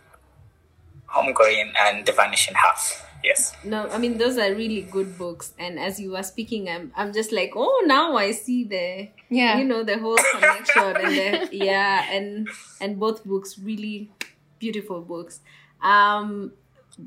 homegoing 1.08 1.72
and 1.80 2.06
the 2.06 2.12
vanishing 2.12 2.56
half 2.56 3.04
yes 3.24 3.54
no. 3.64 3.88
I 3.90 3.98
mean, 3.98 4.18
those 4.18 4.38
are 4.38 4.54
really 4.54 4.82
good 4.84 5.18
books. 5.18 5.54
And 5.60 5.80
as 5.80 6.00
you 6.00 6.12
were 6.12 6.24
speaking, 6.24 6.70
I'm 6.70 6.92
I'm 6.96 7.12
just 7.14 7.32
like, 7.32 7.52
oh, 7.56 7.84
now 7.86 8.16
I 8.16 8.32
see 8.32 8.64
the 8.64 9.10
Yeah. 9.30 9.58
you 9.58 9.66
know, 9.66 9.84
the 9.84 9.98
whole 9.98 10.18
connection 10.34 10.84
and 10.96 11.18
the 11.18 11.50
yeah, 11.66 12.06
and 12.12 12.48
and 12.80 13.00
both 13.00 13.26
books 13.26 13.58
really 13.60 14.12
beautiful 14.60 15.02
books. 15.02 15.40
Um, 15.82 16.54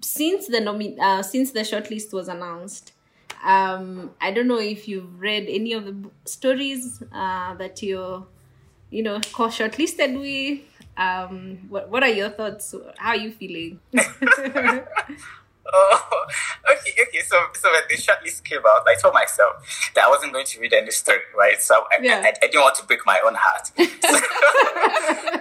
since 0.03 0.47
the 0.47 0.59
nomi- 0.59 0.99
uh, 0.99 1.23
since 1.23 1.53
the 1.53 1.61
shortlist 1.61 2.13
was 2.13 2.29
announced, 2.29 2.93
um, 3.43 4.11
I 4.21 4.31
don't 4.31 4.47
know 4.49 4.61
if 4.61 4.87
you've 4.87 5.21
read 5.21 5.47
any 5.49 5.73
of 5.73 5.85
the 5.87 5.93
b- 5.93 6.11
stories 6.27 7.03
uh, 7.13 7.55
that 7.55 7.83
you're 7.83 8.27
you 8.91 9.03
know 9.03 9.21
co- 9.33 9.49
shortlisted 9.49 10.19
with. 10.21 10.61
Um, 10.97 11.61
what 11.71 11.89
what 11.89 12.03
are 12.03 12.11
your 12.11 12.29
thoughts? 12.31 12.75
How 12.99 13.11
are 13.11 13.17
you 13.17 13.31
feeling? 13.33 13.81
Oh, 15.73 16.27
okay, 16.73 16.93
okay. 17.09 17.21
So, 17.27 17.37
so 17.55 17.71
when 17.71 17.83
the 17.89 17.97
shortlist 17.97 18.45
came 18.45 18.61
out, 18.61 18.85
I 18.89 18.95
told 19.01 19.15
myself 19.15 19.91
that 19.95 20.05
I 20.05 20.09
wasn't 20.09 20.33
going 20.33 20.47
to 20.47 20.61
read 20.61 20.73
any 20.73 20.91
story, 20.91 21.19
right? 21.37 21.61
So 21.61 21.85
I, 21.93 22.03
Yeah. 22.03 22.23
I, 22.25 22.29
I 22.29 22.47
didn't 22.47 22.61
want 22.63 22.75
to 22.77 22.85
break 22.87 23.01
my 23.07 23.21
own 23.25 23.35
heart. 23.37 23.71
well, 23.79 23.89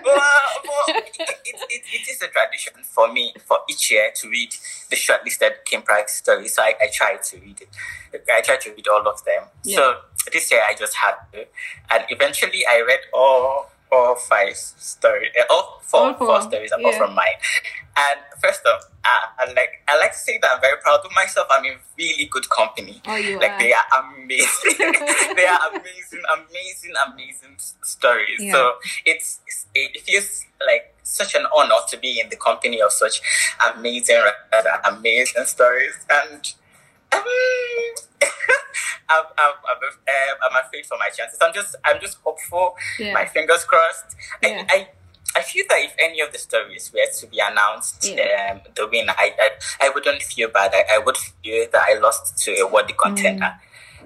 well, 0.05 0.85
it, 0.89 1.15
it, 1.19 1.55
it, 1.69 1.83
it 1.93 2.09
is 2.09 2.21
a 2.21 2.27
tradition 2.27 2.73
for 2.83 3.11
me 3.11 3.33
for 3.45 3.59
each 3.69 3.91
year 3.91 4.11
to 4.15 4.29
read 4.29 4.53
the 4.89 4.95
shortlisted 4.95 5.51
Caine 5.65 5.81
Prize 5.81 6.11
stories. 6.11 6.53
So 6.55 6.61
I, 6.63 6.73
I 6.81 6.87
tried 6.93 7.23
to 7.23 7.37
read 7.39 7.61
it. 7.61 8.23
I 8.31 8.41
tried 8.41 8.61
to 8.61 8.71
read 8.71 8.87
all 8.87 9.07
of 9.07 9.23
them. 9.25 9.43
So 9.63 9.95
this 10.31 10.51
year 10.51 10.61
I 10.67 10.73
just 10.73 10.95
had 10.95 11.15
to, 11.33 11.45
and 11.91 12.03
eventually 12.09 12.63
I 12.69 12.83
read 12.85 12.99
all 13.13 13.71
all 13.91 14.15
five 14.15 14.55
stories, 14.55 15.31
all 15.49 15.79
four, 15.81 16.01
All 16.01 16.13
four, 16.13 16.27
four 16.27 16.41
stories 16.43 16.71
apart 16.71 16.93
yeah. 16.93 16.97
from 16.97 17.15
mine. 17.15 17.39
And 17.97 18.19
first 18.41 18.61
off, 18.65 18.83
I, 19.03 19.27
I 19.39 19.53
like 19.53 19.83
I 19.87 19.97
like 19.97 20.11
to 20.11 20.17
say 20.17 20.37
that 20.41 20.51
I'm 20.53 20.61
very 20.61 20.77
proud 20.81 20.99
of 21.03 21.11
myself. 21.15 21.47
I'm 21.49 21.65
in 21.65 21.77
really 21.97 22.25
good 22.25 22.49
company. 22.49 23.01
Oh, 23.07 23.15
you 23.15 23.39
like 23.39 23.51
are. 23.51 23.59
they 23.59 23.73
are 23.73 24.03
amazing. 24.03 24.75
they 25.35 25.45
are 25.45 25.59
amazing, 25.71 26.21
amazing, 26.37 26.93
amazing 27.11 27.55
stories. 27.57 28.39
Yeah. 28.39 28.53
So 28.53 28.73
it's, 29.05 29.39
it 29.73 30.01
feels 30.01 30.45
like 30.65 30.95
such 31.03 31.33
an 31.35 31.45
honor 31.55 31.75
to 31.89 31.97
be 31.97 32.19
in 32.19 32.29
the 32.29 32.35
company 32.35 32.81
of 32.81 32.91
such 32.91 33.21
amazing, 33.75 34.21
uh, 34.53 34.61
amazing 34.91 35.45
stories. 35.45 35.95
And 36.09 36.53
I'm, 39.11 39.23
I'm, 39.37 39.53
I'm, 39.67 39.77
uh, 39.83 40.49
I'm 40.57 40.65
afraid 40.65 40.85
for 40.85 40.97
my 40.97 41.09
chances. 41.09 41.39
I'm 41.41 41.53
just 41.53 41.75
I'm 41.83 41.99
just 41.99 42.17
hopeful. 42.23 42.75
Yeah. 42.99 43.13
My 43.13 43.25
fingers 43.25 43.63
crossed. 43.65 44.15
Yeah. 44.43 44.65
I, 44.69 44.75
I 44.75 44.87
I 45.37 45.41
feel 45.43 45.63
that 45.69 45.79
if 45.81 45.93
any 45.99 46.21
of 46.21 46.31
the 46.31 46.37
stories 46.39 46.91
were 46.93 47.05
to 47.19 47.27
be 47.27 47.39
announced, 47.39 48.07
Yeah. 48.07 48.51
um, 48.53 48.61
the 48.75 48.87
winner, 48.87 49.13
I, 49.17 49.33
I 49.39 49.49
I 49.87 49.89
wouldn't 49.89 50.21
feel 50.21 50.49
bad. 50.49 50.71
I, 50.73 50.95
I 50.95 50.97
would 50.99 51.17
feel 51.17 51.65
that 51.71 51.85
I 51.87 51.97
lost 51.99 52.37
to 52.45 52.51
a 52.59 52.67
worthy 52.67 52.93
contender. 52.93 53.55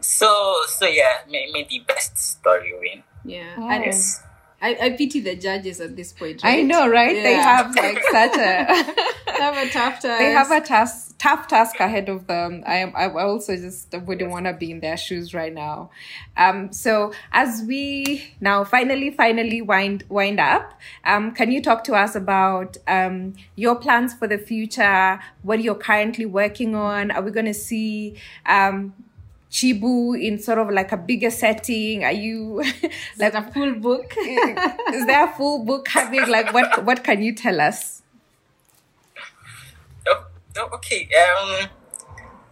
So 0.02 0.56
so 0.68 0.86
yeah, 0.86 1.20
may, 1.30 1.50
may 1.52 1.64
the 1.70 1.80
best 1.80 2.18
story 2.18 2.74
win. 2.80 3.04
Yeah. 3.26 3.56
And 3.58 3.86
Yes. 3.86 4.22
I, 4.64 4.78
I 4.82 4.90
pity 4.92 5.20
the 5.20 5.36
judges 5.36 5.82
at 5.82 5.98
this 5.98 6.14
point. 6.14 6.40
I 6.42 6.62
know, 6.62 6.88
right? 6.88 7.14
They 7.14 7.34
have 7.34 7.76
like 7.76 8.02
such 8.12 8.38
a 8.38 8.66
They 9.26 9.42
have 9.44 9.58
a 9.58 9.70
tough 9.70 10.02
time. 10.02 10.20
they 10.20 10.32
have 10.32 10.52
a 10.52 10.62
task 10.62 11.16
tough 11.18 11.50
task 11.50 11.82
ahead 11.82 12.08
of 12.08 12.28
them. 12.28 12.64
I 12.66 12.78
am 12.78 12.94
I 12.96 13.10
also 13.10 13.58
just 13.58 13.94
wouldn't 13.94 14.32
want 14.32 14.46
to 14.46 14.54
be 14.54 14.72
in 14.72 14.80
their 14.80 14.96
shoes 14.96 15.34
right 15.34 15.54
now. 15.54 15.90
Um 16.38 16.72
so 16.72 17.12
as 17.34 17.64
we 17.68 18.24
now 18.40 18.64
finally 18.64 19.12
finally 19.12 19.62
wind 19.62 20.06
wind 20.08 20.40
up, 20.40 20.80
um 21.04 21.34
can 21.34 21.52
you 21.52 21.62
talk 21.62 21.84
to 21.86 21.94
us 21.94 22.16
about 22.16 22.78
um 22.88 23.34
your 23.56 23.76
plans 23.76 24.14
for 24.14 24.30
the 24.30 24.38
future, 24.38 25.20
what 25.42 25.62
you're 25.62 25.76
currently 25.76 26.26
working 26.26 26.74
on? 26.74 27.12
Are 27.12 27.22
we 27.22 27.32
gonna 27.32 27.54
see 27.54 28.16
um 28.46 28.94
Chibu 29.54 30.20
in 30.20 30.40
sort 30.40 30.58
of 30.58 30.72
like 30.72 30.92
a 30.92 30.98
bigger 30.98 31.30
setting? 31.30 32.04
Are 32.04 32.12
you 32.12 32.64
like 33.18 33.34
like 33.34 33.48
a 33.48 33.52
full 33.52 33.76
book. 33.76 34.14
is 34.18 35.06
there 35.06 35.26
a 35.26 35.32
full 35.32 35.64
book 35.64 35.88
having 35.88 36.28
like 36.28 36.52
what 36.54 36.84
what 36.84 37.04
can 37.04 37.22
you 37.22 37.34
tell 37.36 37.62
us? 37.62 38.02
Oh, 40.08 40.26
oh, 40.58 40.70
okay. 40.74 41.08
Um, 41.22 41.70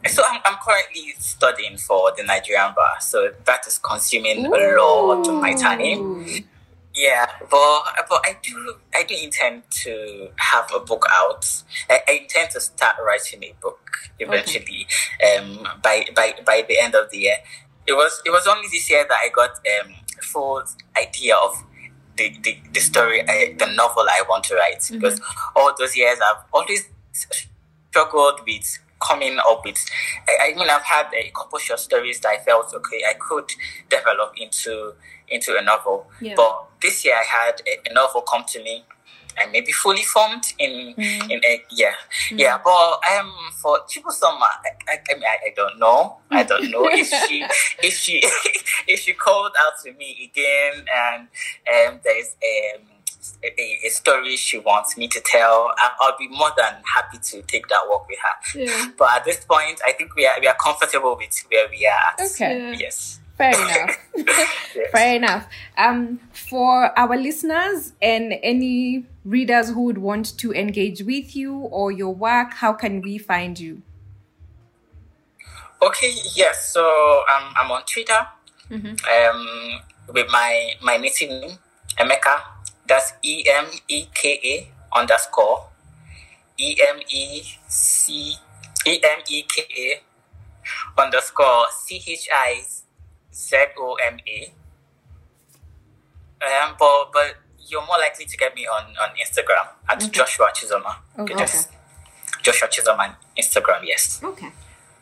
so 0.08 0.24
I'm, 0.24 0.42
I'm 0.46 0.58
currently 0.64 1.14
studying 1.20 1.78
for 1.78 2.12
the 2.16 2.24
Nigerian 2.24 2.74
bar, 2.76 3.00
so 3.00 3.32
that 3.46 3.68
is 3.68 3.80
consuming 3.80 4.46
a 4.46 4.50
lot 4.50 5.28
of 5.28 5.42
my 5.42 5.54
time. 5.54 6.46
Yeah, 6.94 7.26
but 7.50 7.84
but 8.10 8.22
I 8.26 8.38
do 8.44 8.76
I 8.94 9.04
do 9.04 9.16
intend 9.16 9.64
to 9.84 10.30
have 10.36 10.70
a 10.76 10.80
book 10.80 11.06
out. 11.10 11.64
I, 11.90 12.02
I 12.08 12.12
intend 12.22 12.52
to 12.52 12.60
start 12.60 12.98
writing 13.06 13.44
a 13.44 13.54
book 13.62 13.80
eventually. 14.20 14.88
Um, 15.38 15.68
by 15.82 16.06
by 16.16 16.36
by 16.46 16.66
the 16.68 16.80
end 16.80 16.96
of 16.96 17.10
the 17.12 17.18
year. 17.18 17.38
It 17.88 17.94
was 17.94 18.22
it 18.26 18.30
was 18.30 18.46
only 18.46 18.68
this 18.72 18.90
year 18.90 19.06
that 19.08 19.18
I 19.24 19.30
got 19.30 19.52
um 19.52 19.94
full 20.22 20.64
idea 20.98 21.36
of 21.36 21.64
the 22.18 22.38
the, 22.44 22.58
the 22.74 22.80
story, 22.80 23.22
uh, 23.22 23.56
the 23.58 23.72
novel 23.74 24.04
I 24.10 24.24
want 24.28 24.44
to 24.46 24.56
write 24.56 24.88
because 24.92 25.20
all 25.56 25.74
those 25.78 25.96
years 25.96 26.20
I've 26.20 26.44
always 26.54 26.90
struggled 27.92 28.42
with 28.46 28.80
coming 29.02 29.38
up 29.40 29.62
with. 29.66 29.84
I, 30.28 30.52
I 30.52 30.56
mean, 30.56 30.70
I've 30.70 30.84
had 30.84 31.08
a 31.14 31.32
couple 31.32 31.60
short 31.60 31.80
stories 31.80 32.20
that 32.22 32.30
I 32.30 32.44
felt 32.44 32.74
okay, 32.74 33.04
I 33.10 33.14
could 33.14 33.50
develop 33.90 34.34
into 34.38 34.94
into 35.32 35.58
a 35.58 35.62
novel. 35.64 36.08
Yeah. 36.20 36.34
But 36.36 36.68
this 36.82 37.06
year 37.06 37.16
I 37.16 37.24
had 37.24 37.62
a, 37.90 37.94
novel 37.94 38.22
come 38.22 38.44
to 38.50 38.64
me 38.64 38.84
and 39.42 39.52
maybe 39.52 39.72
fully 39.72 40.04
formed 40.04 40.44
in 40.60 40.94
in 40.98 41.42
a 41.46 41.64
yeah 41.72 41.94
yeah. 42.32 42.60
But 42.64 43.00
um 43.14 43.32
for 43.62 43.80
Chibusoma, 43.88 44.42
I, 44.42 44.72
I, 44.90 45.00
I 45.10 45.14
mean 45.14 45.24
I, 45.24 45.38
I 45.48 45.54
don't 45.56 45.80
know. 45.80 46.18
I 46.30 46.44
don't 46.44 46.70
know 46.70 46.88
if 46.90 47.08
she 47.28 47.46
if 47.82 47.94
she 47.94 48.22
if 48.88 49.00
she 49.00 49.14
called 49.14 49.54
out 49.66 49.74
to 49.84 49.94
me 49.94 50.30
again 50.32 50.86
and 50.94 51.28
um 51.74 52.00
there's 52.04 52.36
um 52.44 52.88
a, 53.44 53.80
a 53.86 53.90
story 53.90 54.36
she 54.36 54.58
wants 54.58 54.98
me 54.98 55.08
to 55.08 55.22
tell, 55.22 55.74
I'll 56.00 56.18
be 56.18 56.28
more 56.28 56.52
than 56.58 56.76
happy 56.94 57.18
to 57.18 57.42
take 57.44 57.68
that 57.68 57.82
walk 57.88 58.08
with 58.08 58.20
her. 58.20 58.60
Yeah. 58.60 58.92
But 58.98 59.10
at 59.18 59.26
this 59.26 59.44
point, 59.46 59.80
I 59.86 59.94
think 59.94 60.16
we 60.16 60.26
are 60.26 60.40
we 60.40 60.48
are 60.48 60.56
comfortable 60.56 61.16
with 61.18 61.44
where 61.50 61.68
we 61.70 61.86
are. 61.88 62.26
Okay. 62.26 62.60
Yeah. 62.60 62.78
Yes. 62.80 63.20
Fair 63.42 63.56
enough. 63.56 63.98
Yes. 64.16 64.88
Fair 64.92 65.16
enough. 65.16 65.48
Um, 65.76 66.20
for 66.32 66.98
our 66.98 67.18
listeners 67.18 67.94
and 68.00 68.34
any 68.44 69.06
readers 69.26 69.70
who 69.70 69.82
would 69.86 69.98
want 69.98 70.38
to 70.38 70.54
engage 70.54 71.02
with 71.02 71.36
you 71.36 71.56
or 71.56 71.92
your 71.92 72.14
work, 72.14 72.54
how 72.54 72.74
can 72.74 73.02
we 73.02 73.18
find 73.18 73.60
you? 73.60 73.82
Okay, 75.82 76.14
yes. 76.36 76.72
So 76.72 76.86
um, 76.86 77.54
I'm 77.60 77.72
on 77.72 77.82
Twitter 77.92 78.28
um, 78.70 79.80
with 80.14 80.28
my 80.30 80.74
my 80.84 80.98
native 80.98 81.30
name, 81.30 81.58
Emeka. 81.98 82.42
That's 82.88 83.14
E 83.24 83.44
M 83.50 83.66
E 83.88 84.06
K 84.14 84.40
A 84.44 84.98
underscore 85.00 85.66
E 86.60 86.78
M 86.90 87.00
E 87.10 87.42
C 87.68 88.36
E 88.86 89.00
M 89.04 89.20
E 89.28 89.42
K 89.42 89.66
A 89.78 91.02
underscore 91.02 91.66
C 91.72 92.04
H 92.06 92.30
I 92.32 92.62
Z 93.42 93.58
O 93.78 93.96
M 93.96 94.18
A. 94.28 94.54
Um, 96.42 96.76
but 96.80 97.12
but 97.14 97.36
you're 97.68 97.86
more 97.86 98.00
likely 98.00 98.26
to 98.26 98.38
get 98.38 98.56
me 98.56 98.68
on 98.68 98.86
on 99.04 99.10
Instagram 99.24 99.68
at 99.90 100.12
Joshua 100.12 100.52
Chizoma. 100.54 100.96
Okay. 101.20 101.36
Just 101.36 101.70
Joshua 102.42 102.68
Chizoma 102.68 103.00
on 103.00 103.16
Instagram. 103.38 103.82
Yes. 103.84 104.22
Okay. 104.24 104.52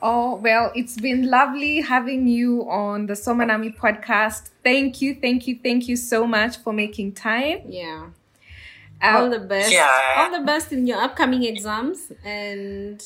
Oh, 0.02 0.36
well, 0.36 0.72
it's 0.76 0.96
been 0.96 1.30
lovely 1.30 1.82
having 1.82 2.26
you 2.26 2.62
on 2.70 3.08
the 3.08 3.16
Somanami 3.16 3.76
podcast. 3.76 4.52
Thank 4.64 5.02
you, 5.02 5.14
thank 5.14 5.46
you, 5.46 5.60
thank 5.62 5.90
you 5.90 5.98
so 5.98 6.26
much 6.26 6.58
for 6.58 6.72
making 6.72 7.14
time. 7.14 7.60
Yeah. 7.68 8.08
Uh, 9.04 9.18
all 9.18 9.30
the 9.30 9.40
best. 9.40 9.74
Yeah. 9.74 9.90
All 10.18 10.32
the 10.32 10.46
best 10.46 10.72
in 10.72 10.88
your 10.88 11.02
upcoming 11.02 11.44
exams 11.44 12.14
and 12.24 13.04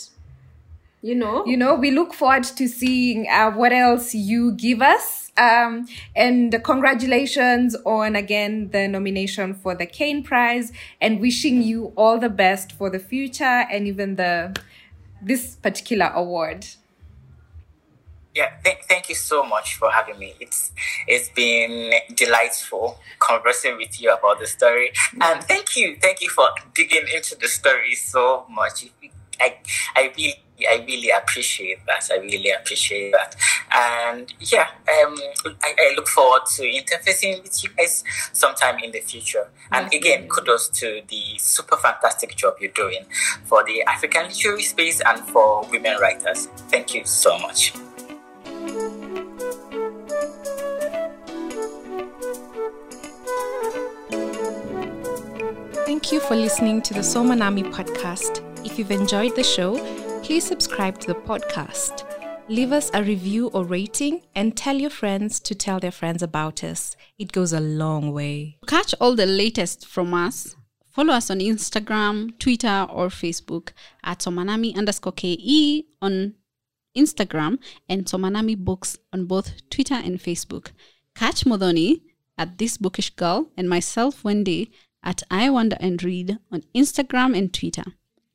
you 1.03 1.13
know 1.13 1.45
you 1.45 1.57
know, 1.57 1.75
we 1.75 1.91
look 1.91 2.13
forward 2.13 2.45
to 2.45 2.67
seeing 2.67 3.27
uh, 3.27 3.51
what 3.51 3.71
else 3.71 4.15
you 4.15 4.53
give 4.53 4.81
us. 4.81 5.31
Um, 5.35 5.87
and 6.15 6.63
congratulations 6.63 7.75
on 7.85 8.15
again 8.15 8.69
the 8.69 8.87
nomination 8.87 9.55
for 9.55 9.75
the 9.75 9.85
Caine 9.85 10.23
Prize 10.23 10.71
and 11.01 11.19
wishing 11.19 11.61
you 11.61 11.91
all 11.95 12.19
the 12.19 12.29
best 12.29 12.71
for 12.71 12.89
the 12.89 12.99
future 12.99 13.43
and 13.43 13.87
even 13.87 14.15
the 14.15 14.55
this 15.21 15.55
particular 15.55 16.11
award. 16.13 16.67
Yeah, 18.35 18.51
thank, 18.63 18.83
thank 18.85 19.09
you 19.09 19.15
so 19.15 19.43
much 19.43 19.75
for 19.75 19.91
having 19.91 20.17
me. 20.17 20.33
It's 20.39 20.71
it's 21.07 21.29
been 21.29 21.93
delightful 22.15 22.99
conversing 23.19 23.77
with 23.77 24.01
you 24.01 24.11
about 24.11 24.39
the 24.39 24.47
story, 24.47 24.91
and 25.21 25.43
thank 25.43 25.75
you, 25.75 25.97
thank 26.01 26.21
you 26.21 26.29
for 26.29 26.49
digging 26.73 27.05
into 27.13 27.35
the 27.35 27.47
story 27.47 27.95
so 27.95 28.45
much. 28.49 28.85
I 29.39 29.57
I 29.95 30.11
really 30.17 30.35
I 30.67 30.83
really 30.87 31.09
appreciate 31.09 31.79
that. 31.87 32.09
I 32.11 32.17
really 32.17 32.51
appreciate 32.51 33.11
that, 33.11 33.35
and 33.71 34.33
yeah, 34.39 34.67
um, 34.87 35.15
I, 35.61 35.73
I 35.77 35.93
look 35.95 36.07
forward 36.07 36.43
to 36.55 36.63
interfacing 36.63 37.43
with 37.43 37.63
you 37.63 37.69
guys 37.77 38.03
sometime 38.31 38.79
in 38.79 38.91
the 38.91 38.99
future. 38.99 39.49
And 39.71 39.91
again, 39.93 40.27
kudos 40.27 40.69
to 40.79 41.01
the 41.07 41.37
super 41.37 41.77
fantastic 41.77 42.35
job 42.35 42.55
you're 42.59 42.71
doing 42.71 43.05
for 43.45 43.63
the 43.63 43.83
African 43.83 44.27
literary 44.27 44.63
space 44.63 45.01
and 45.01 45.19
for 45.19 45.67
women 45.69 45.97
writers. 45.99 46.47
Thank 46.69 46.93
you 46.93 47.05
so 47.05 47.37
much. 47.39 47.73
Thank 55.85 56.11
you 56.11 56.19
for 56.19 56.35
listening 56.35 56.81
to 56.83 56.93
the 56.93 56.99
Somanami 56.99 57.63
podcast. 57.71 58.41
If 58.65 58.77
you've 58.77 58.91
enjoyed 58.91 59.35
the 59.35 59.43
show, 59.43 59.77
please 60.23 60.45
subscribe 60.45 60.97
to 60.97 61.07
the 61.07 61.15
podcast. 61.15 62.05
Leave 62.47 62.71
us 62.71 62.89
a 62.93 63.03
review 63.03 63.47
or 63.47 63.65
rating 63.65 64.21
and 64.33 64.55
tell 64.55 64.77
your 64.77 64.89
friends 64.89 65.37
to 65.41 65.53
tell 65.53 65.81
their 65.81 65.91
friends 65.91 66.23
about 66.23 66.63
us. 66.63 66.95
It 67.19 67.33
goes 67.33 67.51
a 67.51 67.59
long 67.59 68.13
way. 68.13 68.57
To 68.61 68.67
catch 68.67 68.95
all 69.01 69.17
the 69.17 69.25
latest 69.25 69.85
from 69.85 70.13
us, 70.13 70.55
follow 70.89 71.13
us 71.13 71.29
on 71.29 71.39
Instagram, 71.39 72.39
Twitter, 72.39 72.87
or 72.89 73.07
Facebook 73.07 73.73
at 74.01 74.19
Somanami 74.19 74.77
underscore 74.77 75.11
KE 75.11 75.87
on 76.01 76.35
Instagram 76.97 77.59
and 77.89 78.05
Somanami 78.05 78.57
Books 78.57 78.97
on 79.11 79.25
both 79.25 79.69
Twitter 79.69 79.95
and 79.95 80.19
Facebook. 80.19 80.71
Catch 81.15 81.43
Muthoni 81.43 81.99
at 82.37 82.59
This 82.59 82.77
Bookish 82.77 83.09
Girl 83.09 83.49
and 83.57 83.67
myself, 83.67 84.23
Wendy, 84.23 84.71
at 85.03 85.21
I 85.29 85.49
Wonder 85.49 85.75
and 85.81 86.01
Read 86.01 86.37
on 86.49 86.63
Instagram 86.73 87.37
and 87.37 87.53
Twitter. 87.53 87.83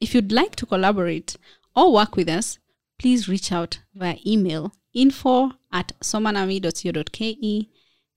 If 0.01 0.15
you'd 0.15 0.31
like 0.31 0.55
to 0.57 0.67
collaborate 0.67 1.37
or 1.79 1.93
work 1.93 2.17
with 2.17 2.29
us, 2.29 2.59
please 2.99 3.29
reach 3.29 3.53
out 3.53 3.79
via 3.95 4.17
email 4.27 4.73
info 4.93 5.53
at 5.73 5.93
somanami.co.ke. 6.01 7.69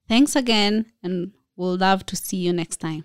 Thanks 0.07 0.36
again, 0.36 0.88
and 1.03 1.34
we'll 1.55 1.78
love 1.78 2.05
to 2.07 2.16
see 2.16 2.38
you 2.38 2.53
next 2.53 2.78
time. 2.78 3.03